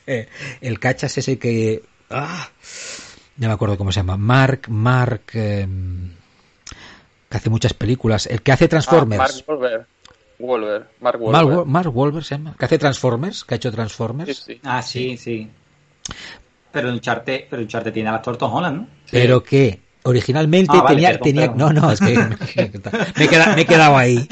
¿eh? 0.07 0.29
el 0.61 0.79
cachas 0.79 1.17
ese 1.17 1.37
que, 1.37 1.83
ah, 2.09 2.49
ya 3.35 3.47
me 3.47 3.53
acuerdo 3.53 3.77
cómo 3.77 3.91
se 3.91 3.99
llama, 3.99 4.15
Mark, 4.15 4.69
Mark, 4.69 5.23
em, 5.33 6.18
que 7.29 7.37
hace 7.37 7.49
muchas 7.49 7.73
películas, 7.73 8.25
el 8.25 8.41
que 8.41 8.51
hace 8.51 8.67
Transformers. 8.67 9.21
Ah, 9.21 9.53
Mark 9.53 9.87
Wolver. 10.39 10.87
Mark 10.99 11.19
Wolver. 11.19 11.65
Mark, 11.65 11.91
Wolver 11.91 12.23
se 12.23 12.35
llama, 12.35 12.55
que 12.57 12.65
hace 12.65 12.77
Transformers, 12.77 13.43
que 13.43 13.55
ha 13.55 13.57
hecho 13.57 13.71
Transformers. 13.71 14.47
Ah, 14.63 14.81
sí, 14.81 15.17
sí. 15.17 15.49
Pero 16.71 16.89
un 16.89 16.99
charte, 16.99 17.47
pero 17.49 17.61
un 17.61 17.67
charte 17.67 17.91
tiene 17.91 18.09
al 18.09 18.15
actor 18.15 18.37
Tom 18.37 18.53
Holland, 18.53 18.77
¿no? 18.81 18.87
Pero 19.11 19.43
que 19.43 19.79
originalmente 20.03 20.75
ah, 20.75 20.85
tenía, 20.87 21.19
tenía 21.19 21.47
no, 21.47 21.73
no, 21.73 21.91
es 21.91 21.99
que 21.99 22.17
me, 23.17 23.61
he 23.61 23.65
quedado, 23.65 23.97
ahí. 23.97 24.27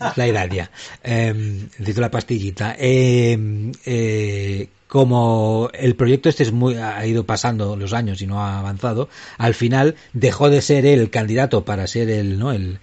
Es 0.00 0.16
la 0.16 0.26
edad 0.26 0.48
ya. 0.50 0.70
Eh, 1.02 1.32
necesito 1.34 2.00
la 2.00 2.10
pastillita. 2.10 2.76
Eh, 2.78 3.72
eh, 3.84 4.68
como 4.92 5.70
el 5.72 5.96
proyecto 5.96 6.28
este 6.28 6.42
es 6.42 6.52
muy, 6.52 6.74
ha 6.74 7.06
ido 7.06 7.24
pasando 7.24 7.76
los 7.76 7.94
años 7.94 8.20
y 8.20 8.26
no 8.26 8.42
ha 8.42 8.58
avanzado, 8.58 9.08
al 9.38 9.54
final 9.54 9.94
dejó 10.12 10.50
de 10.50 10.60
ser 10.60 10.84
el 10.84 11.08
candidato 11.08 11.64
para 11.64 11.86
ser 11.86 12.10
el, 12.10 12.38
¿no? 12.38 12.52
el, 12.52 12.78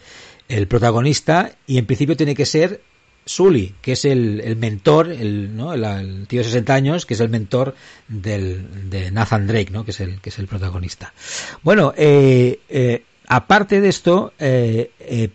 el 0.47 0.67
protagonista 0.67 1.51
y 1.67 1.77
en 1.77 1.85
principio 1.85 2.17
tiene 2.17 2.33
que 2.33 2.47
ser 2.47 2.81
Sully, 3.25 3.75
que 3.83 3.91
es 3.91 4.05
el, 4.05 4.41
el 4.43 4.55
mentor, 4.55 5.11
el, 5.11 5.55
¿no? 5.55 5.71
el, 5.75 6.25
tío 6.25 6.39
de 6.39 6.45
60 6.45 6.73
años, 6.73 7.05
que 7.05 7.13
es 7.13 7.19
el 7.19 7.29
mentor 7.29 7.75
del, 8.07 8.89
de 8.89 9.11
Nathan 9.11 9.45
Drake, 9.45 9.69
¿no? 9.69 9.85
que, 9.85 9.91
es 9.91 9.99
el, 9.99 10.19
que 10.19 10.29
es 10.29 10.39
el 10.39 10.47
protagonista. 10.47 11.13
Bueno, 11.61 11.93
eh, 11.95 12.59
eh, 12.69 13.03
Aparte 13.31 13.79
de 13.79 13.89
esto, 13.89 14.33
eh, 14.39 14.89
eh, 14.99 15.29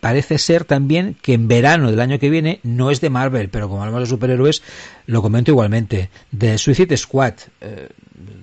parece 0.00 0.36
ser 0.36 0.64
también 0.64 1.16
que 1.22 1.32
en 1.32 1.46
verano 1.46 1.92
del 1.92 2.00
año 2.00 2.18
que 2.18 2.28
viene 2.28 2.58
no 2.64 2.90
es 2.90 3.00
de 3.00 3.08
Marvel, 3.08 3.50
pero 3.50 3.68
como 3.68 3.82
hablamos 3.82 4.00
de 4.00 4.06
superhéroes, 4.06 4.64
lo 5.06 5.22
comento 5.22 5.52
igualmente. 5.52 6.10
De 6.32 6.58
Suicide 6.58 6.96
Squad, 6.96 7.34
eh, 7.60 7.88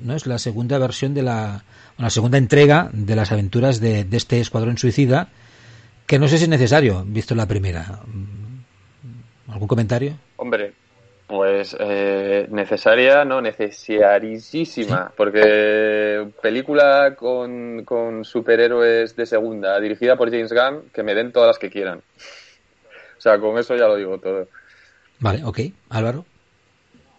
no 0.03 0.15
es 0.15 0.25
la 0.25 0.39
segunda 0.39 0.77
versión 0.77 1.13
de 1.13 1.21
la, 1.21 1.65
la 1.97 2.09
segunda 2.09 2.37
entrega 2.37 2.89
de 2.93 3.17
las 3.17 3.33
aventuras 3.33 3.81
de, 3.81 4.05
de, 4.05 4.15
este 4.15 4.39
escuadrón 4.39 4.77
suicida, 4.77 5.27
que 6.07 6.17
no 6.17 6.29
sé 6.29 6.37
si 6.37 6.45
es 6.45 6.49
necesario, 6.49 7.03
visto 7.05 7.35
la 7.35 7.45
primera. 7.45 7.99
¿Algún 9.49 9.67
comentario? 9.67 10.17
Hombre, 10.37 10.75
pues 11.34 11.76
eh, 11.80 12.48
necesaria, 12.52 13.26
no, 13.26 13.41
necesariísima, 13.41 15.12
porque 15.17 16.28
película 16.43 17.15
con, 17.15 17.84
con, 17.86 18.24
superhéroes 18.24 19.15
de 19.15 19.26
segunda, 19.26 19.80
dirigida 19.80 20.15
por 20.15 20.30
James 20.30 20.54
Gunn, 20.54 20.91
que 20.93 21.02
me 21.02 21.15
den 21.15 21.32
todas 21.32 21.48
las 21.48 21.58
que 21.58 21.72
quieran. 21.72 22.04
O 23.17 23.22
sea, 23.22 23.39
con 23.39 23.58
eso 23.58 23.76
ya 23.76 23.88
lo 23.88 23.96
digo 23.96 24.19
todo. 24.19 24.48
Vale, 25.19 25.43
ok. 25.43 25.60
Álvaro. 25.89 26.24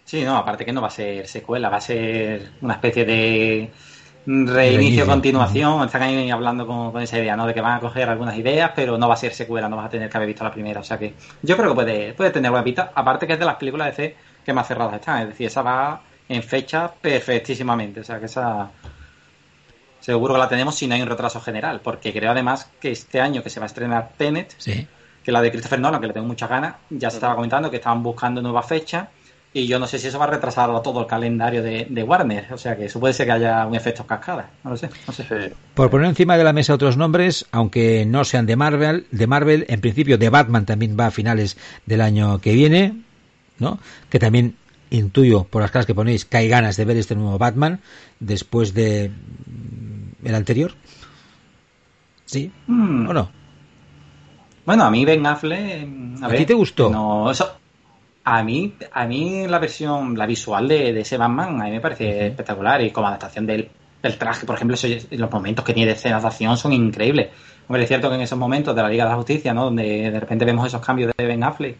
Sí, 0.05 0.23
no, 0.23 0.37
aparte 0.37 0.65
que 0.65 0.73
no 0.73 0.81
va 0.83 0.89
a 0.89 0.91
ser 0.91 1.27
secuela, 1.27 1.69
va 1.69 1.79
a 1.79 1.81
ser 1.81 2.51
una 2.61 2.75
especie 2.75 3.05
de 3.05 3.71
reinicio, 4.27 5.07
continuación. 5.07 5.85
Están 5.85 6.03
ahí 6.03 6.31
hablando 6.31 6.67
con, 6.67 7.03
esa 7.03 7.19
idea, 7.19 7.37
¿no? 7.37 7.47
De 7.47 7.55
que 7.55 7.61
van 7.61 7.79
a 7.79 7.81
coger 7.81 8.09
algunas 8.09 8.37
ideas, 8.37 8.73
pero 8.75 8.99
no 8.99 9.09
va 9.09 9.15
a 9.15 9.19
ser 9.19 9.33
secuela, 9.35 9.69
no 9.69 9.77
vas 9.77 9.87
a 9.87 9.91
tener 9.91 10.09
que 10.09 10.17
haber 10.17 10.29
visto 10.29 10.45
la 10.45 10.53
primera. 10.53 10.81
O 10.81 10.85
sea 10.85 10.99
que 10.99 11.15
yo 11.43 11.57
creo 11.57 11.71
que 11.71 11.75
puede, 11.75 12.15
puede 12.15 12.31
tener 12.31 12.51
buena 12.51 12.65
pista. 12.65 12.93
Aparte 12.95 13.27
que 13.27 13.35
es 13.35 13.39
de 13.39 13.45
las 13.45 13.57
películas 13.57 13.89
de 13.89 13.93
C 13.93 14.17
que 14.45 14.53
más 14.53 14.67
cerradas 14.67 14.95
están. 14.95 15.23
Es 15.23 15.29
decir, 15.29 15.47
esa 15.47 15.63
va 15.63 16.01
en 16.29 16.43
fecha 16.43 16.91
perfectísimamente. 16.93 18.01
O 18.01 18.05
sea 18.05 18.19
que 18.19 18.27
esa 18.27 18.71
seguro 20.01 20.35
que 20.35 20.41
la 20.41 20.49
tenemos 20.49 20.75
si 20.75 20.87
no 20.87 20.95
hay 20.95 21.03
un 21.03 21.09
retraso 21.09 21.41
general. 21.41 21.81
Porque 21.83 22.13
creo 22.13 22.31
además 22.31 22.71
que 22.81 22.91
este 22.91 23.21
año 23.21 23.43
que 23.43 23.51
se 23.51 23.61
va 23.61 23.65
a 23.65 23.69
estrenar 23.69 24.13
Tenet, 24.17 24.57
que 25.23 25.33
la 25.33 25.41
de 25.41 25.51
Christopher 25.51 25.81
Nolan, 25.81 26.01
que 26.01 26.09
le 26.09 26.13
tengo 26.13 26.27
muchas 26.27 26.51
ganas, 26.51 26.77
ya 26.91 27.11
se 27.11 27.17
estaba 27.17 27.35
comentando 27.35 27.71
que 27.71 27.77
estaban 27.77 28.03
buscando 28.03 28.43
nuevas 28.43 28.67
fechas 28.67 29.09
y 29.57 29.69
yo 29.69 29.79
no 29.79 29.87
sé 29.87 30.01
si 30.01 30.09
eso 30.09 30.19
va 30.19 30.25
a 30.25 30.31
retrasar 30.31 30.83
todo 30.83 31.01
el 31.01 31.07
calendario 31.07 31.63
de, 31.63 32.03
Warner. 32.03 32.53
O 32.53 32.59
sea 32.59 32.77
que 32.77 32.87
eso 32.87 32.99
puede 32.99 33.15
ser 33.15 33.27
que 33.27 33.33
haya 33.33 33.65
un 33.65 33.77
efecto 33.77 34.05
cascada. 34.05 34.51
No 34.65 34.71
lo 34.71 34.77
sé. 34.77 34.91
No 35.07 35.13
sé. 35.13 35.55
Por 35.75 35.91
poner 35.91 36.09
encima 36.09 36.37
de 36.37 36.43
la 36.43 36.53
mesa 36.53 36.75
otros 36.75 36.97
nombres, 36.97 37.47
aunque 37.53 38.05
no 38.05 38.25
sean 38.25 38.47
de 38.47 38.57
Marvel, 38.57 39.07
de 39.13 39.27
Marvel, 39.29 39.65
en 39.69 39.81
principio 39.81 40.19
de 40.19 40.29
Batman 40.29 40.67
también 40.67 40.97
va 40.99 41.07
a 41.07 41.11
finales 41.13 41.57
del 41.87 42.01
año 42.01 42.41
que 42.41 42.53
viene, 42.53 43.01
¿no? 43.61 43.79
Que 44.11 44.19
también 44.19 44.57
intuyo 44.91 45.45
por 45.45 45.63
las 45.63 45.71
caras 45.71 45.87
que 45.87 45.95
ponéis 45.95 46.25
que 46.25 46.37
hay 46.37 46.49
ganas 46.49 46.77
de 46.77 46.85
ver 46.85 46.97
este 46.97 47.15
nuevo 47.15 47.39
Batman 47.39 47.81
después 48.19 48.75
de 48.75 49.11
mm, 49.11 50.27
el 50.27 50.35
anterior. 50.35 50.73
¿Sí? 52.27 52.51
Hmm. 52.67 53.09
¿O 53.09 53.13
no? 53.13 53.31
Bueno, 54.67 54.83
a 54.83 54.91
mí 54.91 55.05
Ben 55.05 55.25
Affleck... 55.25 55.89
¿A, 56.23 56.29
ti 56.31 56.45
te 56.45 56.55
gustó? 56.55 56.91
No, 56.91 57.31
eso, 57.31 57.57
a 58.25 58.43
mí, 58.43 58.75
a 58.93 59.07
mí 59.07 59.47
la 59.47 59.59
versión, 59.59 60.17
la 60.17 60.27
visual 60.27 60.67
de, 60.67 60.93
de 60.93 61.01
ese 61.01 61.19
Batman, 61.19 61.61
a 61.61 61.65
mí 61.65 61.73
me 61.73 61.81
parece 61.81 62.29
espectacular 62.29 62.81
y 62.83 62.91
como 62.91 63.07
adaptación 63.07 63.47
del, 63.47 63.69
traje, 64.19 64.47
por 64.47 64.57
ejemplo, 64.57 64.77
los 65.11 65.31
momentos 65.31 65.65
que 65.65 65.75
tiene 65.75 65.91
de 65.91 65.97
escena 65.97 66.21
de 66.21 66.27
acción 66.27 66.57
son 66.57 66.73
increíbles. 66.73 67.29
Hombre, 67.69 67.83
es 67.83 67.89
cierto 67.89 68.09
que 68.09 68.17
en 68.17 68.23
esos 68.23 68.39
momentos 68.39 68.75
de 68.75 68.83
la 68.83 68.89
Liga 68.89 69.05
de 69.05 69.11
la 69.11 69.17
Justicia, 69.17 69.55
¿no? 69.55 69.65
Donde 69.65 70.11
de 70.11 70.21
repente 70.21 70.45
vemos 70.45 70.67
esos 70.67 70.85
cambios 70.85 71.13
de 71.17 71.27
Ben 71.27 71.43
Affleck, 71.43 71.77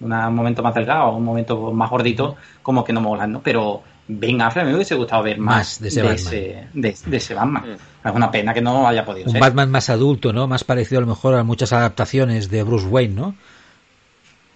un 0.00 0.34
momento 0.34 0.62
más 0.62 0.74
delgado, 0.74 1.16
un 1.16 1.24
momento 1.24 1.72
más 1.72 1.90
gordito, 1.90 2.36
como 2.62 2.84
que 2.84 2.92
no 2.92 3.00
molan, 3.00 3.32
¿no? 3.32 3.40
Pero 3.42 3.82
Ben 4.06 4.40
Affleck 4.40 4.66
me 4.66 4.74
hubiese 4.74 4.94
gustado 4.94 5.24
ver 5.24 5.38
más, 5.38 5.80
de, 5.80 5.88
ese, 5.88 7.34
Batman. 7.34 7.64
Mm. 7.70 8.08
Es 8.08 8.14
una 8.14 8.30
pena 8.30 8.54
que 8.54 8.60
no 8.60 8.86
haya 8.86 9.04
podido 9.04 9.30
un 9.30 9.38
Batman 9.38 9.70
más 9.70 9.90
adulto, 9.90 10.32
¿no? 10.32 10.46
Más 10.46 10.62
parecido 10.62 10.98
a 10.98 11.02
lo 11.02 11.08
mejor 11.08 11.34
a 11.34 11.42
muchas 11.42 11.72
adaptaciones 11.72 12.50
de 12.50 12.62
Bruce 12.62 12.86
Wayne, 12.86 13.14
¿no? 13.14 13.34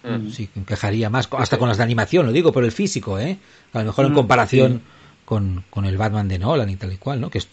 Mm. 0.03 0.29
Sí, 0.29 0.49
encajaría 0.55 1.09
más, 1.09 1.29
hasta 1.31 1.57
con 1.57 1.69
las 1.69 1.77
de 1.77 1.83
animación, 1.83 2.25
lo 2.25 2.31
digo, 2.31 2.51
por 2.51 2.65
el 2.65 2.71
físico, 2.71 3.19
¿eh? 3.19 3.37
A 3.71 3.79
lo 3.79 3.85
mejor 3.85 4.05
en 4.05 4.11
mm, 4.11 4.15
comparación 4.15 4.81
con, 5.23 5.63
con, 5.69 5.85
el 5.85 5.97
Batman 5.97 6.27
de 6.27 6.39
Nolan 6.39 6.69
y 6.69 6.75
tal 6.75 6.91
y 6.91 6.97
cual, 6.97 7.21
¿no? 7.21 7.29
Que, 7.29 7.37
es, 7.37 7.47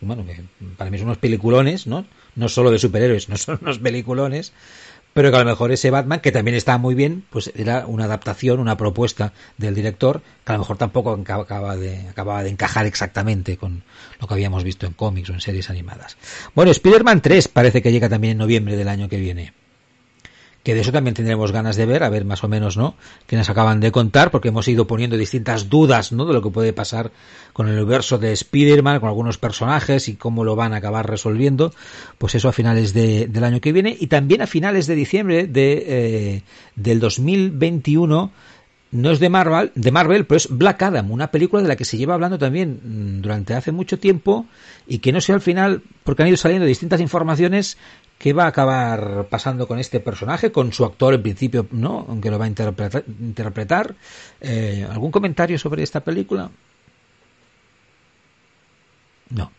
bueno, 0.00 0.24
que 0.24 0.42
para 0.78 0.90
mí 0.90 0.96
son 0.96 1.08
unos 1.08 1.18
peliculones, 1.18 1.86
¿no? 1.86 2.06
No 2.36 2.48
solo 2.48 2.70
de 2.70 2.78
superhéroes, 2.78 3.28
no 3.28 3.36
son 3.36 3.58
unos 3.60 3.78
peliculones, 3.78 4.54
pero 5.12 5.30
que 5.30 5.36
a 5.36 5.40
lo 5.40 5.44
mejor 5.44 5.72
ese 5.72 5.90
Batman, 5.90 6.20
que 6.20 6.32
también 6.32 6.56
está 6.56 6.78
muy 6.78 6.94
bien, 6.94 7.22
pues 7.28 7.52
era 7.54 7.86
una 7.86 8.04
adaptación, 8.04 8.60
una 8.60 8.78
propuesta 8.78 9.34
del 9.58 9.74
director, 9.74 10.22
que 10.44 10.52
a 10.52 10.54
lo 10.54 10.60
mejor 10.60 10.78
tampoco 10.78 11.12
acaba 11.12 11.76
de, 11.76 12.08
acababa 12.08 12.42
de 12.42 12.48
encajar 12.48 12.86
exactamente 12.86 13.58
con 13.58 13.82
lo 14.18 14.26
que 14.26 14.34
habíamos 14.34 14.64
visto 14.64 14.86
en 14.86 14.94
cómics 14.94 15.28
o 15.28 15.34
en 15.34 15.40
series 15.42 15.68
animadas. 15.68 16.16
Bueno, 16.54 16.70
Spider-Man 16.70 17.20
3 17.20 17.48
parece 17.48 17.82
que 17.82 17.92
llega 17.92 18.08
también 18.08 18.32
en 18.32 18.38
noviembre 18.38 18.76
del 18.76 18.88
año 18.88 19.10
que 19.10 19.18
viene 19.18 19.52
que 20.62 20.74
de 20.74 20.80
eso 20.80 20.92
también 20.92 21.14
tendremos 21.14 21.52
ganas 21.52 21.76
de 21.76 21.86
ver, 21.86 22.02
a 22.02 22.10
ver 22.10 22.24
más 22.24 22.44
o 22.44 22.48
menos, 22.48 22.76
¿no? 22.76 22.94
Que 23.26 23.36
nos 23.36 23.48
acaban 23.48 23.80
de 23.80 23.90
contar, 23.92 24.30
porque 24.30 24.48
hemos 24.48 24.68
ido 24.68 24.86
poniendo 24.86 25.16
distintas 25.16 25.70
dudas, 25.70 26.12
¿no? 26.12 26.26
De 26.26 26.34
lo 26.34 26.42
que 26.42 26.50
puede 26.50 26.72
pasar 26.72 27.10
con 27.52 27.68
el 27.68 27.76
universo 27.76 28.18
de 28.18 28.32
Spider-Man, 28.32 29.00
con 29.00 29.08
algunos 29.08 29.38
personajes 29.38 30.08
y 30.08 30.16
cómo 30.16 30.44
lo 30.44 30.56
van 30.56 30.74
a 30.74 30.76
acabar 30.76 31.08
resolviendo, 31.08 31.72
pues 32.18 32.34
eso 32.34 32.48
a 32.48 32.52
finales 32.52 32.92
de, 32.92 33.26
del 33.26 33.44
año 33.44 33.60
que 33.60 33.72
viene 33.72 33.96
y 33.98 34.08
también 34.08 34.42
a 34.42 34.46
finales 34.46 34.86
de 34.86 34.94
diciembre 34.94 35.46
de, 35.46 35.84
eh, 35.86 36.42
del 36.76 37.00
2021 37.00 38.30
no 38.92 39.10
es 39.10 39.20
de 39.20 39.28
Marvel, 39.28 39.70
de 39.74 39.92
Marvel, 39.92 40.26
pero 40.26 40.36
es 40.36 40.48
Black 40.50 40.82
Adam, 40.82 41.10
una 41.10 41.30
película 41.30 41.62
de 41.62 41.68
la 41.68 41.76
que 41.76 41.84
se 41.84 41.96
lleva 41.96 42.14
hablando 42.14 42.38
también 42.38 42.80
mm, 42.82 43.20
durante 43.20 43.54
hace 43.54 43.72
mucho 43.72 43.98
tiempo 43.98 44.46
y 44.86 44.98
que 44.98 45.12
no 45.12 45.20
sé 45.20 45.32
al 45.32 45.40
final, 45.40 45.82
porque 46.02 46.22
han 46.22 46.28
ido 46.28 46.36
saliendo 46.36 46.66
distintas 46.66 47.00
informaciones, 47.00 47.78
qué 48.20 48.34
va 48.34 48.44
a 48.44 48.48
acabar 48.48 49.28
pasando 49.30 49.66
con 49.66 49.78
este 49.78 49.98
personaje, 49.98 50.52
con 50.52 50.74
su 50.74 50.84
actor 50.84 51.14
en 51.14 51.22
principio, 51.22 51.66
¿no? 51.70 52.04
Aunque 52.06 52.30
lo 52.30 52.38
va 52.38 52.44
a 52.44 52.48
interpretar. 52.48 53.02
interpretar. 53.08 53.94
Eh, 54.42 54.86
¿Algún 54.88 55.10
comentario 55.10 55.58
sobre 55.58 55.82
esta 55.82 56.00
película? 56.00 56.50
No. 59.30 59.50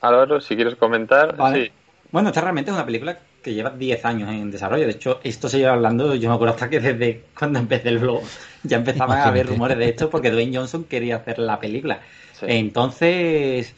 Álvaro, 0.00 0.40
si 0.40 0.54
quieres 0.54 0.76
comentar, 0.76 1.34
sí. 1.52 1.72
Bueno, 2.12 2.28
esta 2.28 2.40
realmente 2.40 2.70
es 2.70 2.76
una 2.76 2.86
película 2.86 3.18
que 3.42 3.52
lleva 3.52 3.70
10 3.70 4.04
años 4.04 4.30
en 4.30 4.48
desarrollo. 4.48 4.84
De 4.84 4.92
hecho, 4.92 5.18
esto 5.24 5.48
se 5.48 5.58
lleva 5.58 5.72
hablando, 5.72 6.14
yo 6.14 6.28
me 6.28 6.36
acuerdo 6.36 6.54
hasta 6.54 6.70
que 6.70 6.78
desde 6.78 7.24
cuando 7.36 7.58
empecé 7.58 7.88
el 7.88 7.98
blog 7.98 8.22
ya 8.62 8.76
empezaban 8.76 9.18
a 9.18 9.24
haber 9.24 9.48
rumores 9.48 9.76
de 9.76 9.88
esto 9.88 10.08
porque 10.08 10.30
Dwayne 10.30 10.56
Johnson 10.56 10.84
quería 10.84 11.16
hacer 11.16 11.40
la 11.40 11.58
película. 11.58 11.98
Entonces, 12.42 13.74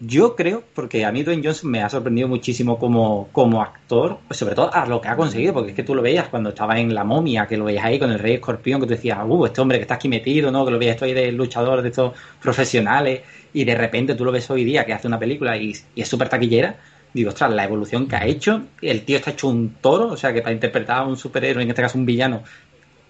yo 0.00 0.34
creo, 0.34 0.64
porque 0.74 1.04
a 1.04 1.12
mí 1.12 1.22
Dwayne 1.22 1.42
Johnson 1.44 1.70
me 1.70 1.82
ha 1.82 1.88
sorprendido 1.88 2.26
muchísimo 2.26 2.78
como, 2.78 3.28
como 3.32 3.62
actor, 3.62 4.18
pues 4.26 4.38
sobre 4.38 4.54
todo 4.54 4.72
a 4.72 4.86
lo 4.86 5.00
que 5.00 5.08
ha 5.08 5.16
conseguido, 5.16 5.52
porque 5.52 5.70
es 5.70 5.76
que 5.76 5.82
tú 5.82 5.94
lo 5.94 6.02
veías 6.02 6.28
cuando 6.28 6.50
estaba 6.50 6.78
en 6.78 6.94
La 6.94 7.04
Momia, 7.04 7.46
que 7.46 7.56
lo 7.56 7.66
veías 7.66 7.84
ahí 7.84 7.98
con 7.98 8.10
el 8.10 8.18
Rey 8.18 8.34
Escorpión, 8.34 8.80
que 8.80 8.86
tú 8.86 8.94
decías, 8.94 9.18
uh, 9.26 9.46
este 9.46 9.60
hombre 9.60 9.78
que 9.78 9.82
está 9.82 9.94
aquí 9.94 10.08
metido, 10.08 10.50
¿no? 10.50 10.64
Que 10.64 10.70
lo 10.70 10.78
veías 10.78 10.94
esto 10.94 11.04
ahí 11.04 11.12
de 11.12 11.30
luchador 11.32 11.82
de 11.82 11.90
estos 11.90 12.14
profesionales, 12.40 13.20
y 13.52 13.64
de 13.64 13.74
repente 13.74 14.14
tú 14.14 14.24
lo 14.24 14.32
ves 14.32 14.50
hoy 14.50 14.64
día 14.64 14.86
que 14.86 14.94
hace 14.94 15.06
una 15.06 15.18
película 15.18 15.56
y, 15.56 15.74
y 15.94 16.02
es 16.02 16.08
súper 16.08 16.28
taquillera 16.28 16.76
digo, 17.12 17.30
ostras, 17.30 17.52
la 17.52 17.64
evolución 17.64 18.06
que 18.06 18.16
ha 18.16 18.24
hecho, 18.24 18.62
el 18.80 19.04
tío 19.04 19.16
está 19.16 19.32
hecho 19.32 19.48
un 19.48 19.74
toro, 19.80 20.08
o 20.08 20.16
sea 20.16 20.32
que 20.32 20.42
para 20.42 20.52
interpretar 20.52 20.98
a 20.98 21.06
un 21.06 21.16
superhéroe, 21.16 21.62
en 21.62 21.70
este 21.70 21.82
caso 21.82 21.98
un 21.98 22.06
villano, 22.06 22.42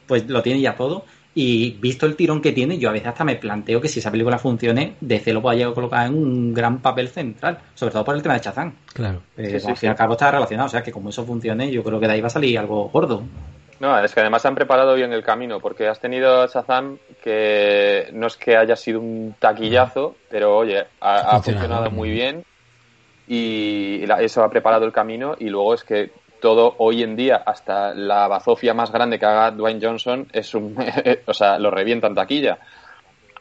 pues 0.07 0.29
lo 0.29 0.43
tiene 0.43 0.61
ya 0.61 0.75
todo. 0.75 1.05
Y 1.35 1.71
visto 1.81 2.07
el 2.07 2.17
tirón 2.17 2.43
que 2.43 2.53
tiene, 2.53 2.79
yo 2.79 2.89
a 2.89 2.93
veces 2.93 3.09
hasta 3.09 3.25
me 3.25 3.37
planteo 3.37 3.81
que 3.81 3.87
si 3.87 4.01
esa 4.01 4.11
película 4.11 4.39
funcione, 4.39 4.97
DC 5.01 5.33
lo 5.33 5.41
pueda 5.41 5.55
llegar 5.55 5.73
a 5.73 5.75
colocar 5.75 6.07
en 6.07 6.15
un 6.15 6.53
gran 6.53 6.79
papel 6.81 7.09
central, 7.09 7.59
sobre 7.75 7.93
todo 7.93 8.05
por 8.05 8.17
el 8.17 8.23
tema 8.23 8.35
de 8.35 8.41
Chazán. 8.41 8.75
Claro. 8.93 9.23
Eh, 9.37 9.61
al 9.65 9.77
fin 9.77 9.89
y 9.89 9.91
al 9.91 9.97
cabo 9.97 10.15
está 10.15 10.31
relacionado, 10.33 10.67
o 10.67 10.71
sea 10.71 10.83
que 10.83 10.91
como 10.91 11.11
eso 11.11 11.25
funcione, 11.25 11.71
yo 11.71 11.85
creo 11.85 12.01
que 12.01 12.09
de 12.09 12.15
ahí 12.15 12.21
va 12.21 12.27
a 12.27 12.31
salir 12.31 12.59
algo 12.59 12.89
gordo. 12.89 13.23
No, 13.79 13.99
es 13.99 14.13
que 14.13 14.21
además 14.21 14.45
han 14.45 14.55
preparado 14.55 14.95
bien 14.95 15.13
el 15.13 15.23
camino, 15.23 15.59
porque 15.59 15.89
has 15.89 16.01
tenido 16.01 16.43
a 16.43 16.47
Shazam 16.47 16.99
que 17.23 18.09
no 18.13 18.27
es 18.27 18.37
que 18.37 18.57
haya 18.57 18.77
sido 18.77 19.01
un 19.01 19.35
taquillazo, 19.39 20.17
pero 20.29 20.57
oye, 20.57 20.85
ha, 21.01 21.41
funcionado 21.41 21.91
muy 21.91 22.11
bien 22.11 22.45
y 23.27 24.03
eso 24.21 24.43
ha 24.43 24.51
preparado 24.51 24.85
el 24.85 24.93
camino 24.93 25.35
y 25.39 25.49
luego 25.49 25.73
es 25.75 25.85
que 25.85 26.11
todo 26.41 26.75
hoy 26.79 27.03
en 27.03 27.17
día, 27.17 27.43
hasta 27.45 27.95
la 27.95 28.27
bazofia 28.29 28.75
más 28.75 28.91
grande 28.91 29.19
que 29.19 29.27
haga 29.27 29.51
Dwayne 29.51 29.81
Johnson, 29.81 30.27
es 30.33 30.55
un, 30.55 30.77
o 31.27 31.35
sea, 31.35 31.59
lo 31.59 31.71
revienta 31.71 32.07
en 32.07 32.15
taquilla. 32.15 32.59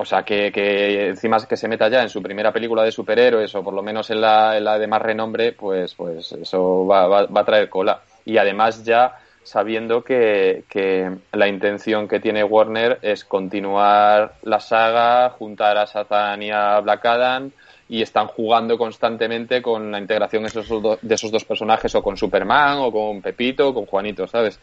O 0.01 0.05
sea, 0.05 0.23
que, 0.23 0.49
que 0.51 1.07
encima 1.09 1.45
que 1.45 1.57
se 1.57 1.67
meta 1.67 1.89
ya 1.89 2.01
en 2.01 2.09
su 2.09 2.21
primera 2.21 2.53
película 2.53 2.83
de 2.83 2.91
superhéroes 2.91 3.53
o 3.55 3.63
por 3.63 3.73
lo 3.73 3.83
menos 3.83 4.09
en 4.09 4.21
la, 4.21 4.55
en 4.55 4.63
la 4.63 4.79
de 4.79 4.87
más 4.87 5.01
renombre, 5.01 5.51
pues, 5.51 5.93
pues 5.93 6.31
eso 6.31 6.87
va, 6.87 7.07
va, 7.07 7.25
va, 7.25 7.41
a 7.41 7.45
traer 7.45 7.67
cola. 7.67 8.01
Y 8.23 8.37
además 8.37 8.83
ya 8.85 9.17
sabiendo 9.43 10.03
que, 10.03 10.63
que 10.69 11.11
la 11.33 11.47
intención 11.47 12.07
que 12.07 12.21
tiene 12.21 12.43
Warner 12.43 12.99
es 13.01 13.25
continuar 13.25 14.35
la 14.43 14.59
saga, 14.59 15.31
juntar 15.31 15.77
a 15.77 15.87
Satan 15.87 16.43
y 16.43 16.51
a 16.51 16.79
Black 16.79 17.05
Adam, 17.05 17.51
y 17.89 18.03
están 18.03 18.27
jugando 18.27 18.77
constantemente 18.77 19.63
con 19.63 19.91
la 19.91 19.99
integración 19.99 20.43
de 20.43 20.49
esos, 20.49 20.69
de 21.01 21.15
esos 21.15 21.31
dos 21.31 21.43
personajes 21.43 21.93
o 21.95 22.03
con 22.03 22.15
Superman 22.15 22.77
o 22.77 22.91
con 22.91 23.21
Pepito 23.21 23.69
o 23.69 23.73
con 23.73 23.87
Juanito, 23.87 24.27
¿sabes? 24.27 24.59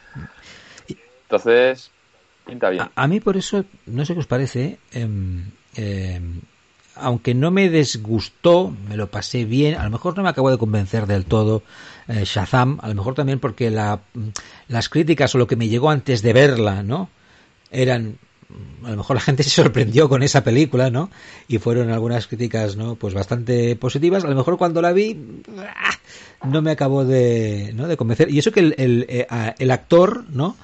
Entonces, 1.22 1.90
pinta 2.46 2.70
bien. 2.70 2.84
A, 2.94 3.06
mí 3.08 3.18
por 3.18 3.36
eso, 3.36 3.64
no 3.86 4.04
sé 4.04 4.14
qué 4.14 4.20
os 4.20 4.28
parece, 4.28 4.78
em, 4.92 5.50
em, 5.74 6.40
aunque 6.94 7.34
no 7.34 7.50
me 7.50 7.68
desgustó, 7.68 8.72
me 8.88 8.96
lo 8.96 9.10
pasé 9.10 9.44
bien, 9.44 9.74
a 9.74 9.82
lo 9.82 9.90
mejor 9.90 10.16
no 10.16 10.22
me 10.22 10.28
acabo 10.28 10.50
de 10.50 10.58
convencer 10.58 11.06
del 11.06 11.24
todo 11.24 11.64
eh, 12.06 12.22
Shazam, 12.24 12.78
a 12.80 12.88
lo 12.88 12.94
mejor 12.94 13.14
también 13.14 13.40
porque 13.40 13.70
la, 13.70 14.02
las 14.68 14.88
críticas 14.88 15.34
o 15.34 15.38
lo 15.38 15.48
que 15.48 15.56
me 15.56 15.66
llegó 15.66 15.90
antes 15.90 16.22
de 16.22 16.32
verla, 16.32 16.84
¿no? 16.84 17.10
Eran 17.72 18.18
a 18.84 18.90
lo 18.90 18.96
mejor 18.96 19.16
la 19.16 19.22
gente 19.22 19.42
se 19.42 19.50
sorprendió 19.50 20.08
con 20.08 20.22
esa 20.22 20.44
película, 20.44 20.90
¿no? 20.90 21.10
Y 21.48 21.58
fueron 21.58 21.90
algunas 21.90 22.26
críticas, 22.26 22.76
¿no? 22.76 22.94
Pues 22.94 23.14
bastante 23.14 23.76
positivas. 23.76 24.24
A 24.24 24.28
lo 24.28 24.36
mejor 24.36 24.56
cuando 24.58 24.80
la 24.80 24.92
vi 24.92 25.18
¡ah! 25.58 25.90
no 26.46 26.62
me 26.62 26.70
acabó 26.70 27.04
de, 27.04 27.72
¿no? 27.74 27.88
de 27.88 27.96
convencer. 27.96 28.30
Y 28.30 28.38
eso 28.38 28.52
que 28.52 28.60
el, 28.60 28.74
el, 28.78 29.06
eh, 29.08 29.26
el 29.58 29.70
actor, 29.70 30.24
¿no? 30.30 30.56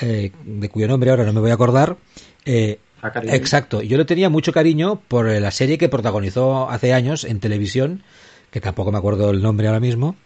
Eh, 0.00 0.32
de 0.44 0.68
cuyo 0.68 0.88
nombre 0.88 1.10
ahora 1.10 1.24
no 1.24 1.32
me 1.32 1.40
voy 1.40 1.50
a 1.50 1.54
acordar. 1.54 1.96
Eh, 2.44 2.78
exacto. 3.24 3.82
Yo 3.82 3.96
le 3.96 4.04
tenía 4.04 4.28
mucho 4.28 4.52
cariño 4.52 5.00
por 5.06 5.26
la 5.26 5.50
serie 5.50 5.78
que 5.78 5.88
protagonizó 5.88 6.68
hace 6.68 6.92
años 6.92 7.24
en 7.24 7.40
televisión, 7.40 8.02
que 8.50 8.60
tampoco 8.60 8.90
me 8.90 8.98
acuerdo 8.98 9.30
el 9.30 9.42
nombre 9.42 9.68
ahora 9.68 9.80
mismo, 9.80 10.16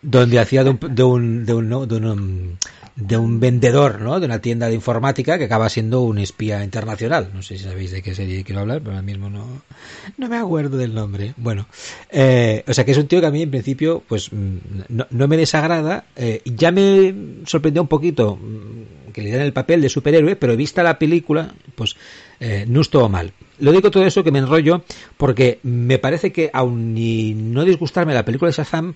donde 0.00 0.38
hacía 0.38 0.64
de 0.64 0.70
un, 0.70 0.78
de 0.80 1.02
un, 1.02 1.44
de 1.44 1.54
un, 1.54 1.68
de 1.68 1.74
un 1.74 1.88
de 1.88 1.96
un 1.96 2.58
vendedor, 2.96 4.00
¿no? 4.00 4.20
De 4.20 4.26
una 4.26 4.40
tienda 4.40 4.68
de 4.68 4.74
informática 4.74 5.38
que 5.38 5.44
acaba 5.44 5.68
siendo 5.68 6.02
un 6.02 6.18
espía 6.18 6.62
internacional. 6.62 7.30
No 7.32 7.42
sé 7.42 7.56
si 7.56 7.64
sabéis 7.64 7.90
de 7.90 8.02
qué 8.02 8.14
serie 8.14 8.44
quiero 8.44 8.60
hablar, 8.60 8.80
pero 8.80 8.90
ahora 8.92 9.02
mismo 9.02 9.30
no, 9.30 9.62
no 10.18 10.28
me 10.28 10.36
acuerdo 10.36 10.76
del 10.76 10.94
nombre. 10.94 11.34
Bueno, 11.36 11.66
eh, 12.10 12.64
o 12.66 12.74
sea 12.74 12.84
que 12.84 12.92
es 12.92 12.98
un 12.98 13.06
tío 13.06 13.20
que 13.20 13.26
a 13.26 13.30
mí 13.30 13.42
en 13.42 13.50
principio, 13.50 14.02
pues, 14.06 14.32
mm, 14.32 14.56
no, 14.88 15.06
no 15.10 15.28
me 15.28 15.36
desagrada. 15.36 16.04
Eh, 16.16 16.42
ya 16.44 16.70
me 16.70 17.14
sorprendió 17.46 17.82
un 17.82 17.88
poquito 17.88 18.36
mm, 18.36 19.12
que 19.12 19.22
le 19.22 19.30
den 19.30 19.42
el 19.42 19.52
papel 19.52 19.80
de 19.80 19.88
superhéroe, 19.88 20.36
pero 20.36 20.56
vista 20.56 20.82
la 20.82 20.98
película, 20.98 21.54
pues, 21.74 21.96
eh, 22.40 22.64
no 22.68 22.80
estuvo 22.80 23.08
mal. 23.08 23.32
Lo 23.58 23.72
digo 23.72 23.90
todo 23.90 24.04
eso 24.04 24.24
que 24.24 24.32
me 24.32 24.40
enrollo 24.40 24.84
porque 25.16 25.60
me 25.62 25.98
parece 25.98 26.32
que 26.32 26.50
aun 26.52 26.94
ni 26.94 27.32
no 27.34 27.64
disgustarme 27.64 28.14
la 28.14 28.24
película 28.24 28.50
de 28.50 28.56
Shazam, 28.56 28.94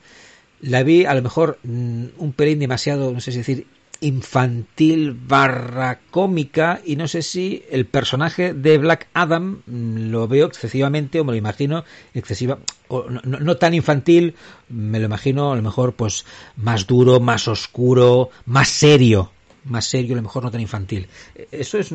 la 0.60 0.82
vi 0.82 1.04
a 1.04 1.14
lo 1.14 1.22
mejor 1.22 1.58
mm, 1.62 2.04
un 2.18 2.32
pelín 2.32 2.58
demasiado, 2.58 3.12
no 3.12 3.20
sé 3.20 3.32
si 3.32 3.38
decir, 3.38 3.66
infantil 4.00 5.12
barra 5.12 6.00
cómica 6.10 6.80
y 6.84 6.96
no 6.96 7.08
sé 7.08 7.22
si 7.22 7.64
el 7.70 7.86
personaje 7.86 8.54
de 8.54 8.78
Black 8.78 9.08
Adam 9.14 9.62
mm, 9.66 10.10
lo 10.10 10.28
veo 10.28 10.46
excesivamente 10.46 11.20
o 11.20 11.24
me 11.24 11.32
lo 11.32 11.38
imagino 11.38 11.84
excesiva 12.14 12.58
o 12.88 13.06
no, 13.08 13.56
tan 13.56 13.74
infantil 13.74 14.34
me 14.68 14.98
lo 14.98 15.06
imagino 15.06 15.52
a 15.52 15.56
lo 15.56 15.62
mejor 15.62 15.94
pues 15.94 16.24
más 16.56 16.86
duro 16.86 17.20
más 17.20 17.48
oscuro 17.48 18.30
más 18.44 18.68
serio 18.68 19.32
más 19.64 19.86
serio 19.86 20.14
a 20.14 20.16
lo 20.16 20.22
mejor 20.22 20.44
no 20.44 20.50
tan 20.50 20.60
infantil. 20.60 21.08
Eso 21.50 21.78
es 21.78 21.92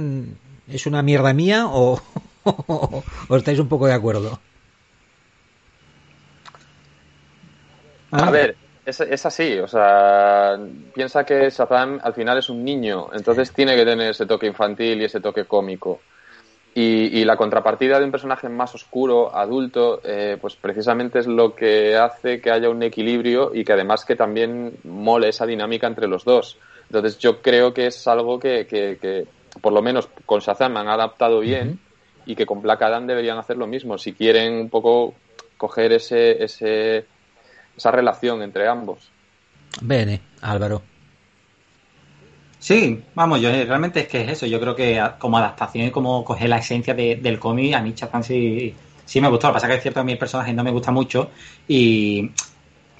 es 0.68 0.86
una 0.86 1.02
mierda 1.02 1.34
mía 1.34 1.68
o, 1.68 2.02
o 2.46 3.36
estáis 3.36 3.60
un 3.60 3.68
poco 3.68 3.88
de 3.88 3.94
acuerdo 3.94 4.40
a 8.12 8.30
ver 8.30 8.58
es, 8.86 9.26
así, 9.26 9.60
o 9.60 9.68
sea, 9.68 10.58
piensa 10.94 11.24
que 11.24 11.50
Shazam 11.50 12.00
al 12.02 12.14
final 12.14 12.38
es 12.40 12.50
un 12.50 12.64
niño, 12.64 13.10
entonces 13.14 13.54
tiene 13.54 13.76
que 13.76 13.86
tener 13.86 14.10
ese 14.10 14.26
toque 14.26 14.48
infantil 14.48 15.02
y 15.02 15.06
ese 15.06 15.20
toque 15.20 15.46
cómico. 15.46 16.00
Y, 16.74 17.26
la 17.26 17.36
contrapartida 17.36 18.00
de 18.00 18.06
un 18.06 18.12
personaje 18.12 18.48
más 18.48 18.74
oscuro, 18.74 19.36
adulto, 19.36 20.00
eh, 20.06 20.38
pues 20.40 20.56
precisamente 20.56 21.20
es 21.20 21.28
lo 21.28 21.54
que 21.54 21.98
hace 21.98 22.40
que 22.40 22.50
haya 22.50 22.70
un 22.70 22.82
equilibrio 22.82 23.52
y 23.54 23.66
que 23.66 23.74
además 23.74 24.06
que 24.06 24.16
también 24.16 24.78
mole 24.86 25.28
esa 25.28 25.46
dinámica 25.46 25.88
entre 25.88 26.08
los 26.08 26.24
dos. 26.24 26.58
Entonces 26.84 27.20
yo 27.20 27.42
creo 27.42 27.74
que 27.74 27.88
es 27.88 28.08
algo 28.08 28.40
que, 28.40 28.66
que, 28.68 29.28
por 29.60 29.74
lo 29.74 29.82
menos 29.82 30.08
con 30.26 30.40
Shazam 30.40 30.78
han 30.78 30.88
adaptado 30.88 31.42
bien 31.42 31.78
y 32.26 32.36
que 32.36 32.46
con 32.46 32.62
Black 32.62 32.82
Adam 32.84 33.06
deberían 33.06 33.38
hacer 33.38 33.58
lo 33.58 33.68
mismo. 33.68 33.98
Si 33.98 34.14
quieren 34.14 34.54
un 34.54 34.70
poco 34.70 35.14
coger 35.58 35.92
ese, 35.92 36.42
ese 36.42 37.06
esa 37.82 37.92
relación 37.92 38.44
entre 38.44 38.68
ambos. 38.68 39.10
Bene, 39.82 40.22
Álvaro. 40.42 40.84
Sí, 42.60 43.04
vamos, 43.16 43.42
yo 43.42 43.50
realmente 43.50 44.02
es 44.02 44.08
que 44.08 44.22
es 44.22 44.30
eso. 44.30 44.46
Yo 44.46 44.60
creo 44.60 44.76
que 44.76 45.02
como 45.18 45.40
adaptación 45.40 45.88
y 45.88 45.92
como 45.92 46.24
coger 46.24 46.50
la 46.50 46.60
esencia 46.60 46.94
del 46.94 47.40
cómic, 47.40 47.74
a 47.74 47.82
mí 47.82 47.94
Chazán 47.94 48.24
sí, 48.24 48.76
sí 49.04 49.20
me 49.20 49.30
gustó. 49.30 49.48
Lo 49.48 49.54
que 49.54 49.56
pasa 49.56 49.66
es 49.66 49.72
que 49.72 49.78
es 49.78 49.82
cierto 49.82 49.98
que 49.98 50.02
a 50.02 50.04
mí 50.04 50.12
el 50.12 50.20
personaje 50.20 50.54
no 50.54 50.64
me 50.64 50.70
gusta 50.70 50.92
mucho 50.92 51.32
y 51.68 52.30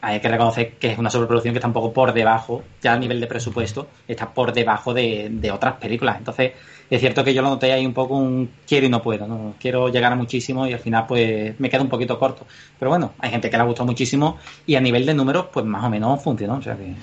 hay 0.02 0.20
que 0.20 0.28
reconocer 0.28 0.74
que 0.74 0.92
es 0.92 0.98
una 0.98 1.10
sobreproducción 1.10 1.54
que 1.54 1.60
está 1.60 1.68
un 1.68 1.74
poco 1.74 1.94
por 1.94 2.12
debajo, 2.14 2.64
ya 2.82 2.94
a 2.94 2.98
nivel 2.98 3.22
de 3.22 3.28
presupuesto, 3.28 3.88
está 4.08 4.34
por 4.34 4.52
debajo 4.52 4.94
de, 4.94 5.30
de 5.32 5.52
otras 5.52 5.76
películas. 5.76 6.18
Entonces, 6.18 6.54
es 6.90 7.00
cierto 7.00 7.24
que 7.24 7.34
yo 7.34 7.42
lo 7.42 7.50
noté 7.50 7.72
ahí 7.72 7.86
un 7.86 7.94
poco 7.94 8.18
un 8.18 8.50
quiero 8.68 8.86
y 8.86 8.90
no 8.90 9.02
puedo, 9.02 9.26
¿no? 9.26 9.56
Quiero 9.60 9.90
llegar 9.90 10.12
a 10.12 10.16
muchísimo 10.16 10.68
y 10.68 10.74
al 10.74 10.80
final 10.80 11.06
pues 11.08 11.58
me 11.60 11.70
queda 11.70 11.82
un 11.82 11.90
poquito 11.90 12.20
corto. 12.20 12.46
Pero 12.78 12.90
bueno, 12.90 13.14
hay 13.20 13.30
gente 13.30 13.50
que 13.50 13.56
le 13.56 13.64
ha 13.64 13.66
gustado 13.66 13.86
muchísimo 13.86 14.38
y 14.66 14.76
a 14.76 14.82
nivel 14.82 15.06
de 15.06 15.14
números 15.14 15.46
pues 15.54 15.66
más 15.66 15.86
o 15.86 15.90
menos 15.90 16.22
funcionó, 16.22 16.56
o 16.56 16.62
sea 16.62 16.76
que... 16.76 16.94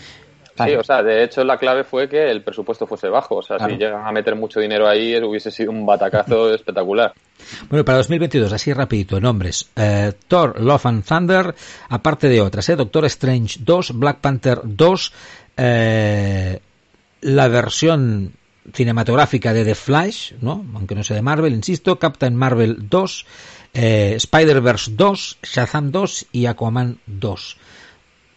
Sí, 0.64 0.74
o 0.74 0.82
sea, 0.82 1.02
de 1.02 1.24
hecho 1.24 1.44
la 1.44 1.56
clave 1.56 1.84
fue 1.84 2.08
que 2.08 2.30
el 2.30 2.42
presupuesto 2.42 2.86
fuese 2.86 3.08
bajo. 3.08 3.36
O 3.36 3.42
sea, 3.42 3.58
si 3.58 3.76
llegan 3.76 4.06
a 4.06 4.12
meter 4.12 4.34
mucho 4.34 4.60
dinero 4.60 4.88
ahí, 4.88 5.16
hubiese 5.16 5.50
sido 5.50 5.70
un 5.70 5.86
batacazo 5.86 6.52
espectacular. 6.54 7.12
Bueno, 7.68 7.84
para 7.84 7.98
2022, 7.98 8.52
así 8.52 8.72
rapidito, 8.72 9.20
nombres. 9.20 9.70
Eh, 9.76 10.12
Thor, 10.26 10.60
Love 10.60 10.86
and 10.86 11.04
Thunder, 11.04 11.54
aparte 11.88 12.28
de 12.28 12.40
otras, 12.40 12.68
¿eh? 12.68 12.76
Doctor 12.76 13.04
Strange 13.06 13.60
2, 13.60 13.98
Black 13.98 14.18
Panther 14.18 14.60
2, 14.64 15.12
eh, 15.56 16.60
la 17.20 17.48
versión 17.48 18.32
cinematográfica 18.72 19.52
de 19.52 19.64
The 19.64 19.74
Flash, 19.74 20.32
¿no? 20.40 20.64
Aunque 20.74 20.94
no 20.94 21.04
sea 21.04 21.16
de 21.16 21.22
Marvel, 21.22 21.54
insisto, 21.54 21.98
Captain 21.98 22.34
Marvel 22.34 22.88
2, 22.88 23.26
eh, 23.74 24.14
Spider-Verse 24.16 24.92
2, 24.94 25.38
Shazam 25.42 25.90
2 25.90 26.26
y 26.32 26.46
Aquaman 26.46 26.98
2 27.06 27.56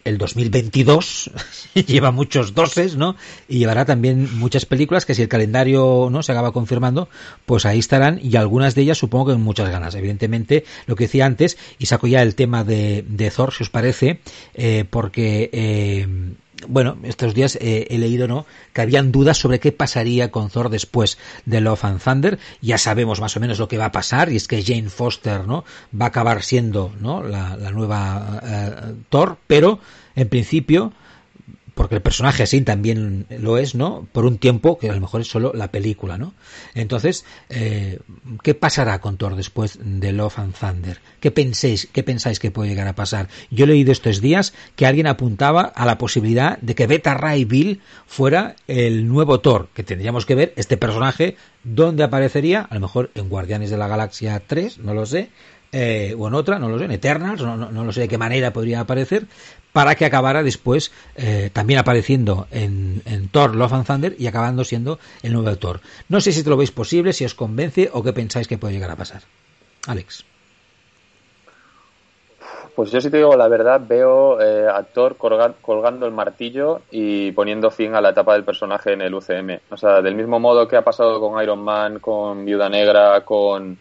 el 0.03 0.17
2022 0.17 1.31
lleva 1.87 2.11
muchos 2.11 2.53
doses, 2.53 2.95
¿no? 2.95 3.15
Y 3.47 3.59
llevará 3.59 3.85
también 3.85 4.37
muchas 4.37 4.65
películas 4.65 5.05
que 5.05 5.15
si 5.15 5.21
el 5.21 5.27
calendario 5.27 6.09
no 6.11 6.23
se 6.23 6.31
acaba 6.31 6.51
confirmando, 6.51 7.09
pues 7.45 7.65
ahí 7.65 7.79
estarán 7.79 8.19
y 8.21 8.35
algunas 8.35 8.75
de 8.75 8.83
ellas 8.83 8.97
supongo 8.97 9.27
que 9.27 9.33
con 9.33 9.41
muchas 9.41 9.69
ganas. 9.69 9.95
Evidentemente, 9.95 10.65
lo 10.85 10.95
que 10.95 11.05
decía 11.05 11.25
antes, 11.25 11.57
y 11.79 11.85
saco 11.85 12.07
ya 12.07 12.21
el 12.21 12.35
tema 12.35 12.63
de, 12.63 13.03
de 13.07 13.31
Thor, 13.31 13.53
si 13.53 13.63
os 13.63 13.69
parece, 13.69 14.19
eh, 14.53 14.85
porque 14.89 15.49
eh, 15.53 16.07
bueno, 16.67 16.97
estos 17.03 17.33
días 17.33 17.57
eh, 17.61 17.87
he 17.89 17.97
leído, 17.97 18.27
¿no? 18.27 18.45
Que 18.73 18.81
habían 18.81 19.11
dudas 19.11 19.37
sobre 19.37 19.59
qué 19.59 19.71
pasaría 19.71 20.31
con 20.31 20.49
Thor 20.49 20.69
después 20.69 21.17
de 21.45 21.61
Love 21.61 21.85
and 21.85 22.01
Thunder. 22.01 22.39
Ya 22.61 22.77
sabemos 22.77 23.21
más 23.21 23.35
o 23.37 23.39
menos 23.39 23.59
lo 23.59 23.67
que 23.67 23.77
va 23.77 23.85
a 23.85 23.91
pasar 23.91 24.31
y 24.31 24.35
es 24.35 24.47
que 24.47 24.63
Jane 24.63 24.89
Foster, 24.89 25.47
¿no? 25.47 25.63
Va 25.99 26.05
a 26.05 26.09
acabar 26.09 26.43
siendo, 26.43 26.93
¿no? 26.99 27.23
La, 27.23 27.55
nueva 27.71 28.41
eh, 28.43 28.93
Thor, 29.09 29.37
pero 29.47 29.79
en 30.15 30.27
principio 30.27 30.93
porque 31.73 31.95
el 31.95 32.01
personaje 32.01 32.43
así 32.43 32.61
también 32.61 33.25
lo 33.29 33.57
es, 33.57 33.75
¿no? 33.75 34.07
Por 34.11 34.25
un 34.25 34.37
tiempo 34.37 34.77
que 34.77 34.89
a 34.89 34.93
lo 34.93 35.01
mejor 35.01 35.21
es 35.21 35.27
solo 35.27 35.51
la 35.53 35.71
película, 35.71 36.17
¿no? 36.17 36.33
Entonces, 36.73 37.25
eh, 37.49 37.99
¿qué 38.43 38.53
pasará 38.53 38.99
con 38.99 39.17
Thor 39.17 39.35
después 39.35 39.79
de 39.81 40.11
Love 40.11 40.39
and 40.39 40.55
Thunder? 40.55 40.99
¿Qué 41.19 41.31
pensáis, 41.31 41.87
qué 41.91 42.03
pensáis 42.03 42.39
que 42.39 42.51
puede 42.51 42.69
llegar 42.69 42.87
a 42.87 42.95
pasar? 42.95 43.29
Yo 43.49 43.65
he 43.65 43.67
leído 43.67 43.91
estos 43.91 44.21
días 44.21 44.53
que 44.75 44.85
alguien 44.85 45.07
apuntaba 45.07 45.61
a 45.63 45.85
la 45.85 45.97
posibilidad 45.97 46.57
de 46.59 46.75
que 46.75 46.87
Beta 46.87 47.13
Ray 47.13 47.45
Bill 47.45 47.81
fuera 48.05 48.55
el 48.67 49.07
nuevo 49.07 49.39
Thor, 49.39 49.69
que 49.73 49.83
tendríamos 49.83 50.25
que 50.25 50.35
ver 50.35 50.53
este 50.57 50.77
personaje 50.77 51.35
dónde 51.63 52.03
aparecería, 52.03 52.61
a 52.61 52.75
lo 52.75 52.81
mejor 52.81 53.11
en 53.15 53.29
Guardianes 53.29 53.69
de 53.69 53.77
la 53.77 53.87
Galaxia 53.87 54.41
3, 54.45 54.79
no 54.79 54.93
lo 54.93 55.05
sé, 55.05 55.29
eh, 55.71 56.15
o 56.17 56.27
en 56.27 56.33
otra, 56.33 56.59
no 56.59 56.69
lo 56.69 56.77
sé, 56.77 56.85
en 56.85 56.91
Eternals, 56.91 57.41
no, 57.41 57.55
no, 57.55 57.83
lo 57.83 57.91
sé 57.91 58.01
de 58.01 58.07
qué 58.07 58.17
manera 58.17 58.51
podría 58.51 58.81
aparecer, 58.81 59.25
para 59.71 59.95
que 59.95 60.05
acabara 60.05 60.43
después 60.43 60.91
eh, 61.15 61.49
también 61.53 61.79
apareciendo 61.79 62.47
en, 62.51 63.01
en, 63.05 63.29
Thor 63.29 63.55
Love 63.55 63.73
and 63.73 63.85
Thunder 63.85 64.15
y 64.19 64.27
acabando 64.27 64.63
siendo 64.63 64.99
el 65.23 65.33
nuevo 65.33 65.55
Thor. 65.55 65.79
No 66.09 66.19
sé 66.19 66.33
si 66.33 66.43
te 66.43 66.49
lo 66.49 66.57
veis 66.57 66.71
posible, 66.71 67.13
si 67.13 67.23
os 67.23 67.35
convence 67.35 67.89
o 67.93 68.03
qué 68.03 68.11
pensáis 68.11 68.47
que 68.47 68.57
puede 68.57 68.73
llegar 68.73 68.91
a 68.91 68.97
pasar. 68.97 69.21
Alex. 69.87 70.25
Pues 72.75 72.89
yo 72.91 73.01
si 73.01 73.09
te 73.09 73.17
digo 73.17 73.35
la 73.35 73.47
verdad, 73.47 73.81
veo 73.85 74.41
eh, 74.41 74.67
a 74.67 74.83
Thor 74.83 75.17
colgando 75.17 76.05
el 76.05 76.13
martillo 76.13 76.81
y 76.89 77.31
poniendo 77.33 77.69
fin 77.69 77.95
a 77.95 78.01
la 78.01 78.09
etapa 78.09 78.33
del 78.33 78.45
personaje 78.45 78.93
en 78.93 79.01
el 79.01 79.13
UCM. 79.13 79.59
O 79.69 79.77
sea, 79.77 80.01
del 80.01 80.15
mismo 80.15 80.39
modo 80.39 80.67
que 80.67 80.77
ha 80.77 80.81
pasado 80.81 81.19
con 81.19 81.41
Iron 81.43 81.59
Man, 81.59 81.99
con 81.99 82.45
Viuda 82.45 82.69
Negra, 82.69 83.21
con 83.25 83.77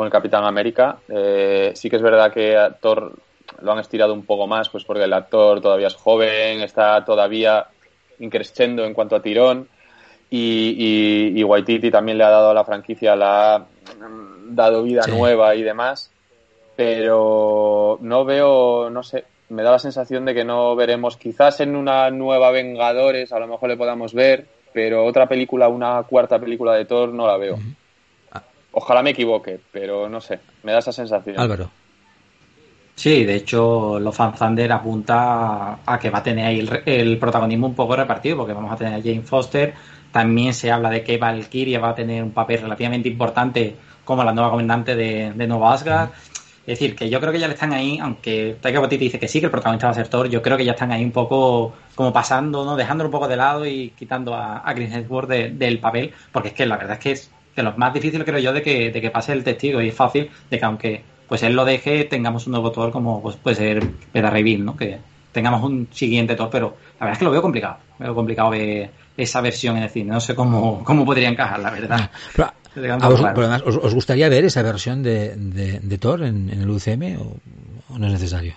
con 0.00 0.06
el 0.06 0.12
Capitán 0.12 0.44
América. 0.46 0.96
Eh, 1.10 1.72
sí 1.74 1.90
que 1.90 1.96
es 1.96 2.02
verdad 2.02 2.32
que 2.32 2.56
actor 2.56 3.12
lo 3.60 3.72
han 3.72 3.80
estirado 3.80 4.14
un 4.14 4.24
poco 4.24 4.46
más, 4.46 4.70
pues 4.70 4.82
porque 4.82 5.04
el 5.04 5.12
actor 5.12 5.60
todavía 5.60 5.88
es 5.88 5.94
joven, 5.94 6.62
está 6.62 7.04
todavía 7.04 7.66
increciendo 8.18 8.86
en 8.86 8.94
cuanto 8.94 9.14
a 9.14 9.20
tirón. 9.20 9.68
Y, 10.30 11.34
y, 11.38 11.44
Waititi 11.44 11.90
también 11.90 12.16
le 12.16 12.24
ha 12.24 12.30
dado 12.30 12.48
a 12.48 12.54
la 12.54 12.64
franquicia, 12.64 13.14
la 13.14 13.56
ha 13.56 13.66
dado 14.46 14.84
vida 14.84 15.02
nueva 15.06 15.54
y 15.54 15.62
demás. 15.62 16.10
Pero 16.76 17.98
no 18.00 18.24
veo, 18.24 18.88
no 18.88 19.02
sé, 19.02 19.24
me 19.50 19.62
da 19.62 19.72
la 19.72 19.78
sensación 19.78 20.24
de 20.24 20.32
que 20.32 20.46
no 20.46 20.74
veremos, 20.76 21.18
quizás 21.18 21.60
en 21.60 21.76
una 21.76 22.10
nueva 22.10 22.50
Vengadores 22.52 23.32
a 23.32 23.38
lo 23.38 23.48
mejor 23.48 23.68
le 23.68 23.76
podamos 23.76 24.14
ver, 24.14 24.46
pero 24.72 25.04
otra 25.04 25.28
película, 25.28 25.68
una 25.68 26.02
cuarta 26.04 26.38
película 26.38 26.72
de 26.72 26.86
Thor 26.86 27.12
no 27.12 27.26
la 27.26 27.36
veo. 27.36 27.58
Ojalá 28.72 29.02
me 29.02 29.10
equivoque, 29.10 29.60
pero 29.72 30.08
no 30.08 30.20
sé, 30.20 30.38
me 30.62 30.72
da 30.72 30.78
esa 30.78 30.92
sensación. 30.92 31.38
Álvaro. 31.38 31.70
Sí, 32.94 33.24
de 33.24 33.34
hecho, 33.34 33.98
los 33.98 34.14
Fan 34.14 34.34
Thunder 34.34 34.70
apunta 34.72 35.78
a 35.86 35.98
que 35.98 36.10
va 36.10 36.18
a 36.18 36.22
tener 36.22 36.44
ahí 36.44 36.68
el, 36.84 37.18
protagonismo 37.18 37.66
un 37.68 37.74
poco 37.74 37.96
repartido, 37.96 38.36
porque 38.36 38.52
vamos 38.52 38.72
a 38.72 38.76
tener 38.76 38.94
a 38.94 39.02
Jane 39.02 39.22
Foster. 39.22 39.72
También 40.12 40.52
se 40.52 40.70
habla 40.70 40.90
de 40.90 41.02
que 41.02 41.16
Valkyria 41.16 41.80
va 41.80 41.90
a 41.90 41.94
tener 41.94 42.22
un 42.22 42.32
papel 42.32 42.60
relativamente 42.60 43.08
importante 43.08 43.74
como 44.04 44.22
la 44.22 44.34
nueva 44.34 44.50
comandante 44.50 44.96
de, 44.96 45.32
de 45.32 45.46
Nova 45.46 45.72
Asgard. 45.72 46.10
Es 46.66 46.78
decir, 46.78 46.94
que 46.94 47.08
yo 47.08 47.20
creo 47.20 47.32
que 47.32 47.38
ya 47.38 47.48
le 47.48 47.54
están 47.54 47.72
ahí, 47.72 47.98
aunque 47.98 48.58
Taika 48.60 48.80
Waititi 48.80 49.04
dice 49.04 49.18
que 49.18 49.28
sí, 49.28 49.40
que 49.40 49.46
el 49.46 49.50
protagonista 49.50 49.86
va 49.86 49.92
a 49.92 49.94
ser 49.94 50.08
Thor, 50.08 50.28
yo 50.28 50.42
creo 50.42 50.58
que 50.58 50.64
ya 50.64 50.72
están 50.72 50.92
ahí 50.92 51.02
un 51.02 51.10
poco 51.10 51.72
como 51.94 52.12
pasando, 52.12 52.64
¿no? 52.64 52.76
Dejándolo 52.76 53.08
un 53.08 53.12
poco 53.12 53.28
de 53.28 53.36
lado 53.36 53.66
y 53.66 53.90
quitando 53.98 54.34
a, 54.34 54.62
Chris 54.74 54.92
Hemsworth 54.92 55.28
del 55.28 55.78
papel, 55.80 56.12
porque 56.30 56.48
es 56.48 56.54
que 56.54 56.66
la 56.66 56.76
verdad 56.76 56.92
es 56.92 56.98
que 56.98 57.12
es 57.12 57.30
de 57.60 57.70
lo 57.70 57.76
más 57.76 57.94
difícil 57.94 58.24
creo 58.24 58.38
yo 58.38 58.52
de 58.52 58.62
que, 58.62 58.90
de 58.90 59.00
que 59.00 59.10
pase 59.10 59.32
el 59.32 59.44
testigo 59.44 59.80
y 59.80 59.88
es 59.88 59.94
fácil 59.94 60.30
de 60.50 60.58
que 60.58 60.64
aunque 60.64 61.02
pues 61.28 61.42
él 61.44 61.54
lo 61.54 61.64
deje 61.64 62.04
tengamos 62.04 62.46
un 62.46 62.52
nuevo 62.52 62.72
Thor 62.72 62.90
como 62.90 63.22
pues, 63.22 63.36
puede 63.36 63.56
ser 63.56 63.86
Beta 64.12 64.30
Reveal, 64.30 64.64
¿no? 64.64 64.76
Que 64.76 64.98
tengamos 65.30 65.62
un 65.62 65.88
siguiente 65.92 66.34
Thor, 66.34 66.48
pero 66.50 66.76
la 66.98 67.06
verdad 67.06 67.12
es 67.12 67.18
que 67.18 67.24
lo 67.24 67.30
veo 67.30 67.42
complicado. 67.42 67.76
Veo 67.98 68.14
complicado 68.14 68.50
ver 68.50 68.90
esa 69.16 69.40
versión 69.40 69.76
en 69.76 69.84
el 69.84 69.90
cine. 69.90 70.10
No 70.10 70.20
sé 70.20 70.34
cómo, 70.34 70.82
cómo 70.84 71.04
podría 71.04 71.28
encajar, 71.28 71.60
la 71.60 71.70
verdad. 71.70 72.10
además, 72.74 73.62
¿os, 73.64 73.94
gustaría 73.94 74.28
ver 74.28 74.44
esa 74.44 74.62
versión 74.62 75.02
de, 75.02 75.36
de, 75.36 75.98
Thor 75.98 76.22
en, 76.22 76.50
el 76.50 76.68
UCM 76.68 77.20
o, 77.20 77.98
no 77.98 78.06
es 78.06 78.12
necesario? 78.12 78.54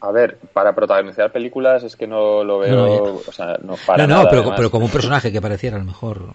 A 0.00 0.10
ver, 0.10 0.38
para 0.52 0.74
protagonizar 0.74 1.32
películas 1.32 1.82
es 1.82 1.96
que 1.96 2.06
no 2.06 2.44
lo 2.44 2.58
veo, 2.58 3.22
o 3.26 3.32
sea, 3.32 3.56
no 3.62 3.76
para 3.86 4.06
No, 4.06 4.24
no, 4.24 4.28
pero, 4.28 4.54
pero, 4.54 4.70
como 4.70 4.84
un 4.84 4.90
personaje 4.92 5.32
que 5.32 5.40
pareciera 5.40 5.76
a 5.76 5.78
lo 5.78 5.86
mejor 5.86 6.34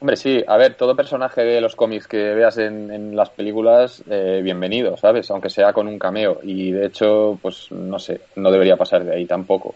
Hombre, 0.00 0.14
sí, 0.16 0.44
a 0.46 0.56
ver, 0.56 0.74
todo 0.74 0.94
personaje 0.94 1.42
de 1.42 1.60
los 1.60 1.74
cómics 1.74 2.06
que 2.06 2.18
veas 2.34 2.56
en, 2.58 3.16
las 3.16 3.30
películas, 3.30 4.04
eh, 4.08 4.40
bienvenido, 4.44 4.96
¿sabes? 4.96 5.28
Aunque 5.30 5.50
sea 5.50 5.72
con 5.72 5.88
un 5.88 5.98
cameo. 5.98 6.38
Y 6.44 6.70
de 6.70 6.86
hecho, 6.86 7.36
pues 7.42 7.72
no 7.72 7.98
sé, 7.98 8.20
no 8.36 8.52
debería 8.52 8.76
pasar 8.76 9.04
de 9.04 9.16
ahí 9.16 9.26
tampoco. 9.26 9.74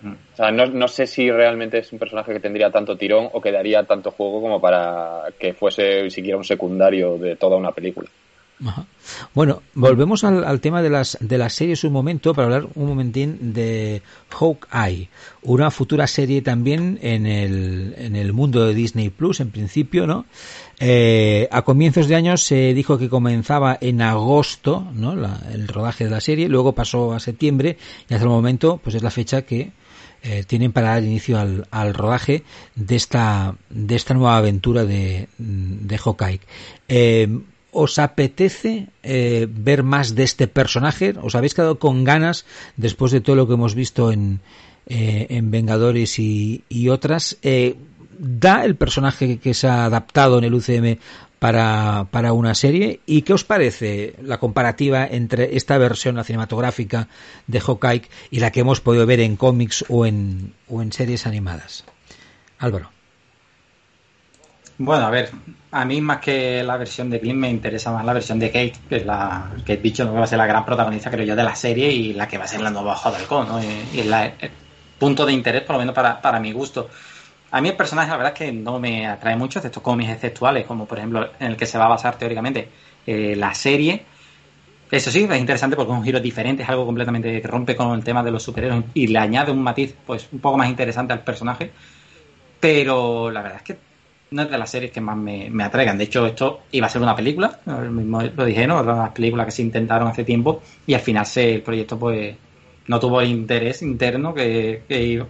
Mm. 0.00 0.12
O 0.12 0.36
sea, 0.36 0.50
no, 0.50 0.66
no 0.66 0.88
sé 0.88 1.06
si 1.06 1.30
realmente 1.30 1.78
es 1.78 1.92
un 1.92 1.98
personaje 1.98 2.32
que 2.32 2.40
tendría 2.40 2.70
tanto 2.70 2.96
tirón 2.96 3.28
o 3.30 3.42
que 3.42 3.52
daría 3.52 3.82
tanto 3.82 4.10
juego 4.10 4.40
como 4.40 4.58
para 4.58 5.24
que 5.38 5.52
fuese 5.52 6.08
siquiera 6.08 6.38
un 6.38 6.44
secundario 6.44 7.18
de 7.18 7.36
toda 7.36 7.58
una 7.58 7.72
película. 7.72 8.08
Bueno, 9.34 9.62
volvemos 9.74 10.24
al, 10.24 10.60
tema 10.60 10.82
de 10.82 10.90
las, 10.90 11.16
de 11.20 11.38
las 11.38 11.54
series 11.54 11.84
un 11.84 11.92
momento 11.92 12.34
para 12.34 12.46
hablar 12.46 12.68
un 12.74 12.86
momentín 12.86 13.52
de 13.54 14.02
Hawkeye, 14.30 15.08
una 15.42 15.70
futura 15.70 16.06
serie 16.06 16.42
también 16.42 16.98
en 17.02 17.26
el, 17.26 17.94
en 17.98 18.16
el 18.16 18.32
mundo 18.32 18.66
de 18.66 18.74
Disney 18.74 19.10
Plus, 19.10 19.40
en 19.40 19.50
principio, 19.50 20.06
¿no? 20.06 20.26
Eh, 20.80 21.48
a 21.50 21.62
comienzos 21.62 22.08
de 22.08 22.16
año 22.16 22.36
se 22.36 22.74
dijo 22.74 22.98
que 22.98 23.08
comenzaba 23.08 23.78
en 23.80 24.02
agosto, 24.02 24.86
¿no? 24.92 25.12
el 25.52 25.66
rodaje 25.66 26.04
de 26.04 26.10
la 26.10 26.20
serie, 26.20 26.48
luego 26.48 26.72
pasó 26.72 27.12
a 27.12 27.20
septiembre 27.20 27.78
y 28.08 28.14
hasta 28.14 28.24
el 28.24 28.30
momento, 28.30 28.80
pues 28.82 28.94
es 28.94 29.02
la 29.02 29.10
fecha 29.10 29.42
que 29.42 29.72
eh, 30.22 30.44
tienen 30.46 30.72
para 30.72 30.90
dar 30.90 31.02
inicio 31.02 31.38
al, 31.38 31.66
al, 31.70 31.94
rodaje 31.94 32.44
de 32.74 32.96
esta, 32.96 33.56
de 33.70 33.94
esta 33.96 34.14
nueva 34.14 34.36
aventura 34.36 34.84
de, 34.84 35.28
de 35.38 35.98
Hawkeye. 35.98 36.40
Eh, 36.88 37.28
¿Os 37.78 38.00
apetece 38.00 38.88
eh, 39.04 39.46
ver 39.48 39.84
más 39.84 40.16
de 40.16 40.24
este 40.24 40.48
personaje? 40.48 41.14
¿Os 41.22 41.36
habéis 41.36 41.54
quedado 41.54 41.78
con 41.78 42.02
ganas 42.02 42.44
después 42.76 43.12
de 43.12 43.20
todo 43.20 43.36
lo 43.36 43.46
que 43.46 43.54
hemos 43.54 43.76
visto 43.76 44.10
en, 44.10 44.40
eh, 44.88 45.28
en 45.30 45.52
Vengadores 45.52 46.18
y, 46.18 46.88
otras? 46.90 47.38
Eh, 47.40 47.76
¿Da 48.18 48.64
el 48.64 48.74
personaje 48.74 49.38
que 49.38 49.54
se 49.54 49.68
ha 49.68 49.84
adaptado 49.84 50.38
en 50.38 50.44
el 50.46 50.54
UCM 50.54 50.98
para, 51.38 52.08
para 52.10 52.32
una 52.32 52.56
serie? 52.56 52.98
¿Y 53.06 53.22
qué 53.22 53.32
os 53.32 53.44
parece 53.44 54.16
la 54.24 54.38
comparativa 54.38 55.06
entre 55.06 55.56
esta 55.56 55.78
versión 55.78 56.24
cinematográfica 56.24 57.06
de 57.46 57.60
Hawkeye 57.60 58.08
y 58.32 58.40
la 58.40 58.50
que 58.50 58.58
hemos 58.58 58.80
podido 58.80 59.06
ver 59.06 59.20
en 59.20 59.36
cómics 59.36 59.84
o 59.88 60.04
en, 60.04 60.52
o 60.66 60.82
en 60.82 60.90
series 60.90 61.28
animadas? 61.28 61.84
Álvaro. 62.58 62.97
Bueno, 64.78 65.06
a 65.06 65.10
ver, 65.10 65.30
a 65.72 65.84
mí 65.84 66.00
más 66.00 66.18
que 66.18 66.62
la 66.62 66.76
versión 66.76 67.10
de 67.10 67.18
Clint 67.18 67.38
me 67.38 67.50
interesa 67.50 67.90
más 67.90 68.04
la 68.04 68.12
versión 68.12 68.38
de 68.38 68.46
Kate, 68.46 68.74
que 68.88 68.96
es 68.98 69.06
la 69.06 69.50
que 69.66 69.72
he 69.72 69.76
dicho 69.78 70.04
que 70.04 70.16
va 70.16 70.22
a 70.22 70.26
ser 70.26 70.38
la 70.38 70.46
gran 70.46 70.64
protagonista, 70.64 71.10
creo 71.10 71.26
yo, 71.26 71.34
de 71.34 71.42
la 71.42 71.56
serie 71.56 71.90
y 71.90 72.12
la 72.12 72.28
que 72.28 72.38
va 72.38 72.44
a 72.44 72.48
ser 72.48 72.60
la 72.60 72.70
nueva 72.70 72.94
Jodelcon, 72.94 73.48
¿no? 73.48 73.60
Y, 73.60 73.98
es 73.98 74.06
la, 74.06 74.26
el 74.26 74.50
punto 74.96 75.26
de 75.26 75.32
interés, 75.32 75.62
por 75.62 75.74
lo 75.74 75.80
menos 75.80 75.96
para, 75.96 76.20
para 76.20 76.38
mi 76.38 76.52
gusto. 76.52 76.88
A 77.50 77.60
mí 77.60 77.70
el 77.70 77.76
personaje, 77.76 78.10
la 78.10 78.16
verdad 78.18 78.32
es 78.34 78.38
que 78.38 78.52
no 78.52 78.78
me 78.78 79.06
atrae 79.08 79.34
mucho, 79.34 79.58
estos 79.58 79.82
cómics 79.82 80.10
exceptuales, 80.12 80.64
como 80.64 80.86
por 80.86 80.98
ejemplo 80.98 81.28
en 81.40 81.48
el 81.48 81.56
que 81.56 81.66
se 81.66 81.76
va 81.76 81.86
a 81.86 81.88
basar 81.88 82.16
teóricamente 82.16 82.68
eh, 83.04 83.34
la 83.36 83.54
serie. 83.54 84.04
Eso 84.90 85.10
sí, 85.10 85.26
es 85.28 85.40
interesante 85.40 85.74
porque 85.74 85.92
es 85.92 85.98
un 85.98 86.04
giro 86.04 86.20
diferente, 86.20 86.62
es 86.62 86.68
algo 86.68 86.86
completamente 86.86 87.42
que 87.42 87.48
rompe 87.48 87.74
con 87.74 87.92
el 87.94 88.04
tema 88.04 88.22
de 88.22 88.30
los 88.30 88.44
superhéroes 88.44 88.84
y 88.94 89.08
le 89.08 89.18
añade 89.18 89.50
un 89.50 89.62
matiz 89.62 89.94
pues 90.06 90.28
un 90.30 90.38
poco 90.38 90.56
más 90.56 90.68
interesante 90.68 91.12
al 91.12 91.24
personaje. 91.24 91.72
Pero 92.60 93.30
la 93.30 93.42
verdad 93.42 93.58
es 93.58 93.64
que 93.64 93.87
no 94.30 94.42
es 94.42 94.50
de 94.50 94.58
las 94.58 94.70
series 94.70 94.92
que 94.92 95.00
más 95.00 95.16
me, 95.16 95.48
me 95.50 95.64
atraigan. 95.64 95.98
De 95.98 96.04
hecho, 96.04 96.26
esto 96.26 96.60
iba 96.72 96.86
a 96.86 96.90
ser 96.90 97.02
una 97.02 97.16
película, 97.16 97.60
mismo 97.90 98.22
lo 98.22 98.44
dijeron, 98.44 98.84
¿no? 98.84 98.94
las 98.94 99.10
películas 99.10 99.46
que 99.46 99.52
se 99.52 99.62
intentaron 99.62 100.08
hace 100.08 100.24
tiempo 100.24 100.62
y 100.86 100.94
al 100.94 101.00
final 101.00 101.26
se, 101.26 101.54
el 101.54 101.62
proyecto 101.62 101.98
pues 101.98 102.36
no 102.86 103.00
tuvo 103.00 103.20
el 103.20 103.28
interés 103.28 103.82
interno 103.82 104.34
que, 104.34 104.82
que 104.88 105.24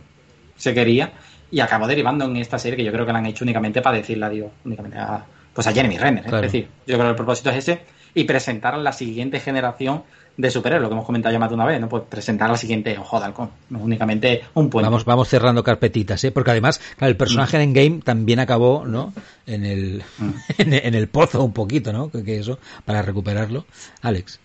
se 0.57 0.75
quería 0.75 1.13
y 1.51 1.61
acabó 1.61 1.87
derivando 1.87 2.25
en 2.25 2.37
esta 2.37 2.59
serie 2.59 2.77
que 2.77 2.85
yo 2.85 2.93
creo 2.93 3.07
que 3.07 3.13
la 3.13 3.19
han 3.19 3.27
hecho 3.27 3.45
únicamente 3.45 3.81
para 3.81 3.97
decirle 3.97 4.27
adiós, 4.27 4.51
únicamente 4.65 4.99
a, 4.99 5.25
pues 5.53 5.67
a 5.67 5.73
Jeremy 5.73 5.99
Renner. 5.99 6.25
Es 6.27 6.43
decir, 6.43 6.69
yo 6.87 6.95
creo 6.97 7.07
que 7.07 7.11
el 7.11 7.17
propósito 7.17 7.51
es 7.51 7.57
ese 7.57 7.81
y 8.15 8.25
presentar 8.25 8.75
a 8.75 8.79
la 8.79 8.93
siguiente 8.93 9.41
generación 9.41 10.03
de 10.39 10.51
superhéroes, 10.53 10.83
lo 10.83 10.89
que 10.89 10.95
hemos 10.95 11.05
comentado 11.05 11.33
ya 11.33 11.39
más 11.41 11.49
de 11.49 11.57
una 11.57 11.67
vez, 11.67 11.81
¿no? 11.81 11.89
Pues 11.89 12.05
presentar 12.09 12.49
la 12.49 12.57
siguiente 12.57 12.97
Ojo 12.97 13.19
de 13.19 13.27
Halcón, 13.27 13.51
no 13.71 13.81
únicamente 13.81 14.45
un 14.55 14.71
puente. 14.71 14.89
Vamos, 14.89 15.05
vamos 15.05 15.29
cerrando 15.29 15.65
carpetitas, 15.65 16.23
¿eh? 16.23 16.31
Porque 16.31 16.53
además, 16.53 16.79
claro, 16.97 17.11
el 17.11 17.17
personaje 17.17 17.59
mm. 17.59 17.61
en 17.61 17.73
Game 17.73 18.01
también 18.05 18.39
acabó, 18.39 18.87
¿no? 18.87 19.13
En 19.47 19.65
el, 19.65 20.05
mm. 20.17 20.31
en, 20.59 20.95
el 20.95 21.09
pozo 21.09 21.43
un 21.43 21.53
poquito, 21.53 21.93
¿no? 21.93 22.09
Que, 22.13 22.39
eso, 22.39 22.61
para 22.85 23.03
recuperarlo. 23.03 23.65
Alex. 24.01 24.39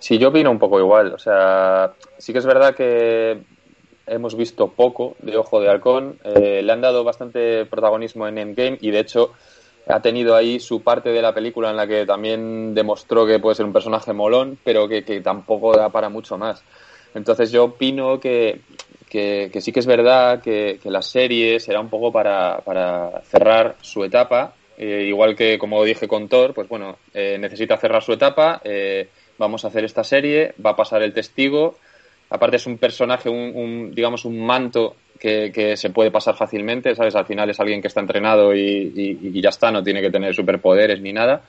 Sí, 0.00 0.18
yo 0.18 0.30
opino 0.30 0.50
un 0.50 0.58
poco 0.58 0.80
igual. 0.80 1.14
O 1.14 1.18
sea, 1.18 1.92
sí 2.18 2.32
que 2.32 2.40
es 2.40 2.46
verdad 2.46 2.74
que 2.74 3.38
hemos 4.08 4.36
visto 4.36 4.66
poco 4.72 5.14
de 5.22 5.36
Ojo 5.36 5.60
de 5.60 5.70
Halcón. 5.70 6.18
Eh, 6.24 6.60
le 6.64 6.72
han 6.72 6.80
dado 6.80 7.04
bastante 7.04 7.66
protagonismo 7.66 8.26
en 8.26 8.38
Endgame 8.38 8.78
y 8.80 8.90
de 8.90 8.98
hecho 8.98 9.32
ha 9.86 10.00
tenido 10.00 10.34
ahí 10.34 10.58
su 10.58 10.82
parte 10.82 11.10
de 11.10 11.22
la 11.22 11.32
película 11.32 11.70
en 11.70 11.76
la 11.76 11.86
que 11.86 12.04
también 12.04 12.74
demostró 12.74 13.26
que 13.26 13.38
puede 13.38 13.54
ser 13.54 13.66
un 13.66 13.72
personaje 13.72 14.12
molón, 14.12 14.58
pero 14.64 14.88
que, 14.88 15.02
tampoco 15.22 15.76
da 15.76 15.90
para 15.90 16.08
mucho 16.08 16.36
más. 16.36 16.62
Entonces 17.14 17.50
yo 17.52 17.64
opino 17.64 18.18
que, 18.18 18.60
que, 19.08 19.50
sí 19.60 19.72
que 19.72 19.80
es 19.80 19.86
verdad 19.86 20.42
que, 20.42 20.80
la 20.84 21.02
serie 21.02 21.60
será 21.60 21.80
un 21.80 21.88
poco 21.88 22.12
para, 22.12 22.58
para 22.64 23.22
cerrar 23.22 23.76
su 23.80 24.04
etapa, 24.04 24.54
eh, 24.76 25.04
igual 25.06 25.36
que 25.36 25.58
como 25.58 25.82
dije 25.84 26.08
con 26.08 26.28
Thor, 26.28 26.52
pues 26.52 26.68
bueno, 26.68 26.98
eh, 27.14 27.38
necesita 27.38 27.76
cerrar 27.76 28.02
su 28.02 28.12
etapa, 28.12 28.60
vamos 29.38 29.64
a 29.64 29.68
hacer 29.68 29.84
esta 29.84 30.02
serie, 30.02 30.54
va 30.64 30.70
a 30.70 30.76
pasar 30.76 31.02
el 31.02 31.12
testigo 31.12 31.76
aparte 32.30 32.56
es 32.56 32.66
un 32.66 32.78
personaje, 32.78 33.28
un, 33.28 33.92
digamos, 33.94 34.24
un 34.24 34.44
manto 34.44 34.96
que, 35.18 35.74
se 35.76 35.90
puede 35.90 36.10
pasar 36.10 36.36
fácilmente, 36.36 36.94
¿sabes? 36.94 37.14
Al 37.16 37.26
final 37.26 37.50
es 37.50 37.60
alguien 37.60 37.80
que 37.80 37.88
está 37.88 38.00
entrenado 38.00 38.54
y, 38.54 39.40
ya 39.40 39.50
está, 39.50 39.70
no 39.70 39.82
tiene 39.82 40.00
que 40.00 40.10
tener 40.10 40.34
superpoderes 40.34 41.00
ni 41.00 41.12
nada. 41.12 41.42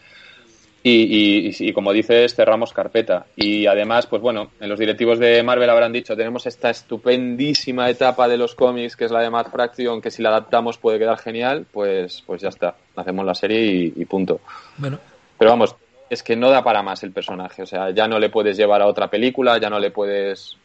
Y, 0.90 1.74
como 1.74 1.92
dices, 1.92 2.34
cerramos 2.34 2.72
carpeta. 2.72 3.26
Y 3.36 3.68
además, 3.68 4.08
pues 4.08 4.22
bueno, 4.22 4.52
en 4.62 4.70
los 4.70 4.80
directivos 4.80 5.20
de 5.20 5.44
Marvel 5.44 5.70
habrán 5.70 5.92
dicho, 5.92 6.16
tenemos 6.16 6.46
esta 6.46 6.70
estupendísima 6.70 7.90
etapa 7.90 8.30
de 8.30 8.38
los 8.38 8.56
cómics, 8.56 8.96
que 8.96 9.04
es 9.04 9.12
la 9.12 9.22
de 9.22 9.30
Mad 9.30 9.48
Fraction, 9.48 10.02
que 10.02 10.12
si 10.12 10.22
la 10.22 10.30
adaptamos 10.30 10.78
puede 10.78 10.98
quedar 10.98 11.18
genial, 11.18 11.66
pues, 11.70 12.24
pues 12.26 12.42
ya 12.42 12.50
está, 12.50 12.76
hacemos 12.96 13.26
la 13.26 13.36
serie 13.36 13.92
y, 13.96 14.06
punto. 14.06 14.40
Bueno. 14.78 14.98
Pero 15.38 15.52
vamos, 15.52 15.76
es 16.10 16.24
que 16.24 16.38
no 16.38 16.50
da 16.50 16.64
para 16.64 16.82
más 16.82 17.04
el 17.04 17.12
personaje, 17.12 17.64
o 17.64 17.66
sea, 17.66 17.92
ya 17.92 18.08
no 18.08 18.18
le 18.18 18.30
puedes 18.30 18.56
llevar 18.56 18.82
a 18.82 18.88
otra 18.88 19.10
película, 19.10 19.60
ya 19.60 19.70
no 19.70 19.80
le 19.80 19.92
puedes 19.92 20.58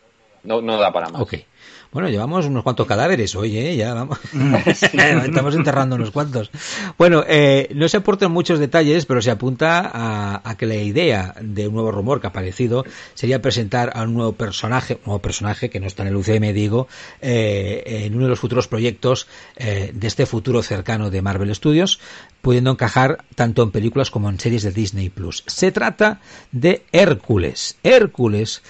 no, 0.43 0.61
no 0.63 0.77
da 0.79 0.93
para 0.93 1.09
más. 1.09 1.23
Ok. 1.23 1.35
Bueno, 1.93 2.09
llevamos 2.09 2.47
unos 2.47 2.63
cuantos 2.63 2.87
cadáveres 2.87 3.37
hoy, 3.37 3.59
¿eh? 3.59 3.77
Ya 3.77 3.93
vamos. 3.93 4.19
Estamos 4.95 5.55
enterrando 5.55 5.97
unos 5.97 6.11
cuantos. 6.11 6.51
Bueno, 6.97 7.23
eh, 7.29 7.69
no 7.75 7.87
se 7.87 7.99
aportan 7.99 8.33
muchos 8.33 8.59
detalles, 8.59 9.05
pero 9.05 9.21
se 9.21 9.31
apunta 9.31 9.91
a, 10.43 10.57
que 10.57 10.65
la 10.65 10.77
idea 10.77 11.35
de 11.43 11.69
un 11.69 11.75
nuevo 11.75 11.93
rumor 11.93 12.19
que 12.19 12.29
ha 12.29 12.31
aparecido 12.31 12.87
sería 13.13 13.43
presentar 13.43 13.93
a 13.95 14.05
un 14.05 14.15
nuevo 14.15 14.33
personaje, 14.33 14.95
un 14.95 15.01
nuevo 15.05 15.19
personaje 15.19 15.69
que 15.69 15.81
no 15.81 15.87
está 15.87 16.03
en 16.03 16.09
el 16.09 16.17
UCM, 16.17 16.55
digo, 16.55 16.89
eh, 17.21 17.83
en 18.07 18.15
uno 18.15 18.25
de 18.25 18.31
los 18.31 18.41
futuros 18.41 18.69
proyectos 18.69 19.27
eh, 19.57 19.91
de 19.93 20.07
este 20.07 20.25
futuro 20.25 20.63
cercano 20.63 21.11
de 21.11 21.21
Marvel 21.21 21.55
Studios, 21.55 22.01
pudiendo 22.41 22.71
encajar 22.71 23.23
tanto 23.35 23.63
en 23.63 23.71
películas 23.71 24.11
como 24.11 24.31
en 24.31 24.41
series 24.41 24.63
de 24.63 24.71
Disney 24.71 25.11
Plus. 25.11 25.45
Se 25.47 25.73
trata 25.73 26.23
de 26.53 26.85
Hércules. 26.91 27.77
Hércules, 27.83 28.63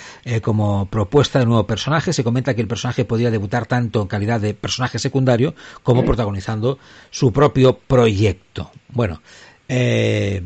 como 0.43 0.87
propuesta 0.87 1.39
de 1.39 1.47
nuevo 1.47 1.69
personaje, 1.69 2.13
se 2.13 2.25
comenta 2.25 2.55
que 2.55 2.63
el 2.63 2.69
personaje 2.69 3.05
podría 3.13 3.31
debutar 3.31 3.67
tanto 3.67 4.01
en 4.01 4.09
calidad 4.09 4.41
de 4.41 4.55
personaje 4.55 4.99
secundario 4.99 5.55
como 5.83 6.03
protagonizando 6.03 6.79
su 7.11 7.31
propio 7.31 7.77
proyecto. 7.77 8.71
Bueno, 8.89 9.21
eh, 9.69 10.43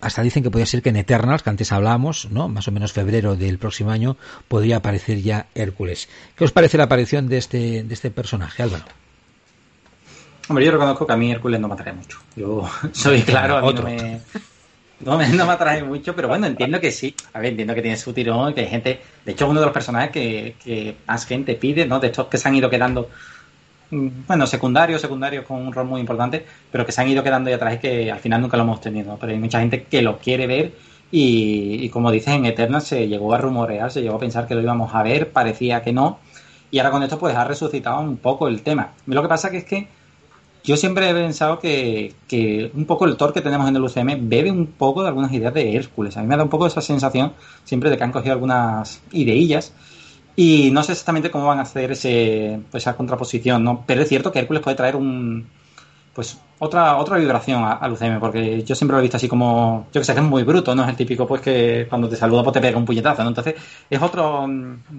hasta 0.00 0.20
dicen 0.20 0.42
que 0.42 0.50
podría 0.50 0.66
ser 0.66 0.82
que 0.82 0.88
en 0.88 0.96
Eternals, 0.96 1.44
que 1.44 1.50
antes 1.50 1.70
hablamos, 1.70 2.28
¿no? 2.32 2.48
Más 2.48 2.66
o 2.66 2.72
menos 2.72 2.92
febrero 2.92 3.36
del 3.36 3.58
próximo 3.58 3.92
año, 3.92 4.16
podría 4.48 4.78
aparecer 4.78 5.22
ya 5.22 5.46
Hércules. 5.54 6.08
¿Qué 6.34 6.42
os 6.42 6.50
parece 6.50 6.76
la 6.76 6.84
aparición 6.84 7.28
de 7.28 7.38
este, 7.38 7.84
de 7.84 7.94
este 7.94 8.10
personaje, 8.10 8.64
Álvaro? 8.64 8.86
Hombre, 10.48 10.64
yo 10.64 10.72
reconozco 10.72 11.06
que 11.06 11.12
a 11.12 11.16
mí 11.16 11.30
Hércules 11.30 11.60
no 11.60 11.68
me 11.68 11.74
atrae 11.74 11.92
mucho. 11.92 12.18
Yo 12.34 12.68
soy 12.92 13.22
claro, 13.22 13.58
a 13.58 13.62
mí 13.62 13.74
no 13.74 13.82
me, 13.82 14.20
no 15.00 15.16
me, 15.16 15.28
no 15.28 15.46
me 15.46 15.52
atrae 15.52 15.82
mucho, 15.82 16.14
pero 16.14 16.28
bueno, 16.28 16.46
entiendo 16.46 16.80
que 16.80 16.92
sí. 16.92 17.14
A 17.32 17.40
ver, 17.40 17.50
entiendo 17.50 17.74
que 17.74 17.82
tiene 17.82 17.96
su 17.96 18.12
tirón, 18.12 18.54
que 18.54 18.62
hay 18.62 18.68
gente. 18.68 19.00
De 19.24 19.32
hecho, 19.32 19.48
uno 19.48 19.60
de 19.60 19.66
los 19.66 19.72
personajes 19.72 20.10
que, 20.10 20.56
que 20.62 20.96
más 21.06 21.26
gente 21.26 21.54
pide, 21.54 21.86
¿no? 21.86 21.98
De 22.00 22.08
estos 22.08 22.26
que 22.26 22.38
se 22.38 22.48
han 22.48 22.54
ido 22.54 22.68
quedando, 22.68 23.08
mm, 23.90 24.08
bueno, 24.26 24.46
secundarios, 24.46 25.00
secundarios 25.00 25.44
con 25.46 25.58
un 25.58 25.72
rol 25.72 25.86
muy 25.86 26.00
importante, 26.00 26.44
pero 26.70 26.84
que 26.84 26.92
se 26.92 27.00
han 27.00 27.08
ido 27.08 27.22
quedando 27.22 27.48
ahí 27.48 27.54
atrás 27.54 27.74
y 27.74 27.78
que 27.78 28.10
al 28.10 28.20
final 28.20 28.42
nunca 28.42 28.56
lo 28.56 28.64
hemos 28.64 28.80
tenido. 28.80 29.16
Pero 29.18 29.32
hay 29.32 29.38
mucha 29.38 29.60
gente 29.60 29.84
que 29.84 30.02
lo 30.02 30.18
quiere 30.18 30.46
ver 30.46 30.72
y, 31.10 31.84
y 31.84 31.88
como 31.88 32.10
dices, 32.10 32.34
en 32.34 32.46
Eternal 32.46 32.82
se 32.82 33.08
llegó 33.08 33.34
a 33.34 33.38
rumorear, 33.38 33.90
se 33.90 34.02
llegó 34.02 34.16
a 34.16 34.20
pensar 34.20 34.46
que 34.46 34.54
lo 34.54 34.62
íbamos 34.62 34.94
a 34.94 35.02
ver, 35.02 35.32
parecía 35.32 35.82
que 35.82 35.92
no. 35.92 36.18
Y 36.70 36.78
ahora 36.78 36.90
con 36.90 37.02
esto 37.02 37.18
pues 37.18 37.34
ha 37.34 37.44
resucitado 37.44 38.00
un 38.00 38.18
poco 38.18 38.48
el 38.48 38.62
tema. 38.62 38.92
Lo 39.06 39.22
que 39.22 39.28
pasa 39.28 39.50
que 39.50 39.58
es 39.58 39.64
que 39.64 39.88
yo 40.62 40.76
siempre 40.76 41.10
he 41.10 41.14
pensado 41.14 41.58
que, 41.58 42.14
que, 42.28 42.70
un 42.74 42.84
poco 42.84 43.06
el 43.06 43.16
Thor 43.16 43.32
que 43.32 43.40
tenemos 43.40 43.68
en 43.68 43.76
el 43.76 43.82
UCM 43.82 44.28
bebe 44.28 44.50
un 44.50 44.66
poco 44.66 45.02
de 45.02 45.08
algunas 45.08 45.32
ideas 45.32 45.54
de 45.54 45.76
Hércules. 45.76 46.16
A 46.16 46.22
mí 46.22 46.26
me 46.26 46.36
da 46.36 46.42
un 46.42 46.50
poco 46.50 46.66
esa 46.66 46.80
sensación 46.80 47.32
siempre 47.64 47.90
de 47.90 47.96
que 47.96 48.04
han 48.04 48.12
cogido 48.12 48.32
algunas 48.32 49.00
ideillas 49.12 49.72
y 50.36 50.70
no 50.70 50.82
sé 50.82 50.92
exactamente 50.92 51.30
cómo 51.30 51.46
van 51.46 51.58
a 51.58 51.62
hacer 51.62 51.92
ese, 51.92 52.60
pues, 52.70 52.82
esa 52.84 52.96
contraposición, 52.96 53.64
¿no? 53.64 53.84
Pero 53.86 54.02
es 54.02 54.08
cierto 54.08 54.32
que 54.32 54.38
Hércules 54.38 54.62
puede 54.62 54.76
traer 54.76 54.96
un 54.96 55.46
pues 56.14 56.38
otra 56.58 56.96
otra 56.96 57.16
vibración 57.18 57.62
al 57.64 57.92
UCM, 57.92 58.18
porque 58.18 58.62
yo 58.64 58.74
siempre 58.74 58.94
lo 58.94 58.98
he 58.98 59.02
visto 59.02 59.16
así 59.16 59.28
como, 59.28 59.86
yo 59.92 60.00
que 60.00 60.04
sé, 60.04 60.12
que 60.12 60.20
es 60.20 60.26
muy 60.26 60.42
bruto, 60.42 60.74
no 60.74 60.82
es 60.82 60.88
el 60.88 60.96
típico 60.96 61.26
pues 61.26 61.40
que 61.40 61.86
cuando 61.88 62.08
te 62.08 62.16
saluda 62.16 62.42
pues 62.42 62.54
te 62.54 62.60
pega 62.60 62.76
un 62.78 62.84
puñetazo. 62.84 63.22
Entonces 63.22 63.54
es 63.88 64.02
otro 64.02 64.46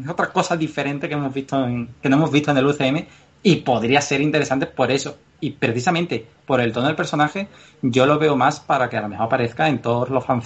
es 0.03 0.09
otra 0.09 0.31
cosa 0.31 0.55
diferente 0.57 1.07
que 1.07 1.15
hemos 1.15 1.33
visto 1.33 1.63
en, 1.65 1.89
que 2.01 2.09
no 2.09 2.15
hemos 2.17 2.31
visto 2.31 2.51
en 2.51 2.57
el 2.57 2.65
UCM 2.65 3.05
y 3.43 3.57
podría 3.57 4.01
ser 4.01 4.21
interesante 4.21 4.65
por 4.65 4.91
eso. 4.91 5.17
Y 5.39 5.51
precisamente 5.51 6.25
por 6.45 6.61
el 6.61 6.71
tono 6.71 6.87
del 6.87 6.95
personaje, 6.95 7.47
yo 7.81 8.05
lo 8.05 8.19
veo 8.19 8.35
más 8.35 8.59
para 8.59 8.89
que 8.89 8.97
a 8.97 9.01
lo 9.01 9.09
mejor 9.09 9.25
aparezca 9.25 9.67
en 9.67 9.79
todos 9.79 10.09
los 10.09 10.23
Fan 10.23 10.41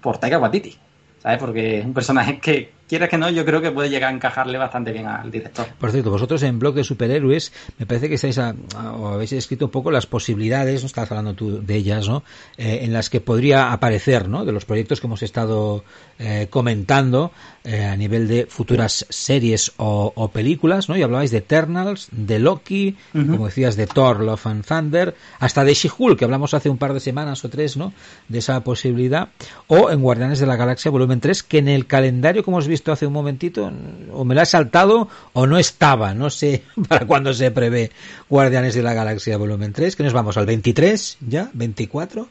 por 0.00 0.18
Taika 0.18 0.38
Waititi. 0.38 0.76
¿Sabes? 1.22 1.38
Porque 1.38 1.78
es 1.78 1.84
un 1.84 1.94
personaje 1.94 2.38
que 2.38 2.72
quiera 2.88 3.08
que 3.08 3.18
no, 3.18 3.30
yo 3.30 3.44
creo 3.44 3.60
que 3.60 3.70
puede 3.70 3.90
llegar 3.90 4.12
a 4.12 4.14
encajarle 4.14 4.58
bastante 4.58 4.92
bien 4.92 5.06
al 5.06 5.30
director. 5.30 5.66
Por 5.78 5.90
cierto, 5.90 6.10
vosotros 6.10 6.42
en 6.42 6.58
Blog 6.58 6.74
de 6.74 6.84
Superhéroes, 6.84 7.52
me 7.78 7.86
parece 7.86 8.08
que 8.08 8.14
estáis 8.14 8.38
a, 8.38 8.54
o 8.98 9.08
habéis 9.08 9.32
escrito 9.32 9.66
un 9.66 9.70
poco 9.70 9.90
las 9.90 10.06
posibilidades, 10.06 10.82
no 10.82 10.86
estás 10.86 11.10
hablando 11.10 11.34
tú 11.34 11.62
de 11.62 11.74
ellas, 11.74 12.08
¿no? 12.08 12.22
Eh, 12.56 12.80
en 12.82 12.92
las 12.92 13.10
que 13.10 13.20
podría 13.20 13.72
aparecer, 13.72 14.28
¿no? 14.28 14.44
De 14.44 14.52
los 14.52 14.64
proyectos 14.64 15.00
que 15.00 15.06
hemos 15.06 15.22
estado 15.22 15.84
eh, 16.18 16.46
comentando 16.50 17.32
eh, 17.64 17.84
a 17.84 17.96
nivel 17.96 18.28
de 18.28 18.46
futuras 18.46 19.06
series 19.08 19.72
o, 19.76 20.30
películas, 20.32 20.88
¿no? 20.88 20.96
Y 20.96 21.02
hablabais 21.02 21.30
de 21.30 21.38
Eternals, 21.38 22.08
de 22.10 22.38
Loki, 22.38 22.96
como 23.12 23.46
decías, 23.46 23.76
de 23.76 23.86
Thor, 23.86 24.20
Love 24.20 24.46
and 24.46 24.64
Thunder, 24.64 25.14
hasta 25.38 25.64
de 25.64 25.74
She-Hulk, 25.74 26.18
que 26.18 26.24
hablamos 26.24 26.52
hace 26.52 26.68
un 26.68 26.78
par 26.78 26.92
de 26.92 27.00
semanas 27.00 27.44
o 27.44 27.48
tres, 27.48 27.76
¿no? 27.76 27.92
De 28.28 28.38
esa 28.38 28.62
posibilidad, 28.62 29.28
o 29.66 29.90
en 29.90 30.00
Guardianes 30.00 30.40
de 30.40 30.46
la 30.46 30.56
Galaxia 30.56 30.90
volumen 30.90 31.20
3, 31.20 31.42
que 31.42 31.58
en 31.58 31.68
el 31.68 31.86
calendario, 31.86 32.44
como 32.44 32.58
hemos 32.58 32.68
visto, 32.68 32.75
visto 32.76 32.92
hace 32.92 33.06
un 33.06 33.12
momentito, 33.12 33.70
o 34.12 34.24
me 34.24 34.34
la 34.34 34.42
he 34.42 34.46
saltado 34.46 35.08
o 35.32 35.46
no 35.46 35.58
estaba, 35.58 36.14
no 36.14 36.30
sé 36.30 36.62
para 36.88 37.06
cuándo 37.06 37.32
se 37.32 37.50
prevé 37.50 37.90
Guardianes 38.28 38.74
de 38.74 38.82
la 38.82 38.94
Galaxia 38.94 39.36
Volumen 39.36 39.72
3, 39.72 39.96
que 39.96 40.02
nos 40.02 40.12
vamos 40.12 40.36
al 40.36 40.46
23 40.46 41.18
ya, 41.26 41.50
24. 41.52 42.28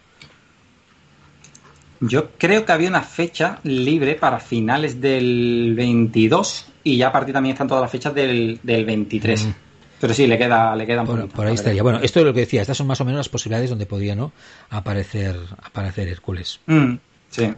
Yo 2.02 2.32
creo 2.38 2.66
que 2.66 2.72
había 2.72 2.90
una 2.90 3.02
fecha 3.02 3.60
libre 3.64 4.16
para 4.16 4.40
finales 4.40 5.02
del 5.02 5.74
22 5.76 6.68
y 6.84 6.98
ya 6.98 7.08
a 7.08 7.12
partir 7.12 7.34
también 7.34 7.54
están 7.54 7.68
todas 7.68 7.82
las 7.82 7.92
fechas 7.92 8.14
del, 8.14 8.60
del 8.62 8.86
23. 8.86 9.46
Mm. 9.46 9.54
Pero 10.00 10.14
sí, 10.14 10.28
le 10.28 10.38
queda, 10.38 10.76
le 10.76 10.86
queda 10.86 11.02
un 11.02 11.30
Por 11.30 11.48
ahí 11.48 11.56
estaría. 11.56 11.82
Bueno, 11.82 12.00
esto 12.02 12.20
es 12.20 12.26
lo 12.26 12.34
que 12.34 12.42
decía. 12.42 12.62
Estas 12.62 12.78
son 12.78 12.86
más 12.86 13.00
o 13.02 13.06
menos 13.06 13.18
las 13.18 13.30
posibilidades 13.30 13.70
donde 13.70 13.86
podía 13.86 14.16
¿no? 14.16 14.34
aparecer, 14.70 15.36
aparecer 15.64 16.08
Hércules. 16.08 16.60
Mm, 16.68 16.96
sí. 17.30 17.54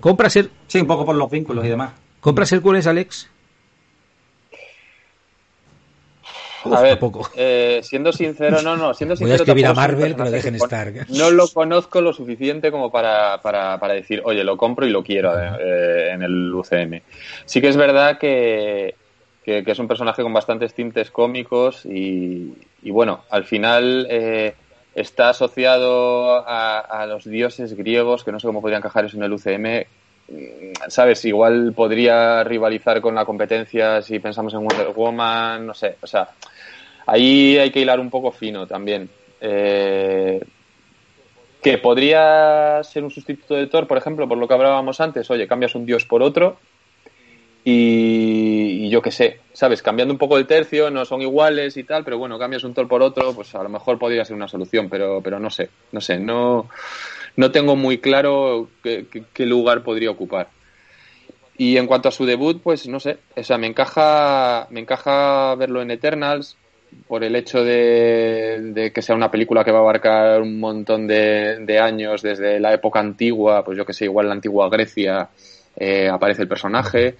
Sí, 0.67 0.79
un 0.79 0.87
poco 0.87 1.05
por 1.05 1.15
los 1.15 1.29
vínculos 1.29 1.65
y 1.65 1.69
demás. 1.69 1.91
¿Compras 2.27 2.51
Hércules, 2.51 2.85
Alex? 2.87 3.29
a 6.65 6.81
ver, 6.81 6.99
eh, 7.37 7.79
siendo 7.81 8.11
sincero, 8.11 8.61
no, 8.61 8.75
no, 8.75 8.93
siendo 8.93 9.15
sincero. 9.15 9.27
Voy 9.27 9.31
a 9.31 9.35
escribir 9.35 9.65
a 9.67 9.73
Marvel 9.73 10.13
que 10.13 10.23
lo 10.23 10.31
dejen 10.31 10.55
estar. 10.55 10.91
No 11.07 11.29
lo 11.31 11.47
conozco 11.47 12.01
lo 12.01 12.11
suficiente 12.11 12.69
como 12.69 12.91
para, 12.91 13.41
para, 13.41 13.79
para 13.79 13.93
decir, 13.93 14.21
oye, 14.25 14.43
lo 14.43 14.57
compro 14.57 14.85
y 14.85 14.89
lo 14.89 15.05
quiero 15.05 15.39
eh, 15.39 16.11
en 16.11 16.21
el 16.21 16.53
UCM. 16.53 16.99
Sí 17.45 17.61
que 17.61 17.69
es 17.69 17.77
verdad 17.77 18.17
que, 18.17 18.95
que, 19.45 19.63
es 19.65 19.79
un 19.79 19.87
personaje 19.87 20.21
con 20.21 20.33
bastantes 20.33 20.73
tintes 20.73 21.09
cómicos 21.11 21.85
y, 21.85 22.55
y 22.83 22.91
bueno, 22.91 23.23
al 23.29 23.45
final 23.45 24.05
eh, 24.09 24.53
está 24.95 25.29
asociado 25.29 26.45
a, 26.45 26.79
a, 26.79 27.05
los 27.05 27.23
dioses 27.23 27.73
griegos, 27.77 28.25
que 28.25 28.33
no 28.33 28.39
sé 28.41 28.47
cómo 28.47 28.59
podrían 28.59 28.79
encajar 28.79 29.05
eso 29.05 29.15
en 29.15 29.23
el 29.23 29.31
UCM, 29.31 29.85
sabes, 30.87 31.23
igual 31.25 31.73
podría 31.73 32.43
rivalizar 32.43 33.01
con 33.01 33.15
la 33.15 33.25
competencia 33.25 34.01
si 34.01 34.19
pensamos 34.19 34.53
en 34.53 34.61
Wonder 34.61 34.89
Woman, 34.89 35.65
no 35.65 35.73
sé, 35.73 35.95
o 36.01 36.07
sea, 36.07 36.29
ahí 37.05 37.57
hay 37.57 37.71
que 37.71 37.79
hilar 37.79 37.99
un 37.99 38.09
poco 38.09 38.31
fino 38.31 38.67
también. 38.67 39.09
Eh, 39.39 40.41
que 41.61 41.77
podría 41.79 42.81
ser 42.83 43.03
un 43.03 43.11
sustituto 43.11 43.55
de 43.55 43.67
Thor, 43.67 43.87
por 43.87 43.97
ejemplo, 43.97 44.27
por 44.27 44.37
lo 44.37 44.47
que 44.47 44.53
hablábamos 44.53 45.01
antes, 45.01 45.29
oye, 45.31 45.47
cambias 45.47 45.75
un 45.75 45.85
dios 45.85 46.05
por 46.05 46.21
otro 46.21 46.57
y, 47.63 48.89
yo 48.89 49.01
qué 49.01 49.11
sé, 49.11 49.41
sabes, 49.51 49.81
cambiando 49.81 50.13
un 50.13 50.17
poco 50.17 50.37
el 50.37 50.47
tercio, 50.47 50.89
no 50.89 51.03
son 51.03 51.21
iguales 51.21 51.75
y 51.75 51.83
tal, 51.83 52.03
pero 52.03 52.17
bueno, 52.17 52.39
cambias 52.39 52.63
un 52.63 52.73
Thor 52.73 52.87
por 52.87 53.01
otro, 53.01 53.33
pues 53.33 53.53
a 53.55 53.63
lo 53.63 53.69
mejor 53.69 53.99
podría 53.99 54.23
ser 54.23 54.35
una 54.35 54.47
solución, 54.47 54.87
pero, 54.89 55.21
pero 55.21 55.39
no 55.39 55.49
sé, 55.49 55.69
no 55.91 55.99
sé, 55.99 56.19
no 56.19 56.69
no 57.37 57.51
tengo 57.51 57.75
muy 57.75 57.99
claro 57.99 58.67
qué, 58.83 59.45
lugar 59.45 59.83
podría 59.83 60.09
ocupar. 60.11 60.49
Y 61.55 61.77
en 61.77 61.87
cuanto 61.87 62.09
a 62.09 62.11
su 62.11 62.25
debut, 62.25 62.61
pues 62.61 62.87
no 62.87 62.99
sé, 62.99 63.17
o 63.35 63.43
sea, 63.43 63.57
me 63.57 63.67
encaja, 63.67 64.67
me 64.69 64.81
encaja 64.81 65.55
verlo 65.55 65.81
en 65.81 65.91
Eternals 65.91 66.57
por 67.07 67.23
el 67.23 67.35
hecho 67.35 67.63
de, 67.63 68.91
que 68.93 69.01
sea 69.01 69.15
una 69.15 69.31
película 69.31 69.63
que 69.63 69.71
va 69.71 69.79
a 69.79 69.81
abarcar 69.81 70.41
un 70.41 70.59
montón 70.59 71.07
de, 71.07 71.79
años 71.79 72.21
desde 72.21 72.59
la 72.59 72.73
época 72.73 72.99
antigua, 72.99 73.63
pues 73.63 73.77
yo 73.77 73.85
que 73.85 73.93
sé, 73.93 74.05
igual 74.05 74.27
la 74.27 74.33
antigua 74.33 74.69
Grecia 74.69 75.29
eh, 75.75 76.09
aparece 76.09 76.41
el 76.41 76.47
personaje. 76.47 77.15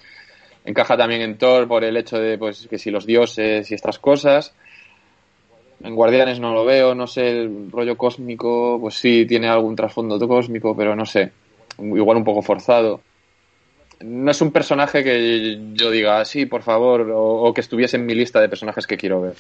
Encaja 0.66 0.98
también 0.98 1.22
en 1.22 1.38
Thor 1.38 1.68
por 1.68 1.84
el 1.84 1.96
hecho 1.96 2.18
de 2.18 2.38
pues 2.38 2.68
que 2.68 2.80
si 2.80 2.90
los 2.90 3.06
dioses 3.06 3.70
y 3.70 3.76
estas 3.76 4.00
cosas. 4.00 4.54
En 5.88 5.96
Guardianes 5.96 6.42
no 6.42 6.54
lo 6.54 6.66
veo, 6.66 6.94
no 6.94 7.08
sé, 7.08 7.30
el 7.30 7.72
rollo 7.72 7.98
cósmico, 7.98 8.78
pues 8.82 8.96
sí, 8.96 9.26
tiene 9.26 9.48
algún 9.48 9.74
trasfondo 9.74 10.20
cósmico, 10.28 10.76
pero 10.76 10.98
no 10.98 11.06
sé, 11.06 11.32
igual 11.80 12.18
un 12.18 12.26
poco 12.26 12.42
forzado. 12.42 13.00
No 14.02 14.30
es 14.30 14.42
un 14.42 14.52
personaje 14.52 15.02
que 15.02 15.58
yo 15.74 15.90
diga, 15.90 16.26
sí, 16.26 16.46
por 16.46 16.62
favor, 16.62 17.10
o, 17.16 17.54
que 17.54 17.62
estuviese 17.62 17.96
en 17.96 18.06
mi 18.06 18.16
lista 18.16 18.42
de 18.42 18.50
personajes 18.50 18.86
que 18.86 18.98
quiero 18.98 19.22
ver. 19.22 19.36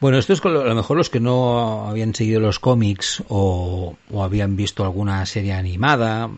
Bueno, 0.00 0.18
esto 0.18 0.32
es 0.32 0.44
a 0.44 0.48
lo 0.48 0.74
mejor 0.74 0.96
los 0.96 1.08
que 1.08 1.20
no 1.20 1.86
habían 1.88 2.16
seguido 2.16 2.40
los 2.40 2.58
cómics 2.58 3.22
o 3.28 3.96
habían 4.12 4.56
visto 4.56 4.82
alguna 4.82 5.24
serie 5.24 5.52
animada 5.52 6.28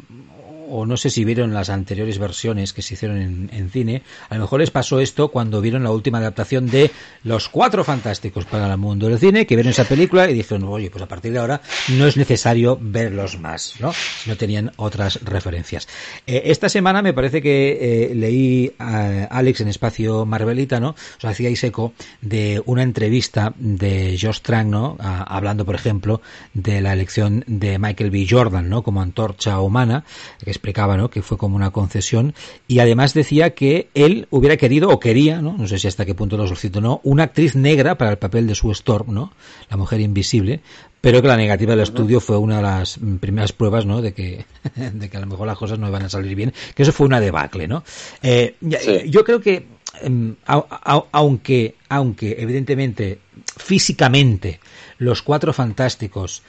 o 0.71 0.87
no 0.87 0.97
sé 0.97 1.11
si 1.11 1.25
vieron 1.25 1.55
las 1.55 1.71
anteriores 1.71 2.19
versiones 2.19 2.73
que 2.73 2.83
se 2.83 2.95
hicieron 2.95 3.49
en, 3.53 3.71
cine, 3.71 4.03
a 4.29 4.35
lo 4.35 4.43
mejor 4.43 4.61
les 4.61 4.71
pasó 4.71 5.01
esto 5.01 5.29
cuando 5.29 5.61
vieron 5.61 5.83
la 5.83 5.91
última 5.91 6.19
adaptación 6.19 6.71
de 6.71 6.91
Los 7.25 7.49
Cuatro 7.49 7.85
Fantásticos 7.85 8.45
para 8.45 8.71
el 8.71 8.79
mundo 8.79 9.09
del 9.09 9.19
cine, 9.19 9.47
que 9.47 9.57
vieron 9.57 9.71
esa 9.71 9.85
película 9.85 10.29
y 10.31 10.35
dijeron, 10.35 10.65
oye, 10.65 10.91
pues 10.91 11.03
a 11.03 11.09
partir 11.09 11.33
de 11.33 11.39
ahora 11.39 11.61
no 11.97 12.07
es 12.07 12.17
necesario 12.17 12.79
verlos 12.81 13.39
más, 13.39 13.75
¿no? 13.81 13.93
Si 13.93 14.31
no 14.31 14.37
tenían 14.37 14.73
otras 14.77 15.21
referencias. 15.23 15.89
Eh, 16.27 16.43
esta 16.47 16.69
semana 16.69 17.03
me 17.03 17.13
parece 17.13 17.43
que 17.43 17.79
eh, 17.81 18.15
leí 18.15 18.73
a 18.79 19.25
Alex 19.31 19.61
en 19.61 19.69
Espacio 19.69 20.25
Marvelita, 20.27 20.81
¿no? 20.81 20.91
O 20.91 21.21
sea, 21.21 21.31
hacíais 21.31 21.63
eco 21.65 21.93
de 22.21 22.63
una 22.67 22.83
entrevista 22.83 23.53
de 23.57 24.19
Josh 24.21 24.41
Trank, 24.41 24.69
¿no? 24.69 24.97
hablando, 24.99 25.65
por 25.65 25.75
ejemplo, 25.75 26.21
de 26.55 26.81
la 26.81 26.93
elección 26.93 27.45
de 27.47 27.79
Michael 27.79 28.11
B. 28.11 28.27
Jordan, 28.29 28.69
¿no? 28.69 28.83
Como 28.83 29.03
antorcha 29.03 29.61
humana, 29.61 30.05
explicaba, 30.59 30.97
¿no? 30.97 31.11
Que 31.11 31.23
fue 31.23 31.39
como 31.39 31.57
una 31.57 31.71
concesión 31.71 32.35
y 32.67 32.81
además 32.81 33.15
decía 33.15 33.55
que 33.55 33.89
él 33.95 34.27
hubiera 34.31 34.57
querido 34.57 34.91
o 34.91 35.01
quería, 35.01 35.41
¿no? 35.41 35.57
No 35.57 35.67
sé 35.67 35.79
si 35.79 35.89
hasta 35.89 36.05
qué 36.05 36.15
punto 36.15 36.37
lo 36.37 36.47
suscito 36.47 36.81
no, 36.81 37.01
una 37.05 37.25
actriz 37.25 37.55
negra 37.55 37.97
para 37.97 38.11
el 38.11 38.19
papel 38.19 38.47
de 38.47 38.55
su 38.55 38.71
Storm, 38.73 39.15
¿no? 39.15 39.33
La 39.71 39.77
mujer 39.77 40.01
invisible, 40.01 40.61
pero 41.01 41.23
que 41.23 41.29
la 41.29 41.37
negativa 41.37 41.73
del 41.73 41.83
estudio 41.83 42.21
fue 42.21 42.37
una 42.37 42.57
de 42.57 42.63
las 42.63 42.99
primeras 43.21 43.53
pruebas, 43.53 43.87
¿no? 43.87 44.03
De 44.03 44.13
que, 44.13 44.45
de 44.77 45.09
que 45.09 45.17
a 45.17 45.21
lo 45.21 45.27
mejor 45.27 45.47
las 45.47 45.59
cosas 45.59 45.79
no 45.79 45.89
iban 45.89 46.03
a 46.03 46.09
salir 46.09 46.35
bien, 46.35 46.53
que 46.75 46.83
eso 46.83 46.93
fue 46.93 47.07
una 47.07 47.21
debacle, 47.21 47.69
¿no? 47.69 47.85
Eh, 48.23 48.57
Yo 49.09 49.25
creo 49.25 49.41
que 49.41 49.67
em, 50.03 50.35
aunque, 51.13 51.77
aunque 51.89 52.37
evidentemente 52.39 53.21
físicamente 53.57 54.61
los 54.99 55.23
cuatro 55.23 55.53
fantásticos 55.53 56.43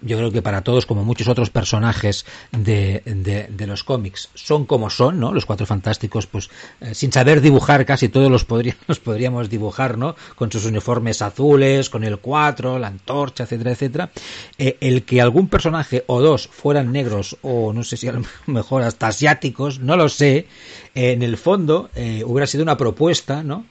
yo 0.00 0.16
creo 0.16 0.30
que 0.30 0.42
para 0.42 0.62
todos, 0.62 0.86
como 0.86 1.04
muchos 1.04 1.26
otros 1.28 1.50
personajes 1.50 2.24
de, 2.52 3.02
de, 3.04 3.66
los 3.66 3.82
cómics, 3.82 4.30
son 4.34 4.64
como 4.64 4.90
son, 4.90 5.18
¿no? 5.18 5.32
Los 5.34 5.44
cuatro 5.44 5.66
fantásticos, 5.66 6.26
pues 6.26 6.50
eh, 6.80 6.94
sin 6.94 7.12
saber 7.12 7.40
dibujar, 7.40 7.84
casi 7.84 8.08
todos 8.08 8.30
los, 8.30 8.46
los 8.86 9.00
podríamos 9.00 9.50
dibujar, 9.50 9.98
¿no? 9.98 10.14
Con 10.36 10.52
sus 10.52 10.64
uniformes 10.64 11.20
azules, 11.20 11.90
con 11.90 12.04
el 12.04 12.18
cuatro, 12.18 12.78
la 12.78 12.86
antorcha, 12.86 13.44
etcétera, 13.44 13.72
etcétera. 13.72 14.10
Eh, 14.56 14.76
el 14.80 15.04
que 15.04 15.20
algún 15.20 15.48
personaje 15.48 16.04
o 16.06 16.20
dos 16.20 16.48
fueran 16.48 16.92
negros 16.92 17.36
o 17.42 17.72
no 17.72 17.82
sé 17.82 17.96
si 17.96 18.08
a 18.08 18.12
lo 18.12 18.22
mejor 18.46 18.82
hasta 18.82 19.08
asiáticos, 19.08 19.80
no 19.80 19.96
lo 19.96 20.08
sé, 20.08 20.46
eh, 20.94 21.12
en 21.12 21.22
el 21.22 21.36
fondo 21.36 21.90
hubiera 22.24 22.46
sido 22.46 22.62
una 22.62 22.76
propuesta, 22.76 23.42
¿no? 23.42 23.64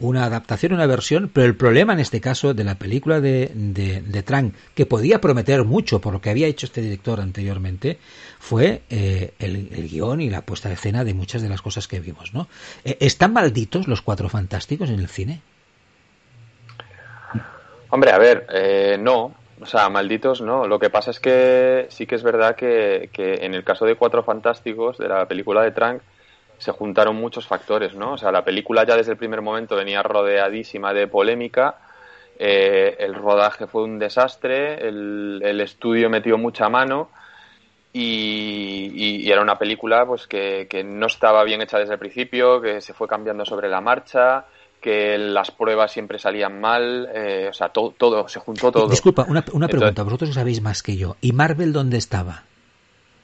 Una 0.00 0.24
adaptación, 0.24 0.72
una 0.72 0.86
versión, 0.86 1.30
pero 1.32 1.46
el 1.46 1.56
problema 1.56 1.92
en 1.92 2.00
este 2.00 2.20
caso 2.20 2.52
de 2.52 2.64
la 2.64 2.74
película 2.74 3.20
de, 3.20 3.50
de, 3.54 4.22
Trank, 4.22 4.54
que 4.74 4.86
podía 4.86 5.20
prometer 5.20 5.64
mucho 5.64 6.00
por 6.00 6.12
lo 6.12 6.20
que 6.20 6.30
había 6.30 6.46
hecho 6.46 6.66
este 6.66 6.80
director 6.80 7.20
anteriormente, 7.20 7.98
fue 8.38 8.82
eh, 8.90 9.32
el, 9.38 9.88
guion 9.88 10.20
y 10.20 10.30
la 10.30 10.42
puesta 10.42 10.68
de 10.68 10.74
escena 10.74 11.04
de 11.04 11.14
muchas 11.14 11.42
de 11.42 11.48
las 11.48 11.62
cosas 11.62 11.86
que 11.86 12.00
vimos, 12.00 12.34
¿no? 12.34 12.48
Eh, 12.84 12.98
¿Están 13.00 13.32
malditos 13.32 13.86
los 13.86 14.02
cuatro 14.02 14.28
fantásticos 14.28 14.90
en 14.90 14.98
el 14.98 15.08
cine? 15.08 15.40
Hombre, 17.90 18.10
a 18.10 18.18
ver, 18.18 18.46
eh, 18.52 18.96
no, 18.98 19.32
o 19.60 19.66
sea, 19.66 19.88
malditos 19.88 20.40
no. 20.40 20.66
Lo 20.66 20.80
que 20.80 20.90
pasa 20.90 21.12
es 21.12 21.20
que 21.20 21.86
sí 21.90 22.06
que 22.06 22.16
es 22.16 22.24
verdad 22.24 22.56
que, 22.56 23.10
que 23.12 23.44
en 23.44 23.54
el 23.54 23.62
caso 23.62 23.86
de 23.86 23.94
Cuatro 23.94 24.24
Fantásticos, 24.24 24.98
de 24.98 25.08
la 25.08 25.26
película 25.26 25.62
de 25.62 25.70
Trank, 25.70 26.02
se 26.58 26.72
juntaron 26.72 27.16
muchos 27.16 27.46
factores, 27.46 27.94
¿no? 27.94 28.12
O 28.12 28.18
sea, 28.18 28.32
la 28.32 28.44
película 28.44 28.84
ya 28.86 28.96
desde 28.96 29.12
el 29.12 29.18
primer 29.18 29.42
momento 29.42 29.76
venía 29.76 30.02
rodeadísima 30.02 30.92
de 30.92 31.06
polémica, 31.06 31.76
eh, 32.38 32.96
el 32.98 33.14
rodaje 33.14 33.66
fue 33.66 33.84
un 33.84 33.98
desastre, 33.98 34.88
el, 34.88 35.60
estudio 35.60 36.10
metió 36.10 36.36
mucha 36.36 36.68
mano 36.68 37.10
y, 37.92 39.30
era 39.30 39.40
una 39.40 39.56
película 39.56 40.04
pues 40.04 40.26
que, 40.26 40.82
no 40.84 41.06
estaba 41.06 41.44
bien 41.44 41.62
hecha 41.62 41.78
desde 41.78 41.94
el 41.94 41.98
principio, 41.98 42.60
que 42.60 42.80
se 42.80 42.92
fue 42.92 43.06
cambiando 43.06 43.44
sobre 43.44 43.68
la 43.68 43.80
marcha, 43.80 44.46
que 44.80 45.16
las 45.16 45.50
pruebas 45.50 45.92
siempre 45.92 46.18
salían 46.18 46.60
mal, 46.60 47.08
eh, 47.14 47.48
o 47.48 47.52
sea, 47.52 47.68
todo, 47.68 47.94
todo, 47.96 48.28
se 48.28 48.40
juntó 48.40 48.70
todo. 48.70 48.88
Disculpa, 48.88 49.24
una, 49.28 49.44
una 49.52 49.68
pregunta, 49.68 50.02
vosotros 50.02 50.34
sabéis 50.34 50.60
más 50.60 50.82
que 50.82 50.96
yo, 50.96 51.16
¿y 51.20 51.32
Marvel 51.32 51.72
dónde 51.72 51.96
estaba? 51.96 52.42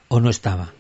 ¿O 0.09 0.20
no 0.20 0.31
estaba? 0.31 0.72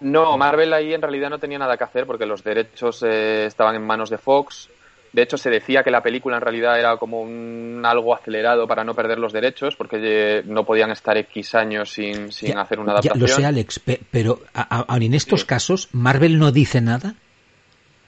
No, 0.00 0.36
Marvel 0.38 0.72
ahí 0.72 0.94
en 0.94 1.02
realidad 1.02 1.30
no 1.30 1.38
tenía 1.38 1.58
nada 1.58 1.76
que 1.76 1.84
hacer 1.84 2.06
porque 2.06 2.26
los 2.26 2.44
derechos 2.44 3.02
eh, 3.02 3.46
estaban 3.46 3.74
en 3.74 3.84
manos 3.84 4.10
de 4.10 4.18
Fox. 4.18 4.68
De 5.12 5.22
hecho, 5.22 5.38
se 5.38 5.50
decía 5.50 5.82
que 5.82 5.90
la 5.90 6.02
película 6.02 6.36
en 6.36 6.42
realidad 6.42 6.78
era 6.78 6.96
como 6.98 7.20
un 7.22 7.82
algo 7.84 8.14
acelerado 8.14 8.66
para 8.66 8.84
no 8.84 8.94
perder 8.94 9.18
los 9.18 9.32
derechos, 9.32 9.74
porque 9.74 9.98
eh, 10.00 10.42
no 10.44 10.64
podían 10.64 10.90
estar 10.90 11.16
X 11.16 11.54
años 11.54 11.90
sin, 11.90 12.30
sin 12.30 12.58
hacer 12.58 12.78
una 12.78 12.92
adaptación. 12.92 13.18
Ya, 13.18 13.20
lo 13.20 13.34
sé, 13.34 13.44
Alex, 13.44 13.80
pero 14.10 14.40
aun 14.52 15.02
en 15.02 15.14
estos 15.14 15.44
casos, 15.44 15.88
¿Marvel 15.92 16.38
no 16.38 16.52
dice 16.52 16.80
nada? 16.80 17.14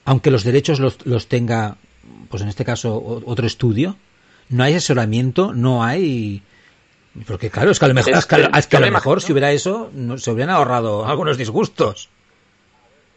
Aunque 0.05 0.31
los 0.31 0.45
derechos 0.45 0.79
los, 0.79 1.05
los 1.07 1.27
tenga, 1.27 1.77
pues 2.29 2.43
en 2.43 2.49
este 2.49 2.65
caso, 2.65 3.23
otro 3.25 3.47
estudio. 3.47 3.97
¿No 4.51 4.65
hay 4.65 4.75
asesoramiento? 4.75 5.55
¿No 5.55 5.83
hay 5.85 6.43
porque 7.27 7.51
claro, 7.51 7.71
es 7.71 7.79
que 7.79 7.85
a 7.85 7.89
lo 7.89 7.95
mejor, 7.95 8.15
es 8.15 8.27
que, 8.27 8.77
a 8.77 8.81
lo 8.81 8.91
mejor 8.91 9.21
si 9.21 9.33
hubiera 9.33 9.51
eso, 9.51 9.91
no, 9.93 10.17
se 10.17 10.31
hubieran 10.31 10.55
ahorrado 10.55 11.07
algunos 11.07 11.37
disgustos. 11.37 12.09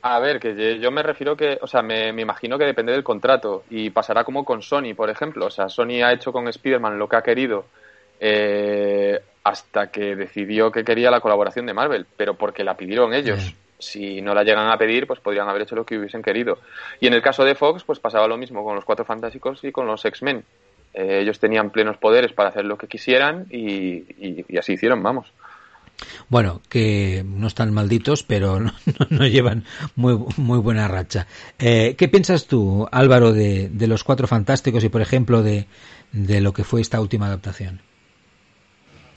A 0.01 0.19
ver, 0.19 0.39
que 0.39 0.79
yo 0.79 0.91
me 0.91 1.01
refiero 1.01 1.37
que, 1.37 1.57
o 1.61 1.67
sea, 1.67 1.81
me, 1.81 2.09
imagino 2.09 2.57
que 2.57 2.65
depende 2.65 2.91
del 2.91 3.03
contrato 3.03 3.63
y 3.69 3.89
pasará 3.89 4.25
como 4.25 4.43
con 4.43 4.61
Sony, 4.61 4.93
por 4.95 5.09
ejemplo. 5.09 5.45
O 5.45 5.51
sea, 5.51 5.69
Sony 5.69 6.03
ha 6.03 6.11
hecho 6.11 6.33
con 6.33 6.47
Spider-Man 6.47 6.99
lo 6.99 7.07
que 7.07 7.15
ha 7.15 7.21
querido 7.21 7.65
eh, 8.19 9.17
hasta 9.45 9.87
que 9.87 10.15
decidió 10.15 10.71
que 10.71 10.83
quería 10.83 11.09
la 11.09 11.21
colaboración 11.21 11.65
de 11.65 11.73
Marvel, 11.73 12.05
pero 12.17 12.33
porque 12.33 12.65
la 12.65 12.75
pidieron 12.75 13.13
ellos. 13.13 13.53
Si 13.79 14.21
no 14.21 14.33
la 14.33 14.43
llegan 14.43 14.69
a 14.69 14.77
pedir, 14.77 15.07
pues 15.07 15.19
podrían 15.19 15.47
haber 15.47 15.61
hecho 15.61 15.75
lo 15.75 15.85
que 15.85 15.97
hubiesen 15.97 16.21
querido. 16.21 16.57
Y 16.99 17.07
en 17.07 17.13
el 17.13 17.21
caso 17.21 17.45
de 17.45 17.55
Fox, 17.55 17.83
pues 17.83 17.99
pasaba 17.99 18.27
lo 18.27 18.37
mismo 18.37 18.63
con 18.63 18.75
los 18.75 18.83
Cuatro 18.83 19.05
Fantásticos 19.05 19.63
y 19.63 19.71
con 19.71 19.87
los 19.87 20.03
X-Men. 20.03 20.43
Eh, 20.93 21.19
ellos 21.21 21.39
tenían 21.39 21.71
plenos 21.71 21.97
poderes 21.97 22.33
para 22.33 22.49
hacer 22.49 22.65
lo 22.65 22.77
que 22.77 22.87
quisieran 22.87 23.47
y, 23.49 24.05
así 24.57 24.73
hicieron, 24.73 25.01
vamos. 25.01 25.31
Bueno, 26.29 26.61
que 26.69 27.23
no 27.25 27.47
están 27.47 27.73
malditos, 27.73 28.23
pero 28.23 28.59
no, 28.59 28.71
no 29.09 29.27
llevan 29.27 29.63
muy, 29.95 30.17
muy 30.37 30.59
buena 30.59 30.87
racha. 30.87 31.27
Eh, 31.57 31.95
¿Qué 31.97 32.07
piensas 32.07 32.47
tú, 32.47 32.87
Álvaro, 32.91 33.33
de, 33.33 33.69
de, 33.69 33.87
los 33.87 34.03
Cuatro 34.03 34.27
Fantásticos 34.27 34.83
y, 34.83 34.89
por 34.89 35.01
ejemplo, 35.01 35.41
de, 35.41 35.67
de 36.11 36.41
lo 36.41 36.53
que 36.53 36.63
fue 36.63 36.81
esta 36.81 36.99
última 37.01 37.27
adaptación? 37.27 37.81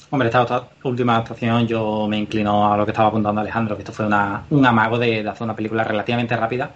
Hombre, 0.08 0.28
esta 0.28 0.68
última 0.84 1.14
adaptación 1.16 1.66
yo 1.66 2.06
me 2.08 2.16
inclino 2.16 2.72
a 2.72 2.76
lo 2.76 2.84
que 2.84 2.92
estaba 2.92 3.08
apuntando 3.08 3.40
Alejandro, 3.40 3.76
que 3.76 3.82
esto 3.82 3.92
fue 3.92 4.06
una, 4.06 4.44
un 4.50 4.64
amago 4.64 4.98
de, 4.98 5.22
de 5.22 5.28
hacer 5.28 5.44
una 5.44 5.56
película 5.56 5.82
relativamente 5.82 6.36
rápida 6.36 6.70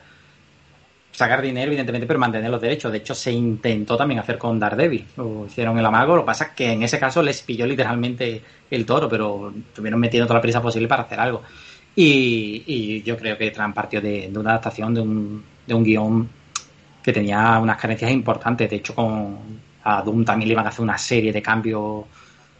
sacar 1.20 1.42
dinero, 1.42 1.68
evidentemente, 1.68 2.06
pero 2.06 2.18
mantener 2.18 2.50
los 2.50 2.60
derechos. 2.60 2.90
De 2.90 2.98
hecho, 2.98 3.14
se 3.14 3.30
intentó 3.30 3.96
también 3.96 4.20
hacer 4.20 4.38
con 4.38 4.58
Daredevil. 4.58 5.06
Lo 5.16 5.46
hicieron 5.46 5.78
el 5.78 5.84
amago. 5.84 6.16
Lo 6.16 6.22
que 6.22 6.26
pasa 6.26 6.44
es 6.44 6.50
que 6.52 6.72
en 6.72 6.82
ese 6.82 6.98
caso 6.98 7.22
les 7.22 7.42
pilló 7.42 7.66
literalmente 7.66 8.42
el 8.70 8.86
toro, 8.86 9.08
pero 9.08 9.52
estuvieron 9.68 10.00
metiendo 10.00 10.26
toda 10.26 10.38
la 10.38 10.42
prisa 10.42 10.62
posible 10.62 10.88
para 10.88 11.02
hacer 11.02 11.20
algo. 11.20 11.42
Y, 11.94 13.02
yo 13.02 13.16
creo 13.18 13.36
que 13.36 13.50
Tran 13.50 13.74
partió 13.74 14.00
de, 14.00 14.30
una 14.34 14.50
adaptación 14.50 14.94
de 14.94 15.00
un, 15.02 15.44
de 15.66 15.74
guion 15.74 16.28
que 17.02 17.12
tenía 17.12 17.58
unas 17.58 17.76
carencias 17.76 18.10
importantes. 18.10 18.70
De 18.70 18.76
hecho, 18.76 18.94
con 18.94 19.60
a 19.84 20.02
Doom 20.02 20.24
también 20.24 20.48
le 20.48 20.52
iban 20.52 20.66
a 20.66 20.70
hacer 20.70 20.82
una 20.82 20.98
serie 20.98 21.32
de 21.32 21.42
cambios 21.42 22.04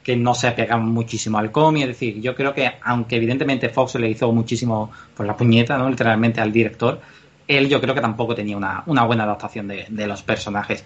que 0.03 0.17
no 0.17 0.35
se 0.35 0.49
apegaban 0.49 0.87
muchísimo 0.87 1.39
al 1.39 1.51
cómic. 1.51 1.83
Es 1.83 1.89
decir, 1.89 2.21
yo 2.21 2.35
creo 2.35 2.53
que, 2.55 2.71
aunque 2.83 3.17
evidentemente 3.17 3.69
Fox 3.69 3.95
le 3.97 4.11
hizo 4.11 4.31
muchísimo 4.33 4.91
por 5.15 5.27
la 5.27 5.37
puñeta, 5.37 5.79
¿no? 5.79 5.89
literalmente 5.89 6.41
al 6.41 6.53
director, 6.53 7.01
él 7.57 7.69
yo 7.69 7.81
creo 7.81 7.95
que 7.95 8.01
tampoco 8.01 8.35
tenía 8.35 8.57
una, 8.57 8.83
una 8.87 9.05
buena 9.05 9.25
adaptación 9.25 9.67
de, 9.67 9.87
de, 9.89 10.07
los 10.07 10.23
personajes. 10.23 10.85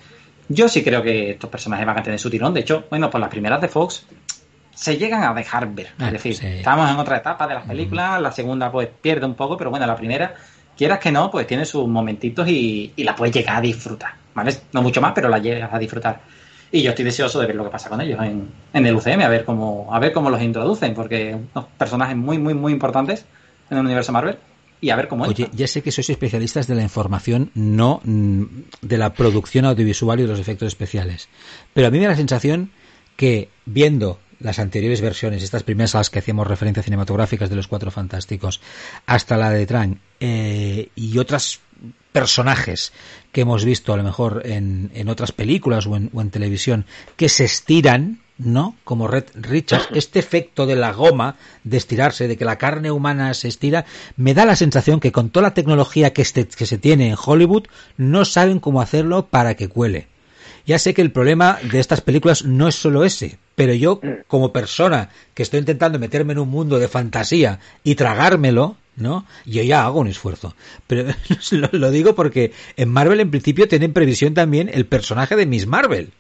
Yo 0.49 0.69
sí 0.69 0.83
creo 0.83 1.03
que 1.03 1.33
estos 1.33 1.51
personajes 1.51 1.87
van 1.87 1.99
a 1.99 2.03
tener 2.03 2.19
su 2.19 2.31
tirón. 2.31 2.55
De 2.55 2.61
hecho, 2.61 2.85
bueno, 2.89 3.11
por 3.11 3.21
las 3.21 3.29
primeras 3.29 3.61
de 3.61 3.69
Fox 3.69 4.07
se 4.75 4.97
llegan 4.97 5.23
a 5.23 5.35
dejar 5.35 5.73
ver. 5.75 5.89
Es 5.99 6.13
decir, 6.13 6.35
sí. 6.35 6.47
estamos 6.47 6.91
en 6.91 6.97
otra 6.97 7.19
etapa 7.19 7.47
de 7.47 7.55
las 7.55 7.67
películas, 7.67 8.21
la 8.21 8.33
segunda 8.33 8.73
pues 8.73 8.89
pierde 8.89 9.27
un 9.27 9.35
poco, 9.35 9.57
pero 9.57 9.71
bueno, 9.71 9.87
la 9.87 9.95
primera, 9.95 10.35
quieras 10.77 10.99
que 10.99 11.13
no, 11.13 11.31
pues 11.31 11.47
tiene 11.47 11.67
sus 11.67 11.87
momentitos 11.87 12.49
y, 12.49 12.93
y 12.97 13.05
la 13.05 13.15
puedes 13.15 13.35
llegar 13.35 13.57
a 13.57 13.61
disfrutar. 13.61 14.15
¿Vale? 14.35 14.53
No 14.73 14.83
mucho 14.83 15.01
más, 15.01 15.13
pero 15.15 15.29
la 15.29 15.39
llegas 15.39 15.73
a 15.73 15.79
disfrutar. 15.79 16.21
Y 16.73 16.83
yo 16.83 16.91
estoy 16.91 17.05
deseoso 17.05 17.39
de 17.41 17.47
ver 17.47 17.55
lo 17.55 17.65
que 17.65 17.71
pasa 17.71 17.89
con 17.89 18.01
ellos 18.01 18.21
en, 18.21 18.49
en 18.73 18.87
el 18.87 18.97
UCM, 18.97 19.21
a 19.21 19.29
ver 19.29 19.45
cómo, 19.45 19.89
a 19.93 19.99
ver 20.01 20.13
cómo 20.13 20.29
los 20.31 20.43
introducen, 20.43 20.95
porque 20.95 21.37
son 21.53 21.67
personajes 21.79 22.17
muy, 22.17 22.39
muy, 22.39 22.55
muy 22.55 22.73
importantes 22.73 23.27
en 23.71 23.79
el 23.79 23.85
universo 23.85 24.11
Marvel 24.11 24.39
y 24.81 24.91
a 24.91 24.97
ver 24.97 25.09
cómo 25.09 25.25
Oye, 25.25 25.49
ya 25.53 25.67
sé 25.67 25.83
que 25.83 25.93
sois 25.93 26.11
especialistas 26.11 26.67
de 26.67 26.75
la 26.75 26.83
información, 26.83 27.51
no 27.55 28.01
de 28.05 28.99
la 28.99 29.15
producción 29.15 29.65
audiovisual 29.65 30.21
y 30.21 30.23
de 30.23 30.29
los 30.29 30.41
efectos 30.41 30.69
especiales. 30.69 31.29
Pero 31.73 31.89
a 31.89 31.91
mí 31.91 31.99
me 31.99 32.05
da 32.05 32.11
la 32.11 32.17
sensación 32.17 32.71
que 33.17 33.49
viendo 33.65 34.19
las 34.41 34.59
anteriores 34.59 35.01
versiones, 35.01 35.43
estas 35.43 35.63
primeras 35.63 35.95
a 35.95 35.99
las 35.99 36.11
que 36.11 36.19
hacíamos 36.19 36.47
referencias 36.47 36.85
cinematográficas 36.85 37.49
de 37.49 37.57
los 37.57 37.69
Cuatro 37.69 37.91
Fantásticos, 37.91 38.61
hasta 39.07 39.37
la 39.37 39.51
de 39.51 39.67
Tran 39.67 40.01
eh, 40.21 40.89
y 40.95 41.19
otras 41.19 41.61
personajes 42.13 42.93
que 43.33 43.41
hemos 43.41 43.65
visto 43.65 43.93
a 43.93 43.97
lo 43.97 44.05
mejor 44.05 44.43
en, 44.45 44.91
en 44.95 45.09
otras 45.09 45.33
películas 45.33 45.87
o 45.87 45.97
en, 45.97 46.11
o 46.13 46.21
en 46.21 46.31
televisión 46.31 46.87
que 47.17 47.29
se 47.29 47.45
estiran 47.45 48.21
¿no? 48.39 48.77
Como 48.85 49.09
Red 49.09 49.25
Richards, 49.35 49.89
este 49.95 50.19
efecto 50.19 50.67
de 50.67 50.77
la 50.77 50.93
goma, 50.93 51.37
de 51.63 51.77
estirarse, 51.77 52.29
de 52.29 52.37
que 52.37 52.45
la 52.45 52.59
carne 52.59 52.91
humana 52.91 53.33
se 53.35 53.49
estira, 53.49 53.85
me 54.17 54.35
da 54.35 54.45
la 54.45 54.57
sensación 54.57 55.01
que 55.01 55.13
con 55.13 55.31
toda 55.31 55.49
la 55.49 55.55
tecnología 55.55 56.13
que, 56.13 56.23
este, 56.23 56.47
que 56.47 56.67
se 56.67 56.79
tiene 56.79 57.09
en 57.09 57.17
Hollywood, 57.23 57.67
no 57.97 58.25
saben 58.25 58.61
cómo 58.61 58.81
hacerlo 58.81 59.27
para 59.27 59.55
que 59.55 59.69
cuele. 59.69 60.09
Ya 60.67 60.79
sé 60.79 60.95
que 60.95 61.03
el 61.03 61.13
problema 61.13 61.59
de 61.71 61.79
estas 61.79 62.01
películas 62.01 62.45
no 62.45 62.69
es 62.69 62.75
solo 62.75 63.05
ese, 63.05 63.39
pero 63.55 63.75
yo, 63.75 64.01
como 64.27 64.53
persona 64.53 65.11
que 65.35 65.43
estoy 65.43 65.61
intentando 65.61 65.99
meterme 65.99 66.33
en 66.33 66.39
un 66.39 66.49
mundo 66.49 66.79
de 66.79 66.89
fantasía 66.89 67.61
y 67.83 67.97
tragármelo, 67.97 68.77
¿no? 68.97 69.27
Yo 69.45 69.63
ya 69.63 69.85
hago 69.85 70.01
un 70.01 70.09
esfuerzo. 70.09 70.57
Pero 70.87 71.13
lo, 71.51 71.69
lo 71.73 71.91
digo 71.91 72.15
porque 72.15 72.53
en 72.77 72.89
Marvel 72.89 73.21
en 73.21 73.31
principio 73.31 73.69
tienen 73.69 73.93
previsión 73.93 74.33
también 74.33 74.71
el 74.73 74.87
personaje 74.87 75.37
de 75.37 75.45
Miss 75.45 75.67
Marvel. 75.67 76.13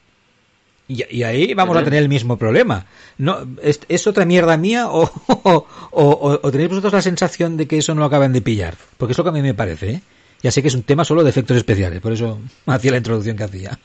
Y, 0.86 1.04
y, 1.16 1.22
ahí 1.22 1.54
vamos 1.54 1.74
uh 1.74 1.78
-huh. 1.78 1.82
a 1.82 1.84
tener 1.84 2.02
el 2.02 2.10
mismo 2.10 2.36
problema. 2.36 2.86
No, 3.16 3.38
¿es, 3.62 3.80
¿es 3.88 4.06
otra 4.06 4.26
mierda 4.26 4.56
mía 4.58 4.88
o, 4.88 5.04
o, 5.28 5.66
o, 5.90 6.40
o, 6.42 6.50
tenéis 6.50 6.68
vosotros 6.68 6.92
la 6.92 7.02
sensación 7.02 7.56
de 7.56 7.66
que 7.66 7.78
eso 7.78 7.94
no 7.94 8.00
lo 8.00 8.06
acaban 8.06 8.32
de 8.32 8.42
pillar? 8.42 8.74
Porque 8.98 9.12
es 9.12 9.18
lo 9.18 9.24
que 9.24 9.30
a 9.30 9.32
mí 9.32 9.40
me 9.40 9.54
parece. 9.54 9.90
¿eh? 9.90 10.02
Ya 10.42 10.50
sé 10.50 10.60
que 10.60 10.68
es 10.68 10.74
un 10.74 10.82
tema 10.82 11.06
solo 11.06 11.24
de 11.24 11.30
efectos 11.30 11.56
especiales, 11.56 12.00
por 12.00 12.12
eso 12.12 12.38
hacía 12.66 12.90
la 12.90 12.98
introducción 12.98 13.36
que 13.36 13.44
hacía. 13.44 13.78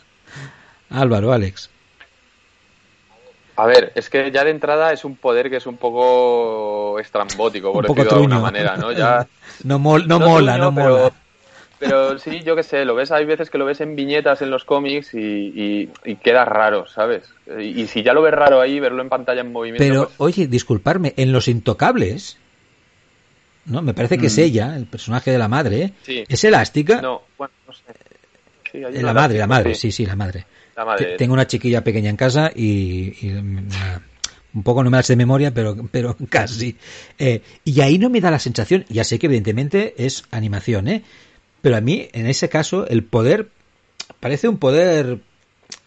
Álvaro, 0.90 1.32
Alex. 1.32 1.70
A 3.56 3.66
ver, 3.66 3.92
es 3.96 4.10
que 4.10 4.32
ya 4.32 4.44
de 4.44 4.52
entrada 4.52 4.94
es 4.94 5.04
un 5.04 5.16
poder 5.16 5.50
que 5.50 5.58
es 5.58 5.66
un 5.68 5.78
poco 5.78 6.98
estrambótico, 7.00 7.74
por 7.74 7.86
decirlo 7.86 8.04
de 8.04 8.16
alguna 8.16 8.40
manera, 8.40 8.78
¿no? 8.78 8.92
Ya... 8.98 9.28
no, 9.64 9.80
mol, 9.80 10.08
no, 10.08 10.20
no 10.20 10.28
mola, 10.28 10.54
truño, 10.54 10.72
no 10.72 10.76
pero... 10.76 10.98
mola. 10.98 11.14
Pero 11.80 12.20
sí, 12.20 12.42
yo 12.44 12.56
qué 12.56 12.64
sé, 12.64 12.84
lo 12.84 12.94
ves, 12.94 13.12
hay 13.12 13.26
veces 13.26 13.50
que 13.50 13.58
lo 13.58 13.66
ves 13.66 13.80
en 13.80 13.96
viñetas 13.96 14.42
en 14.42 14.50
los 14.50 14.66
cómics 14.66 15.14
y, 15.14 15.20
y, 15.20 15.90
y 16.04 16.16
queda 16.18 16.44
raro, 16.44 16.86
¿sabes? 16.88 17.24
Y, 17.48 17.82
y, 17.82 17.88
si 17.88 18.04
ya 18.04 18.14
lo 18.14 18.22
ves 18.22 18.34
raro 18.34 18.60
ahí, 18.60 18.80
verlo 18.80 19.02
en 19.02 19.10
pantalla 19.10 19.42
en 19.42 19.52
movimiento. 19.52 19.84
Pero, 19.84 20.08
pues... 20.08 20.16
oye, 20.20 20.48
disculparme, 20.48 21.14
en 21.16 21.32
Los 21.32 21.48
Intocables, 21.48 22.38
¿no? 23.66 23.82
Me 23.82 23.94
parece 23.94 24.18
que 24.18 24.24
mm. 24.24 24.28
es 24.28 24.38
ella, 24.38 24.76
el 24.76 24.88
personaje 24.88 25.32
de 25.32 25.38
la 25.38 25.48
madre, 25.48 25.94
sí. 26.04 26.24
¿es 26.28 26.44
elástica? 26.44 27.02
No, 27.02 27.24
bueno, 27.38 27.54
no 27.66 27.74
sé. 27.74 27.84
Sí, 28.72 28.80
la 28.80 29.14
madre, 29.14 29.40
la 29.40 29.48
madre, 29.48 29.74
sí, 29.74 29.92
sí, 29.92 30.06
la 30.06 30.16
madre. 30.16 30.46
La 30.76 30.86
madre. 30.86 31.16
Tengo 31.18 31.34
una 31.34 31.48
chiquilla 31.48 31.84
pequeña 31.84 32.10
en 32.10 32.18
casa 32.18 32.52
y, 32.54 33.16
y 33.26 33.32
un 34.54 34.64
poco 34.64 34.84
no 34.84 34.90
me 34.90 34.98
las 34.98 35.08
de 35.08 35.16
memoria, 35.16 35.54
pero, 35.54 35.76
pero 35.92 36.16
casi. 36.30 36.76
Eh, 37.18 37.42
y 37.64 37.82
ahí 37.82 37.98
no 37.98 38.10
me 38.10 38.22
da 38.22 38.32
la 38.32 38.40
sensación, 38.40 38.86
ya 38.90 39.04
sé 39.04 39.20
que 39.20 39.28
evidentemente 39.28 39.96
es 39.98 40.24
animación, 40.32 40.88
¿eh? 40.88 41.04
Pero 41.62 41.76
a 41.76 41.82
mí, 41.82 42.08
en 42.14 42.28
ese 42.28 42.50
caso, 42.50 42.88
el 42.88 43.04
poder 43.04 43.50
parece 44.20 44.48
un 44.48 44.58
poder. 44.58 45.20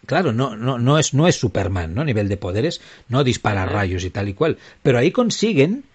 Claro, 0.05 0.33
no, 0.33 0.55
no, 0.55 0.79
no 0.79 0.99
es, 0.99 1.13
no 1.13 1.27
es 1.27 1.35
Superman, 1.35 1.93
¿no? 1.93 2.01
A 2.01 2.05
nivel 2.05 2.27
de 2.27 2.37
poderes, 2.37 2.81
no 3.07 3.23
dispara 3.23 3.65
rayos 3.65 4.03
y 4.03 4.09
tal 4.09 4.29
y 4.29 4.33
cual. 4.33 4.57
Pero 4.81 4.97
ahí 4.97 5.11
consiguen, 5.11 5.85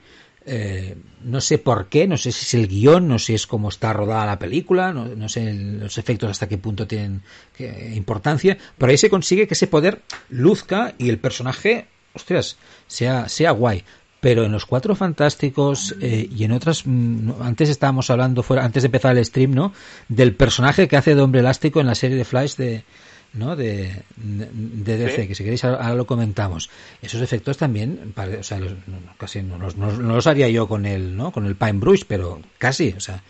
eh, 0.47 0.97
no 1.25 1.41
sé 1.43 1.59
por 1.59 1.89
qué, 1.89 2.07
no 2.07 2.17
sé 2.17 2.33
si 2.33 2.45
es 2.45 2.55
el 2.55 2.69
guion, 2.69 3.07
no 3.07 3.19
sé 3.19 3.27
si 3.27 3.35
es 3.35 3.47
cómo 3.47 3.69
está 3.69 3.93
rodada 3.93 4.25
la 4.25 4.39
película, 4.39 4.93
no, 4.93 5.07
no 5.07 5.29
sé 5.29 5.53
los 5.53 5.99
efectos 5.99 6.31
hasta 6.31 6.49
qué 6.49 6.57
punto 6.57 6.87
tienen 6.87 7.23
qué 7.55 7.93
importancia, 7.95 8.57
pero 8.79 8.91
ahí 8.91 8.97
se 8.97 9.11
consigue 9.11 9.47
que 9.47 9.55
ese 9.55 9.67
poder 9.67 10.03
luzca 10.31 10.95
y 10.97 11.11
el 11.11 11.19
personaje, 11.19 11.89
ostras, 12.15 12.57
sea, 12.87 13.29
sea 13.29 13.51
guay 13.51 13.85
pero 14.21 14.45
en 14.45 14.53
los 14.53 14.67
cuatro 14.67 14.95
fantásticos 14.95 15.95
eh, 16.01 16.29
y 16.31 16.45
en 16.45 16.53
otras 16.53 16.83
mm, 16.85 17.43
antes 17.43 17.69
estábamos 17.69 18.11
hablando 18.11 18.43
fuera 18.43 18.65
antes 18.65 18.83
de 18.83 18.87
empezar 18.89 19.17
el 19.17 19.25
stream 19.25 19.53
no 19.53 19.73
del 20.09 20.35
personaje 20.35 20.89
que 20.89 20.97
hace 20.97 21.15
de 21.15 21.23
hombre 21.23 21.41
elástico 21.41 21.81
en 21.81 21.87
la 21.87 21.95
serie 21.95 22.17
de 22.17 22.25
Flash 22.25 22.57
de 22.57 22.85
no 23.33 23.57
de, 23.57 24.03
de 24.17 24.97
DC 24.97 25.23
¿Sí? 25.23 25.29
que 25.29 25.35
si 25.35 25.45
queréis 25.45 25.63
ahora 25.65 25.95
lo 25.95 26.07
comentamos. 26.07 26.71
Esos 27.03 27.21
efectos 27.21 27.59
también 27.59 28.15
o 28.17 28.43
sea 28.43 28.59
los, 28.59 28.73
casi 29.19 29.43
no 29.43 29.59
los, 29.59 29.77
no, 29.77 29.93
no, 29.93 30.15
los 30.15 30.27
haría 30.27 30.49
yo 30.49 30.67
con 30.67 30.87
el 30.87 31.17
no 31.17 31.31
con 31.31 31.47
el 31.47 31.55
Pine 31.55 31.75
Brush 31.75 32.05
pero 32.09 32.41
casi 32.59 32.95
o 32.97 33.01
sea 33.01 33.23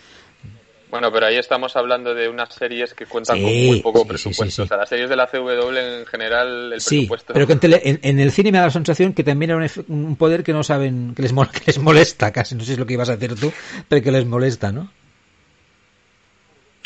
bueno, 0.91 1.13
pero 1.13 1.27
ahí 1.27 1.37
estamos 1.37 1.77
hablando 1.77 2.15
de 2.15 2.29
unas 2.29 2.55
series 2.55 2.95
que 2.95 3.07
cuentan 3.07 3.37
sí, 3.37 3.43
con 3.43 3.53
muy 3.53 3.81
poco 3.83 4.01
sí, 4.01 4.09
presupuesto. 4.09 4.63
Sí, 4.63 4.63
o 4.63 4.67
sea, 4.67 4.77
las 4.79 4.89
series 4.89 5.11
de 5.11 5.17
la 5.17 5.27
CW 5.27 5.77
en 5.77 6.07
general, 6.07 6.73
el 6.73 6.81
sí, 6.81 6.97
presupuesto. 6.97 7.33
Pero 7.35 7.47
que 7.47 7.53
en, 7.53 7.61
tele, 7.61 7.83
en, 7.85 8.01
en, 8.03 8.21
el 8.21 8.33
cine 8.33 8.53
me 8.53 8.59
da 8.59 8.65
la 8.65 8.71
sensación 8.71 9.13
que 9.13 9.25
también 9.25 9.51
era 9.51 9.59
un, 9.59 10.05
un, 10.05 10.17
poder 10.17 10.43
que 10.43 10.53
no 10.53 10.63
saben, 10.63 11.15
que 11.15 11.23
les, 11.23 11.33
que 11.53 11.63
les 11.67 11.79
molesta 11.79 12.33
casi. 12.33 12.55
No 12.55 12.61
sé 12.63 12.67
si 12.67 12.73
es 12.73 12.79
lo 12.79 12.87
que 12.87 12.95
ibas 12.95 13.11
a 13.11 13.17
decir 13.17 13.39
tú, 13.39 13.53
pero 13.89 14.03
que 14.03 14.11
les 14.11 14.25
molesta, 14.25 14.73
¿no? 14.73 14.91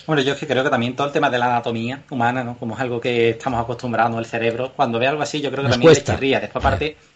Bueno, 0.07 0.23
yo 0.23 0.33
es 0.33 0.39
que 0.39 0.47
creo 0.47 0.65
que 0.65 0.71
también 0.71 0.97
todo 0.97 1.07
el 1.07 1.13
tema 1.13 1.31
de 1.31 1.39
la 1.39 1.47
anatomía 1.47 2.03
humana, 2.11 2.43
¿no? 2.43 2.59
Como 2.59 2.75
es 2.75 2.81
algo 2.81 3.01
que 3.01 3.31
estamos 3.31 3.61
acostumbrados, 3.61 4.19
el 4.19 4.27
cerebro, 4.27 4.73
cuando 4.75 4.99
ve 4.99 5.07
algo 5.07 5.23
así, 5.23 5.41
yo 5.41 5.51
creo 5.51 5.63
que 5.63 5.69
Nos 5.69 5.75
también 5.75 5.89
cuesta. 5.89 6.13
le 6.13 6.19
chirría. 6.19 6.41
Después, 6.41 6.65
aparte, 6.65 6.97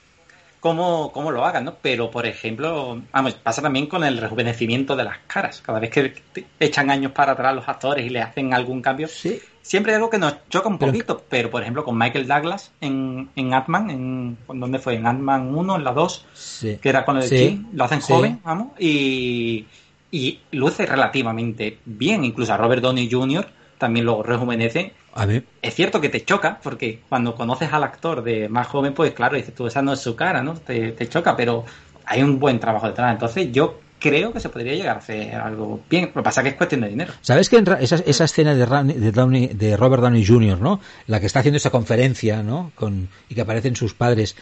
cómo, 0.67 1.13
cómo 1.13 1.31
lo 1.31 1.45
hagan, 1.45 1.65
¿no? 1.65 1.77
Pero, 1.81 2.11
por 2.11 2.27
ejemplo, 2.27 3.01
vamos, 3.13 3.35
pasa 3.35 3.63
también 3.63 3.87
con 3.87 4.03
el 4.03 4.19
rejuvenecimiento 4.19 4.97
de 4.97 5.05
las 5.05 5.19
caras. 5.29 5.63
Cada 5.65 5.79
vez 5.79 5.91
que 5.91 6.13
echan 6.59 6.91
años 6.91 7.13
para 7.13 7.33
atrás 7.33 7.55
los 7.55 7.69
actores 7.69 8.05
y 8.05 8.11
le 8.11 8.21
hacen 8.21 8.53
algún 8.53 8.83
cambio, 8.83 9.07
sí. 9.07 9.39
siempre 9.63 9.93
hay 9.93 9.97
algo 9.97 10.11
que 10.11 10.19
nos 10.19 10.49
choca 10.49 10.69
un 10.69 10.79
poquito. 10.79 11.19
Pero, 11.19 11.29
pero 11.29 11.51
por 11.51 11.63
ejemplo, 11.63 11.85
con 11.85 11.97
Michael 11.97 12.27
Douglas 12.27 12.73
en, 12.81 13.29
en 13.37 13.55
Ant-Man, 13.55 13.91
en, 13.91 14.39
¿dónde 14.49 14.81
fue? 14.81 14.97
En 14.97 15.07
Ant-Man 15.07 15.55
1, 15.55 15.77
en 15.77 15.85
la 15.85 15.93
2, 15.93 16.27
sí. 16.35 16.79
que 16.83 16.89
era 16.89 17.05
con 17.05 17.19
el 17.19 17.23
sí. 17.23 17.37
Chi, 17.37 17.67
lo 17.73 17.85
hacen 17.85 18.01
joven, 18.01 18.41
vamos, 18.43 18.73
y, 18.81 19.67
y 20.11 20.41
luce 20.51 20.85
relativamente 20.85 21.79
bien. 21.85 22.25
Incluso 22.25 22.53
a 22.53 22.57
Robert 22.57 22.83
Downey 22.83 23.09
Jr. 23.09 23.47
también 23.79 24.05
lo 24.05 24.25
rejuvenece 24.25 24.95
a 25.17 25.27
ver. 25.27 25.45
Es 25.63 25.75
cierto 25.75 26.01
que 26.01 26.09
te 26.09 26.25
choca, 26.25 26.61
porque 26.63 27.01
cuando 27.09 27.35
conoces 27.35 27.73
al 27.73 27.83
actor 27.83 28.23
de 28.23 28.49
más 28.49 28.67
joven, 28.67 28.95
pues 28.95 29.13
claro, 29.13 29.37
dices 29.37 29.55
tú, 29.55 29.67
esa 29.67 29.83
no 29.83 29.95
es 29.95 30.01
su 30.01 30.15
cara, 30.15 30.43
¿no? 30.43 30.55
Te, 30.55 30.93
te, 30.93 31.09
choca, 31.09 31.37
pero 31.37 31.65
hay 32.05 32.23
un 32.23 32.39
buen 32.39 32.61
trabajo 32.61 32.87
detrás. 32.87 33.13
Entonces 33.13 33.51
yo 33.51 33.81
creo 33.99 34.33
que 34.33 34.41
se 34.41 34.49
podría 34.49 34.75
llegar 34.75 34.97
a 34.97 34.99
hacer 34.99 35.35
algo 35.35 35.81
bien. 35.89 36.11
Lo 36.15 36.21
que 36.21 36.23
pasa 36.23 36.41
es 36.41 36.45
que 36.45 36.49
es 36.51 36.57
cuestión 36.57 36.83
de 36.83 36.89
dinero. 36.89 37.13
¿Sabes 37.23 37.49
que 37.49 37.63
esa, 37.81 37.97
esa 37.97 38.25
escena 38.25 38.55
de, 38.55 38.95
de, 38.95 39.13
Downey, 39.13 39.49
de 39.49 39.77
Robert 39.77 40.03
Downey 40.03 40.25
Jr., 40.25 40.61
¿no? 40.61 40.81
La 41.07 41.19
que 41.19 41.27
está 41.27 41.41
haciendo 41.41 41.57
esa 41.57 41.71
conferencia, 41.71 42.43
¿no? 42.43 42.73
Con, 42.75 43.09
y 43.29 43.35
que 43.35 43.41
aparecen 43.41 43.75
sus 43.75 43.95
padres. 43.95 44.37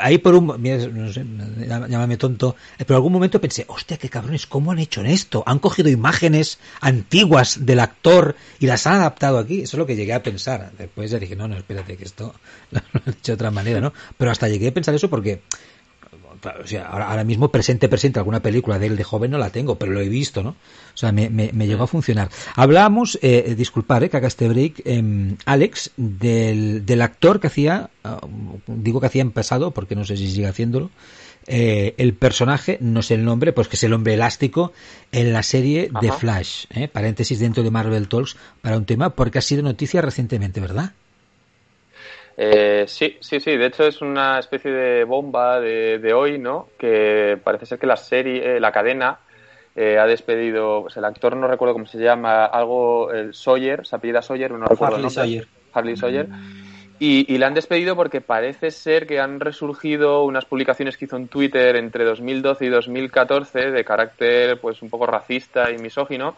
Ahí 0.00 0.18
por 0.18 0.34
un, 0.34 0.62
llámame 1.66 2.16
tonto, 2.16 2.56
pero 2.78 2.96
algún 2.96 3.12
momento 3.12 3.40
pensé, 3.40 3.64
hostia, 3.68 3.96
qué 3.96 4.08
cabrones, 4.08 4.46
¿cómo 4.46 4.72
han 4.72 4.78
hecho 4.78 5.00
en 5.00 5.06
esto? 5.06 5.42
Han 5.46 5.58
cogido 5.58 5.88
imágenes 5.88 6.58
antiguas 6.80 7.66
del 7.66 7.80
actor 7.80 8.36
y 8.58 8.66
las 8.66 8.86
han 8.86 8.94
adaptado 8.94 9.38
aquí. 9.38 9.62
Eso 9.62 9.76
es 9.76 9.78
lo 9.78 9.86
que 9.86 9.96
llegué 9.96 10.14
a 10.14 10.22
pensar. 10.22 10.72
Después 10.78 11.10
ya 11.10 11.18
dije, 11.18 11.36
no, 11.36 11.48
no, 11.48 11.56
espérate, 11.56 11.96
que 11.96 12.04
esto 12.04 12.34
lo 12.70 12.78
han 12.78 13.02
hecho 13.14 13.32
de 13.32 13.34
otra 13.34 13.50
manera, 13.50 13.80
¿no? 13.80 13.92
Pero 14.16 14.30
hasta 14.30 14.48
llegué 14.48 14.68
a 14.68 14.74
pensar 14.74 14.94
eso 14.94 15.10
porque 15.10 15.42
o 16.62 16.66
sea, 16.66 16.86
ahora, 16.86 17.24
mismo 17.24 17.50
presente, 17.50 17.88
presente 17.88 18.18
alguna 18.18 18.40
película 18.40 18.78
de 18.78 18.86
él 18.86 18.96
de 18.96 19.04
joven 19.04 19.30
no 19.30 19.38
la 19.38 19.50
tengo, 19.50 19.76
pero 19.78 19.92
lo 19.92 20.00
he 20.00 20.08
visto, 20.08 20.42
¿no? 20.42 20.50
O 20.50 20.96
sea, 20.96 21.12
me, 21.12 21.30
me, 21.30 21.66
llegó 21.66 21.84
a 21.84 21.86
funcionar. 21.86 22.28
Hablábamos, 22.54 23.18
eh, 23.22 23.54
disculpar, 23.56 24.04
eh, 24.04 24.10
que 24.10 24.16
haga 24.16 24.28
este 24.28 24.48
break, 24.48 24.82
eh, 24.84 25.36
Alex, 25.44 25.92
del, 25.96 26.84
del 26.84 27.02
actor 27.02 27.40
que 27.40 27.46
hacía, 27.46 27.90
ah, 28.04 28.20
digo 28.66 29.00
que 29.00 29.06
hacía 29.06 29.22
en 29.22 29.30
pasado, 29.30 29.70
porque 29.70 29.94
no 29.94 30.04
sé 30.04 30.16
si 30.16 30.30
sigue 30.30 30.46
haciéndolo, 30.46 30.90
eh, 31.50 31.94
el 31.96 32.12
personaje, 32.12 32.76
no 32.82 33.00
sé 33.00 33.14
el 33.14 33.24
nombre, 33.24 33.54
pues 33.54 33.68
que 33.68 33.76
es 33.76 33.82
el 33.82 33.94
hombre 33.94 34.12
elástico 34.12 34.74
en 35.12 35.32
la 35.32 35.42
serie 35.42 35.90
de 36.02 36.12
Flash, 36.12 36.66
¿eh? 36.68 36.88
paréntesis 36.88 37.38
dentro 37.38 37.62
de 37.62 37.70
Marvel 37.70 38.06
Talks, 38.06 38.36
para 38.60 38.76
un 38.76 38.84
tema, 38.84 39.10
porque 39.14 39.38
ha 39.38 39.42
sido 39.42 39.62
noticia 39.62 40.02
recientemente, 40.02 40.60
¿verdad? 40.60 40.92
Eh, 42.40 42.84
sí, 42.86 43.16
sí, 43.20 43.40
sí. 43.40 43.56
De 43.56 43.66
hecho 43.66 43.84
es 43.84 44.00
una 44.00 44.38
especie 44.38 44.70
de 44.70 45.02
bomba 45.02 45.60
de, 45.60 46.12
hoy, 46.14 46.38
¿no? 46.38 46.68
Que 46.78 47.36
parece 47.42 47.66
ser 47.66 47.80
que 47.80 47.86
la 47.88 47.96
serie, 47.96 48.56
eh, 48.56 48.60
la 48.60 48.70
cadena, 48.70 49.18
eh, 49.74 49.98
ha 49.98 50.06
despedido, 50.06 50.82
pues 50.82 50.96
el 50.96 51.04
actor 51.04 51.36
no 51.36 51.48
recuerdo 51.48 51.74
cómo 51.74 51.86
se 51.86 51.98
llama, 51.98 52.44
algo, 52.44 53.12
el 53.12 53.34
Sawyer, 53.34 53.84
se 53.84 53.96
apellida 53.96 54.22
Sawyer, 54.22 54.52
no 54.52 54.66
recuerdo. 54.66 54.96
Harley 54.96 55.10
Sawyer. 55.10 55.48
Harley 55.72 55.96
Sawyer. 55.96 56.28
Y, 57.00 57.32
y 57.32 57.38
le 57.38 57.44
han 57.44 57.54
despedido 57.54 57.96
porque 57.96 58.20
parece 58.20 58.70
ser 58.70 59.08
que 59.08 59.18
han 59.18 59.40
resurgido 59.40 60.22
unas 60.22 60.44
publicaciones 60.44 60.96
que 60.96 61.06
hizo 61.06 61.16
en 61.16 61.26
Twitter 61.26 61.74
entre 61.74 62.04
2012 62.04 62.66
y 62.66 62.68
2014 62.68 63.72
de 63.72 63.84
carácter, 63.84 64.60
pues, 64.60 64.80
un 64.80 64.90
poco 64.90 65.06
racista 65.06 65.72
y 65.72 65.78
misógino. 65.78 66.36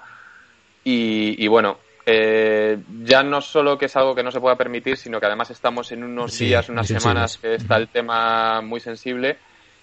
y 0.83 1.47
bueno, 1.49 1.77
eh, 2.07 2.79
ya 3.03 3.23
no 3.23 3.41
solo 3.41 3.77
que 3.77 3.87
es 3.87 3.97
algo 3.97 4.15
que 4.15 4.23
no 4.23 4.31
se 4.31 4.41
pueda 4.41 4.57
permitir, 4.57 4.97
sino 4.97 5.21
que 5.21 5.27
además 5.27 5.51
estamos 5.51 5.93
en 5.93 6.05
unos 6.05 6.39
días, 6.39 6.69
unas 6.69 6.87
semanas 6.87 7.39
que 7.39 7.55
está 7.55 7.77
el 7.77 7.89
tema 7.89 8.61
muy 8.63 8.81
sensible 8.81 9.39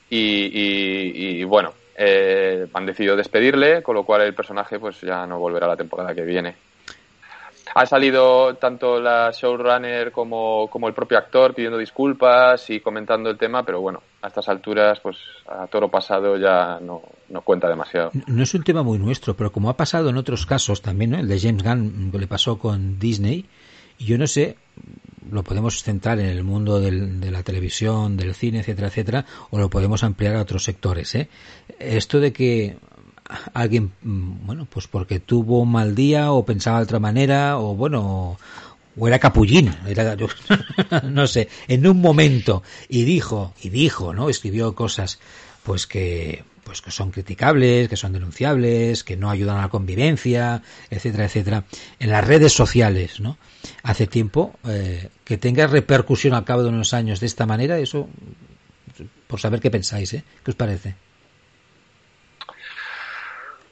y, 0.10 1.44
bueno, 1.44 1.74
eh, 1.96 2.68
han 2.74 2.86
decidido 2.86 3.16
despedirle, 3.16 3.84
con 3.84 3.96
lo 3.96 4.04
cual 4.04 4.22
el 4.22 4.34
personaje 4.34 4.80
pues 4.80 5.02
ya 5.02 5.26
no 5.26 5.40
volverá 5.40 5.68
la 5.68 5.78
temporada 5.78 6.14
que 6.14 6.24
viene. 6.24 6.56
Ha 7.76 7.86
salido 7.86 8.56
tanto 8.56 9.00
la 9.00 9.32
showrunner 9.32 10.12
como, 10.12 10.68
como 10.70 10.88
el 10.88 10.94
propio 10.94 11.18
actor 11.18 11.54
pidiendo 11.54 11.78
disculpas 11.78 12.70
y 12.70 12.80
comentando 12.80 13.30
el 13.30 13.38
tema, 13.38 13.64
pero 13.64 13.82
bueno, 13.82 14.02
a 14.22 14.28
estas 14.28 14.48
alturas, 14.50 15.00
pues 15.00 15.18
a 15.48 15.68
toro 15.68 15.90
pasado 15.90 16.38
ya 16.38 16.80
no, 16.82 17.02
no 17.30 17.42
cuenta 17.42 17.68
demasiado. 17.68 18.12
No 18.28 18.44
es 18.44 18.54
un 18.54 18.64
tema 18.64 18.84
muy 18.84 19.00
nuestro, 19.00 19.36
pero 19.36 19.52
como 19.52 19.70
ha 19.70 19.78
pasado 19.78 20.10
en 20.10 20.18
otros 20.18 20.46
casos 20.46 20.82
también, 20.82 21.14
el 21.14 21.28
de 21.28 21.40
James 21.40 21.64
Gunn 21.64 22.10
que 22.12 22.20
le 22.20 22.28
pasó 22.28 22.58
con 22.58 23.00
Disney, 23.00 23.46
yo 24.00 24.18
no 24.18 24.28
sé, 24.28 24.58
lo 25.32 25.44
podemos 25.44 25.84
centrar 25.84 26.20
en 26.20 26.28
el 26.28 26.44
mundo 26.44 26.80
del, 26.80 27.20
de 27.20 27.32
la 27.32 27.44
televisión, 27.44 28.18
del 28.18 28.36
cine, 28.36 28.60
etcétera, 28.60 28.88
etcétera, 28.88 29.26
o 29.50 29.58
lo 29.58 29.70
podemos 29.70 30.04
ampliar 30.04 30.36
a 30.36 30.42
otros 30.42 30.64
sectores. 30.64 31.16
¿eh? 31.16 31.30
Esto 31.80 32.20
de 32.20 32.32
que 32.32 32.78
alguien, 33.54 33.92
mm, 34.02 34.46
bueno, 34.46 34.68
pues 34.70 34.88
porque 34.88 35.20
tuvo 35.20 35.62
un 35.62 35.72
mal 35.72 35.96
día 35.96 36.32
o 36.32 36.46
pensaba 36.46 36.78
de 36.78 36.84
otra 36.84 37.00
manera 37.00 37.60
o 37.60 37.76
bueno, 37.76 38.38
o 38.98 39.08
era 39.08 39.20
capullín, 39.20 39.76
era, 39.88 40.16
yo, 40.16 40.28
no 41.04 41.28
sé, 41.28 41.50
en 41.68 41.86
un 41.88 42.02
momento 42.02 42.64
y 42.90 43.04
dijo, 43.04 43.54
y 43.62 43.70
dijo, 43.70 44.14
¿no? 44.14 44.30
Escribió 44.30 44.74
cosas 44.76 45.20
pues 45.64 45.88
que 45.88 46.44
pues 46.64 46.82
que 46.82 46.92
son 46.92 47.12
criticables, 47.12 47.88
que 47.88 47.96
son 47.96 48.12
denunciables, 48.12 49.06
que 49.06 49.16
no 49.16 49.30
ayudan 49.30 49.58
a 49.58 49.62
la 49.62 49.70
convivencia, 49.70 50.64
etcétera, 50.90 51.24
etcétera, 51.24 51.64
en 51.98 52.10
las 52.10 52.28
redes 52.28 52.52
sociales, 52.52 53.22
¿no? 53.22 53.38
Hace 53.84 54.06
tiempo 54.06 54.54
eh, 54.68 55.08
que 55.24 55.38
tenga 55.38 55.66
repercusión 55.68 56.34
al 56.34 56.44
cabo 56.44 56.64
de 56.64 56.70
unos 56.70 56.94
años 56.94 57.22
de 57.22 57.28
esta 57.28 57.46
manera, 57.46 57.80
eso 57.80 58.10
por 59.28 59.40
saber 59.40 59.62
qué 59.62 59.72
pensáis, 59.72 60.14
¿eh? 60.14 60.24
¿Qué 60.44 60.52
os 60.52 60.58
parece? 60.58 60.96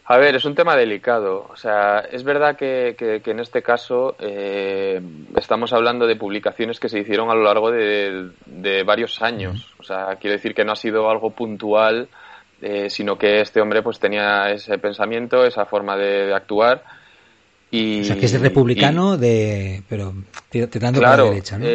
A 0.08 0.18
ver, 0.18 0.36
es 0.36 0.46
un 0.46 0.54
tema 0.54 0.76
delicado. 0.76 1.48
O 1.52 1.56
sea, 1.56 2.00
es 2.12 2.24
verdad 2.24 2.56
que, 2.56 2.96
que, 2.98 3.32
en 3.32 3.40
este 3.40 3.64
caso 3.64 4.16
eh, 4.20 5.02
estamos 5.36 5.74
hablando 5.74 6.06
de 6.06 6.16
publicaciones 6.16 6.80
que 6.80 6.90
se 6.90 7.00
hicieron 7.00 7.32
a 7.32 7.36
lo 7.36 7.44
largo 7.44 7.72
de, 7.72 8.84
varios 8.86 9.22
años. 9.24 9.74
O 9.80 9.84
sea, 9.84 10.18
quiero 10.20 10.36
decir 10.36 10.54
que 10.54 10.64
no 10.64 10.74
ha 10.74 10.76
sido 10.76 11.10
algo 11.10 11.32
puntual, 11.32 12.08
eh, 12.62 12.90
sino 12.92 13.18
que 13.18 13.42
este 13.42 13.62
hombre 13.62 13.82
pues 13.82 14.00
tenía 14.00 14.52
ese 14.52 14.78
pensamiento, 14.78 15.44
esa 15.44 15.66
forma 15.66 15.98
de, 15.98 16.32
actuar. 16.36 16.84
Y, 17.72 18.02
o 18.02 18.04
sea, 18.04 18.16
que 18.16 18.28
es 18.28 18.40
republicano, 18.40 19.18
de, 19.18 19.82
pero 19.90 20.14
tirando 20.50 21.00
claro, 21.00 21.26
la 21.26 21.30
derecha, 21.32 21.58
¿no? 21.58 21.66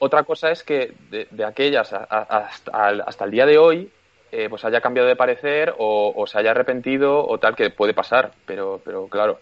otra 0.00 0.24
cosa 0.24 0.50
es 0.50 0.64
que 0.64 0.94
de, 1.10 1.44
aquellas 1.44 1.92
hasta 1.92 3.24
el 3.24 3.30
día 3.30 3.46
de 3.46 3.56
hoy 3.56 3.88
eh, 4.32 4.48
pues 4.48 4.64
haya 4.64 4.80
cambiado 4.80 5.08
de 5.08 5.16
parecer 5.16 5.74
o, 5.78 6.24
se 6.26 6.38
haya 6.38 6.50
arrepentido 6.50 7.26
o 7.26 7.38
tal 7.38 7.56
que 7.56 7.70
puede 7.70 7.94
pasar 7.94 8.32
pero 8.44 8.80
pero 8.84 9.06
claro 9.08 9.40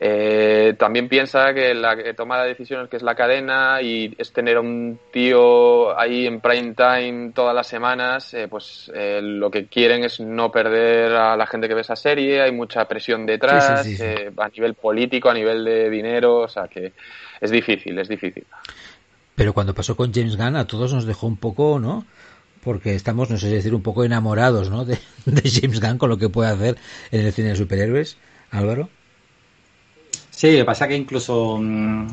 eh, 0.00 0.74
también 0.78 1.08
piensa 1.08 1.52
que 1.52 1.74
la 1.74 1.96
que 1.96 2.14
toma 2.14 2.36
la 2.36 2.44
decisión 2.44 2.86
que 2.88 2.96
es 2.96 3.02
la 3.02 3.16
cadena 3.16 3.82
y 3.82 4.14
es 4.16 4.32
tener 4.32 4.56
a 4.56 4.60
un 4.60 4.98
tío 5.12 5.98
ahí 5.98 6.26
en 6.26 6.40
prime 6.40 6.74
time 6.74 7.32
todas 7.34 7.52
las 7.52 7.66
semanas, 7.66 8.32
eh, 8.32 8.46
pues 8.48 8.92
lo 8.94 9.50
que 9.50 9.66
quieren 9.66 10.04
es 10.04 10.20
no 10.20 10.52
perder 10.52 11.12
a 11.16 11.36
la 11.36 11.48
gente 11.48 11.66
que 11.66 11.74
ve 11.74 11.80
esa 11.80 11.96
serie, 11.96 12.40
hay 12.40 12.52
mucha 12.52 12.84
presión 12.84 13.26
detrás, 13.26 14.00
a 14.36 14.48
nivel 14.50 14.74
político, 14.74 15.30
a 15.30 15.34
nivel 15.34 15.64
de 15.64 15.90
dinero, 15.90 16.42
o 16.42 16.48
sea 16.48 16.68
que 16.68 16.92
es 17.40 17.50
difícil, 17.50 17.98
es 17.98 18.08
difícil. 18.08 18.46
Pero 19.38 19.52
cuando 19.52 19.72
pasó 19.72 19.94
con 19.94 20.12
James 20.12 20.36
Gunn 20.36 20.56
a 20.56 20.66
todos 20.66 20.92
nos 20.92 21.06
dejó 21.06 21.28
un 21.28 21.36
poco, 21.36 21.78
¿no? 21.78 22.04
Porque 22.62 22.94
estamos, 22.94 23.30
no 23.30 23.38
sé 23.38 23.48
decir, 23.48 23.74
un 23.74 23.82
poco 23.82 24.04
enamorados 24.04 24.70
¿no? 24.70 24.84
de, 24.84 24.98
James 25.44 25.80
Gunn 25.80 25.98
con 25.98 26.08
lo 26.08 26.18
que 26.18 26.28
puede 26.28 26.50
hacer 26.50 26.76
en 27.10 27.26
el 27.26 27.32
cine 27.32 27.50
de 27.50 27.56
superhéroes. 27.56 28.16
Álvaro. 28.50 28.88
Sí, 30.30 30.52
lo 30.52 30.58
que 30.58 30.64
pasa 30.64 30.84
es 30.84 30.90
que 30.90 30.96
incluso, 30.96 31.58
mm, 31.60 32.06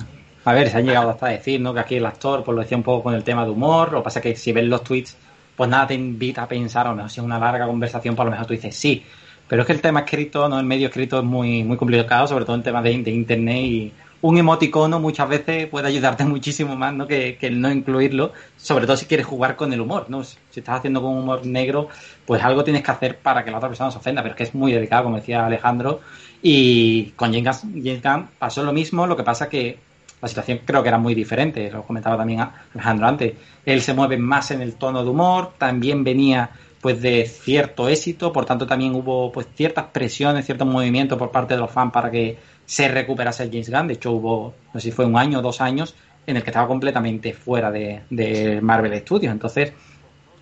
a 0.46 0.54
ver, 0.54 0.70
se 0.70 0.78
han 0.78 0.86
llegado 0.86 1.10
hasta 1.10 1.28
a 1.28 1.30
decir 1.30 1.62
¿no? 1.62 1.74
que 1.74 1.80
aquí 1.80 1.96
el 1.96 2.06
actor 2.06 2.44
pues 2.44 2.56
lo 2.56 2.62
decía 2.62 2.78
un 2.78 2.84
poco 2.84 3.04
con 3.04 3.14
el 3.14 3.24
tema 3.24 3.46
de 3.46 3.52
humor, 3.52 3.92
lo 3.92 4.00
que 4.00 4.04
pasa 4.04 4.22
que 4.22 4.36
si 4.36 4.52
ves 4.52 4.66
los 4.66 4.84
tweets, 4.84 5.16
pues 5.56 5.70
nada 5.70 5.88
te 5.88 5.94
invita 5.94 6.44
a 6.44 6.48
pensar, 6.48 6.88
a 6.88 6.90
lo 6.90 6.96
mejor 6.98 7.12
si 7.12 7.20
es 7.20 7.26
una 7.26 7.40
larga 7.40 7.68
conversación, 7.68 8.16
pues 8.16 8.22
a 8.22 8.26
lo 8.26 8.32
mejor 8.32 8.48
tú 8.48 8.54
dices 8.54 8.76
sí, 8.76 9.06
pero 9.48 9.62
es 9.62 9.68
que 9.68 9.74
el 9.74 9.82
tema 9.82 10.02
escrito, 10.02 10.50
no 10.50 10.60
el 10.60 10.66
medio 10.66 10.88
escrito 10.88 11.20
es 11.20 11.24
muy, 11.24 11.64
muy 11.64 11.78
complicado, 11.78 12.28
sobre 12.28 12.46
todo 12.46 12.56
en 12.56 12.64
temas 12.64 12.84
de, 12.84 12.98
de 13.04 13.12
internet 13.12 13.64
y 13.64 13.94
un 14.26 14.40
emoticono 14.40 15.00
muchas 15.00 15.30
veces 15.30 15.68
puede 15.68 15.88
ayudarte 15.88 16.26
muchísimo 16.26 16.76
más 16.76 16.94
¿no? 16.94 17.06
que, 17.08 17.38
el 17.42 17.62
no 17.62 17.72
incluirlo, 17.72 18.34
sobre 18.58 18.88
todo 18.88 18.98
si 18.98 19.06
quieres 19.06 19.28
jugar 19.28 19.56
con 19.56 19.72
el 19.72 19.80
humor. 19.80 20.08
¿no? 20.10 20.24
Si 20.24 20.38
estás 20.56 20.80
haciendo 20.80 21.02
con 21.02 21.16
humor 21.16 21.46
negro, 21.46 21.90
pues 22.26 22.44
algo 22.44 22.64
tienes 22.64 22.82
que 22.82 22.90
hacer 22.90 23.20
para 23.20 23.46
que 23.46 23.52
la 23.52 23.58
otra 23.58 23.70
persona 23.70 23.92
se 23.92 24.00
ofenda, 24.00 24.24
pero 24.24 24.34
es 24.34 24.38
que 24.38 24.44
es 24.46 24.56
muy 24.56 24.74
delicado, 24.74 25.04
como 25.04 25.18
decía 25.18 25.46
Alejandro. 25.46 26.02
Y 26.42 27.12
con 27.12 27.34
James 27.34 27.62
Gunn 28.02 28.30
pasó 28.40 28.64
lo 28.64 28.74
mismo, 28.74 29.06
lo 29.06 29.16
que 29.16 29.24
pasa 29.24 29.48
que 29.48 29.78
la 30.20 30.28
situación 30.28 30.62
creo 30.66 30.82
que 30.82 30.90
era 30.90 30.98
muy 30.98 31.14
diferente, 31.14 31.70
lo 31.70 31.84
comentaba 31.84 32.18
también 32.18 32.48
Alejandro 32.74 33.08
antes. 33.08 33.34
Él 33.64 33.82
se 33.82 33.94
mueve 33.94 34.18
más 34.18 34.50
en 34.50 34.62
el 34.62 34.74
tono 34.74 35.04
de 35.04 35.10
humor, 35.10 35.54
también 35.60 36.04
venía 36.04 36.50
pues 36.82 37.02
de 37.02 37.26
cierto 37.26 37.90
éxito, 37.90 38.32
por 38.32 38.46
tanto 38.46 38.66
también 38.66 38.94
hubo 38.96 39.32
pues 39.32 39.48
ciertas 39.56 39.86
presiones, 39.86 40.46
ciertos 40.46 40.68
movimientos 40.68 41.18
por 41.18 41.32
parte 41.32 41.56
de 41.56 41.60
los 41.60 41.72
fans 41.72 41.92
para 41.92 42.10
que 42.12 42.38
se 42.66 42.88
recuperase 42.88 43.44
el 43.44 43.52
James 43.52 43.70
Gunn. 43.70 43.88
De 43.88 43.94
hecho, 43.96 44.12
hubo, 44.12 44.54
no 44.74 44.80
sé 44.80 44.90
si 44.90 44.92
fue 44.92 45.06
un 45.06 45.18
año 45.18 45.40
o 45.40 45.42
dos 45.42 45.62
años, 45.62 45.96
en 46.28 46.38
el 46.38 46.44
que 46.44 46.50
estaba 46.50 46.68
completamente 46.68 47.34
fuera 47.34 47.72
de, 47.72 48.60
Marvel 48.62 48.98
Studios. 49.00 49.32
Entonces, 49.32 49.74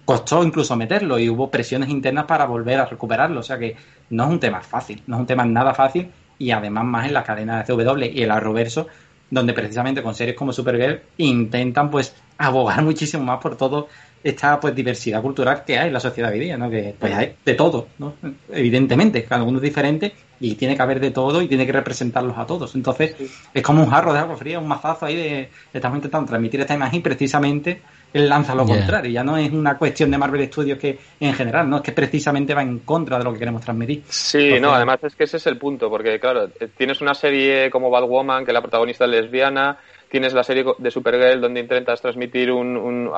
costó 0.06 0.44
incluso 0.44 0.76
meterlo 0.76 1.20
y 1.20 1.30
hubo 1.30 1.50
presiones 1.50 1.90
internas 1.90 2.26
para 2.26 2.46
volver 2.46 2.80
a 2.80 2.86
recuperarlo. 2.86 3.40
O 3.40 3.44
sea 3.44 3.58
que 3.58 3.76
no 4.10 4.26
es 4.26 4.30
un 4.30 4.40
tema 4.40 4.62
fácil, 4.62 5.02
no 5.08 5.18
es 5.18 5.22
un 5.22 5.28
tema 5.28 5.46
nada 5.46 5.74
fácil 5.74 6.10
y 6.38 6.52
además 6.52 6.86
más 6.86 7.08
en 7.08 7.14
la 7.14 7.24
cadena 7.24 7.64
de 7.64 7.74
CW 7.74 8.04
y 8.14 8.24
el 8.24 8.32
Arroverso, 8.32 8.88
donde 9.30 9.54
precisamente 9.54 10.04
con 10.04 10.16
series 10.16 10.36
como 10.36 10.54
Supergirl 10.54 11.02
intentan 11.18 11.90
pues 11.90 12.16
abogar 12.38 12.82
muchísimo 12.84 13.24
más 13.24 13.40
por 13.40 13.56
todo 13.56 13.88
esta 14.24 14.60
pues 14.60 14.74
diversidad 14.74 15.22
cultural 15.22 15.64
que 15.66 15.78
hay 15.78 15.88
en 15.88 15.94
la 15.94 16.00
sociedad 16.00 16.32
hoy 16.32 16.40
día, 16.40 16.58
¿no? 16.58 16.70
Que 16.70 16.96
pues 16.98 17.14
hay 17.14 17.36
de 17.44 17.54
todo, 17.56 17.88
¿no? 18.00 18.14
Evidentemente, 18.50 19.26
cada 19.26 19.44
uno 19.44 19.58
es 19.58 19.64
diferente 19.64 20.14
y 20.44 20.56
tiene 20.56 20.76
que 20.76 20.82
haber 20.82 21.00
de 21.00 21.12
todo 21.12 21.42
y 21.42 21.48
tiene 21.48 21.66
que 21.66 21.72
representarlos 21.72 22.38
a 22.38 22.46
todos. 22.46 22.76
Entonces, 22.76 23.16
es 23.54 23.64
como 23.64 23.82
un 23.82 23.90
jarro 23.90 24.12
de 24.12 24.20
agua 24.20 24.36
fría, 24.36 24.60
un 24.60 24.68
mazazo 24.68 25.06
ahí 25.06 25.16
de 25.16 25.50
estamos 25.74 25.96
intentando 25.96 26.28
transmitir 26.28 26.60
esta 26.60 26.74
imagen 26.74 27.00
y 27.00 27.02
precisamente 27.02 27.82
él 28.12 28.28
lanza 28.28 28.54
lo 28.54 28.66
contrario. 28.66 29.10
Ya 29.10 29.24
no 29.24 29.38
es 29.38 29.50
una 29.54 29.78
cuestión 29.78 30.12
de 30.12 30.18
Marvel 30.18 30.46
Studios 30.48 30.78
que 30.78 31.00
en 31.22 31.34
general, 31.34 31.70
no 31.70 31.78
es 31.78 31.82
que 31.82 31.94
precisamente 31.94 32.54
va 32.54 32.62
en 32.62 32.80
contra 32.80 33.18
de 33.18 33.24
lo 33.24 33.32
que 33.32 33.40
queremos 33.40 33.62
transmitir. 33.62 34.04
Sí, 34.10 34.60
no, 34.60 34.74
además 34.74 35.00
es 35.04 35.16
que 35.16 35.24
ese 35.24 35.38
es 35.38 35.48
el 35.48 35.58
punto, 35.58 35.90
porque 35.90 36.20
claro, 36.20 36.50
eh, 36.60 36.68
tienes 36.78 37.00
una 37.00 37.14
serie 37.14 37.72
como 37.72 37.90
Bad 37.90 38.04
Woman, 38.04 38.46
que 38.46 38.52
la 38.52 38.62
protagonista 38.62 39.06
es 39.06 39.12
lesbiana, 39.12 39.78
tienes 40.10 40.34
la 40.34 40.44
serie 40.44 40.66
de 40.78 40.92
Supergirl 40.92 41.40
donde 41.40 41.62
intentas 41.62 42.02
transmitir 42.02 42.52
un, 42.52 43.10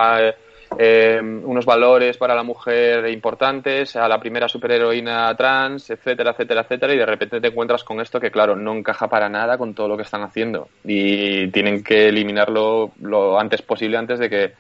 eh, 0.80 1.20
unos 1.22 1.66
valores 1.66 2.18
para 2.18 2.36
la 2.36 2.44
mujer 2.44 3.08
importantes, 3.10 3.96
a 3.96 4.08
la 4.08 4.20
primera 4.20 4.48
superheroína 4.48 5.36
trans, 5.36 5.90
etcétera, 5.90 6.32
etcétera, 6.32 6.62
etcétera, 6.62 6.94
y 6.94 6.98
de 6.98 7.06
repente 7.06 7.42
te 7.42 7.48
encuentras 7.48 7.84
con 7.84 8.00
esto 8.02 8.20
que, 8.20 8.32
claro, 8.32 8.56
no 8.56 8.74
encaja 8.74 9.08
para 9.08 9.30
nada 9.30 9.58
con 9.58 9.74
todo 9.74 9.88
lo 9.88 9.98
que 9.98 10.04
están 10.04 10.24
haciendo. 10.24 10.70
Y 10.84 11.48
tienen 11.48 11.84
que 11.84 12.10
eliminarlo 12.10 12.92
lo 13.02 13.40
antes 13.40 13.62
posible 13.62 13.98
antes 13.98 14.20
de 14.20 14.30
que 14.30 14.54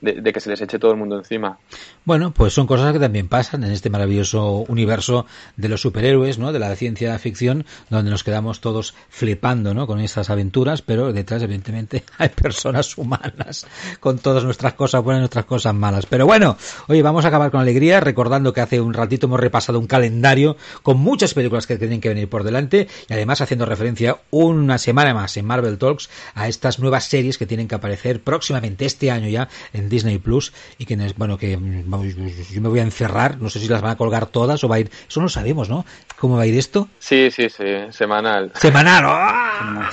de, 0.00 0.32
que 0.32 0.40
se 0.40 0.50
les 0.50 0.60
eche 0.60 0.78
todo 0.78 0.92
el 0.92 0.96
mundo 0.96 1.16
encima. 1.16 1.58
Bueno, 2.04 2.32
pues 2.32 2.54
son 2.54 2.66
cosas 2.66 2.92
que 2.92 2.98
también 2.98 3.28
pasan 3.28 3.64
en 3.64 3.72
este 3.72 3.90
maravilloso 3.90 4.64
universo 4.68 5.26
de 5.56 5.68
los 5.68 5.80
superhéroes, 5.80 6.38
¿no? 6.38 6.52
De 6.52 6.58
la 6.58 6.74
ciencia 6.76 7.18
ficción, 7.18 7.66
donde 7.90 8.10
nos 8.10 8.24
quedamos 8.24 8.60
todos 8.60 8.94
flipando, 9.08 9.74
¿no? 9.74 9.86
Con 9.86 10.00
estas 10.00 10.30
aventuras, 10.30 10.82
pero 10.82 11.12
detrás, 11.12 11.42
evidentemente, 11.42 12.04
hay 12.18 12.30
personas 12.30 12.96
humanas 12.96 13.66
con 14.00 14.18
todas 14.18 14.44
nuestras 14.44 14.74
cosas 14.74 15.02
buenas 15.02 15.20
y 15.20 15.22
nuestras 15.22 15.44
cosas 15.44 15.74
malas. 15.74 16.06
Pero 16.06 16.26
bueno, 16.26 16.56
oye, 16.88 17.02
vamos 17.02 17.24
a 17.24 17.28
acabar 17.28 17.50
con 17.50 17.60
alegría, 17.60 18.00
recordando 18.00 18.52
que 18.52 18.60
hace 18.60 18.80
un 18.80 18.94
ratito 18.94 19.26
hemos 19.26 19.40
repasado 19.40 19.78
un 19.78 19.86
calendario 19.86 20.56
con 20.82 20.98
muchas 20.98 21.34
películas 21.34 21.66
que 21.66 21.76
tienen 21.76 22.00
que 22.00 22.08
venir 22.08 22.28
por 22.28 22.44
delante 22.44 22.88
y 23.08 23.12
además 23.12 23.40
haciendo 23.40 23.66
referencia 23.66 24.18
una 24.30 24.78
semana 24.78 25.14
más 25.14 25.36
en 25.36 25.44
Marvel 25.44 25.78
Talks 25.78 26.08
a 26.34 26.48
estas 26.48 26.78
nuevas 26.78 27.04
series 27.04 27.38
que 27.38 27.46
tienen 27.46 27.68
que 27.68 27.74
aparecer 27.74 28.22
próximamente 28.22 28.86
este 28.86 29.10
año 29.10 29.28
ya 29.28 29.48
Disney 29.90 30.18
Plus 30.18 30.54
y 30.78 30.86
que, 30.86 30.96
bueno, 31.16 31.36
que 31.36 31.50
yo 31.50 31.60
me 31.60 32.68
voy 32.68 32.78
a 32.78 32.82
encerrar, 32.82 33.38
no 33.38 33.50
sé 33.50 33.60
si 33.60 33.68
las 33.68 33.82
van 33.82 33.90
a 33.92 33.96
colgar 33.96 34.26
todas 34.26 34.64
o 34.64 34.68
va 34.68 34.76
a 34.76 34.80
ir, 34.80 34.90
eso 35.06 35.20
no 35.20 35.28
sabemos, 35.28 35.68
¿no? 35.68 35.84
¿Cómo 36.18 36.36
va 36.36 36.42
a 36.44 36.46
ir 36.46 36.56
esto? 36.56 36.88
Sí, 36.98 37.30
sí, 37.30 37.50
sí, 37.50 37.64
semanal. 37.90 38.52
Semanal, 38.54 39.04
¡ah! 39.06 39.90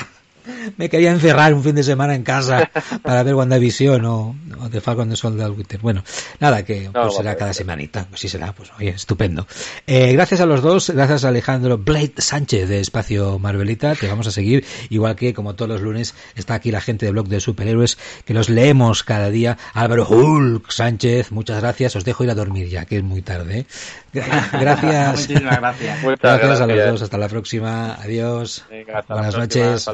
Me 0.78 0.90
quería 0.90 1.12
encerrar 1.12 1.54
un 1.54 1.64
fin 1.64 1.76
de 1.76 1.84
semana 1.84 2.16
en 2.16 2.24
casa 2.24 2.70
para 3.02 3.24
ver 3.24 3.36
WandaVision 3.36 4.06
o, 4.06 4.36
o 4.60 4.70
The 4.70 4.82
Falcon 4.82 5.10
the 5.10 5.16
Soldier 5.16 5.52
Winter. 5.52 5.80
Bueno, 5.80 6.04
nada, 6.40 6.64
que 6.64 6.90
pues 6.92 7.16
será 7.16 7.36
cada 7.36 7.54
semanita. 7.54 8.06
Pues 8.10 8.22
sí 8.22 8.30
será, 8.30 8.54
pues 8.54 8.72
oye, 8.78 8.90
estupendo. 8.90 9.48
Eh, 9.86 10.14
gracias 10.14 10.42
a 10.42 10.46
los 10.46 10.62
dos, 10.62 10.90
gracias 10.90 11.26
a 11.26 11.30
Alejandro 11.30 11.78
Blade 11.78 12.14
Sánchez 12.18 12.70
de 12.70 12.80
Espacio 12.80 13.40
Marvelita, 13.40 13.96
te 13.96 14.08
vamos 14.08 14.28
a 14.28 14.32
seguir, 14.32 14.66
igual 14.90 15.16
que 15.16 15.34
como 15.34 15.56
todos 15.56 15.70
los 15.70 15.82
lunes 15.82 16.16
está 16.36 16.56
aquí 16.56 16.72
la 16.72 16.82
gente 16.82 17.06
de 17.06 17.12
blog 17.12 17.28
de 17.28 17.40
superhéroes 17.40 17.98
que 18.26 18.34
los 18.34 18.50
leemos 18.50 19.04
cada 19.04 19.30
día. 19.30 19.58
Álvaro 19.74 20.08
Hulk 20.08 20.72
Sánchez, 20.72 21.32
muchas 21.32 21.62
gracias. 21.62 21.96
Os 21.96 22.06
dejo 22.06 22.24
ir 22.24 22.32
a 22.32 22.36
dormir 22.36 22.70
ya, 22.70 22.86
que 22.86 22.98
es 22.98 23.04
muy 23.04 23.22
tarde. 23.22 23.60
¿eh? 23.60 23.66
Gracias. 24.52 25.22
Muchísimas 25.22 25.60
gracias. 25.60 26.04
gracias. 26.22 26.62
a 26.62 26.68
los 26.68 26.86
dos. 26.86 27.02
Hasta 27.02 27.18
la 27.18 27.28
próxima. 27.28 27.96
Adiós. 27.96 28.66
Buenas 29.08 29.38
noches. 29.38 29.88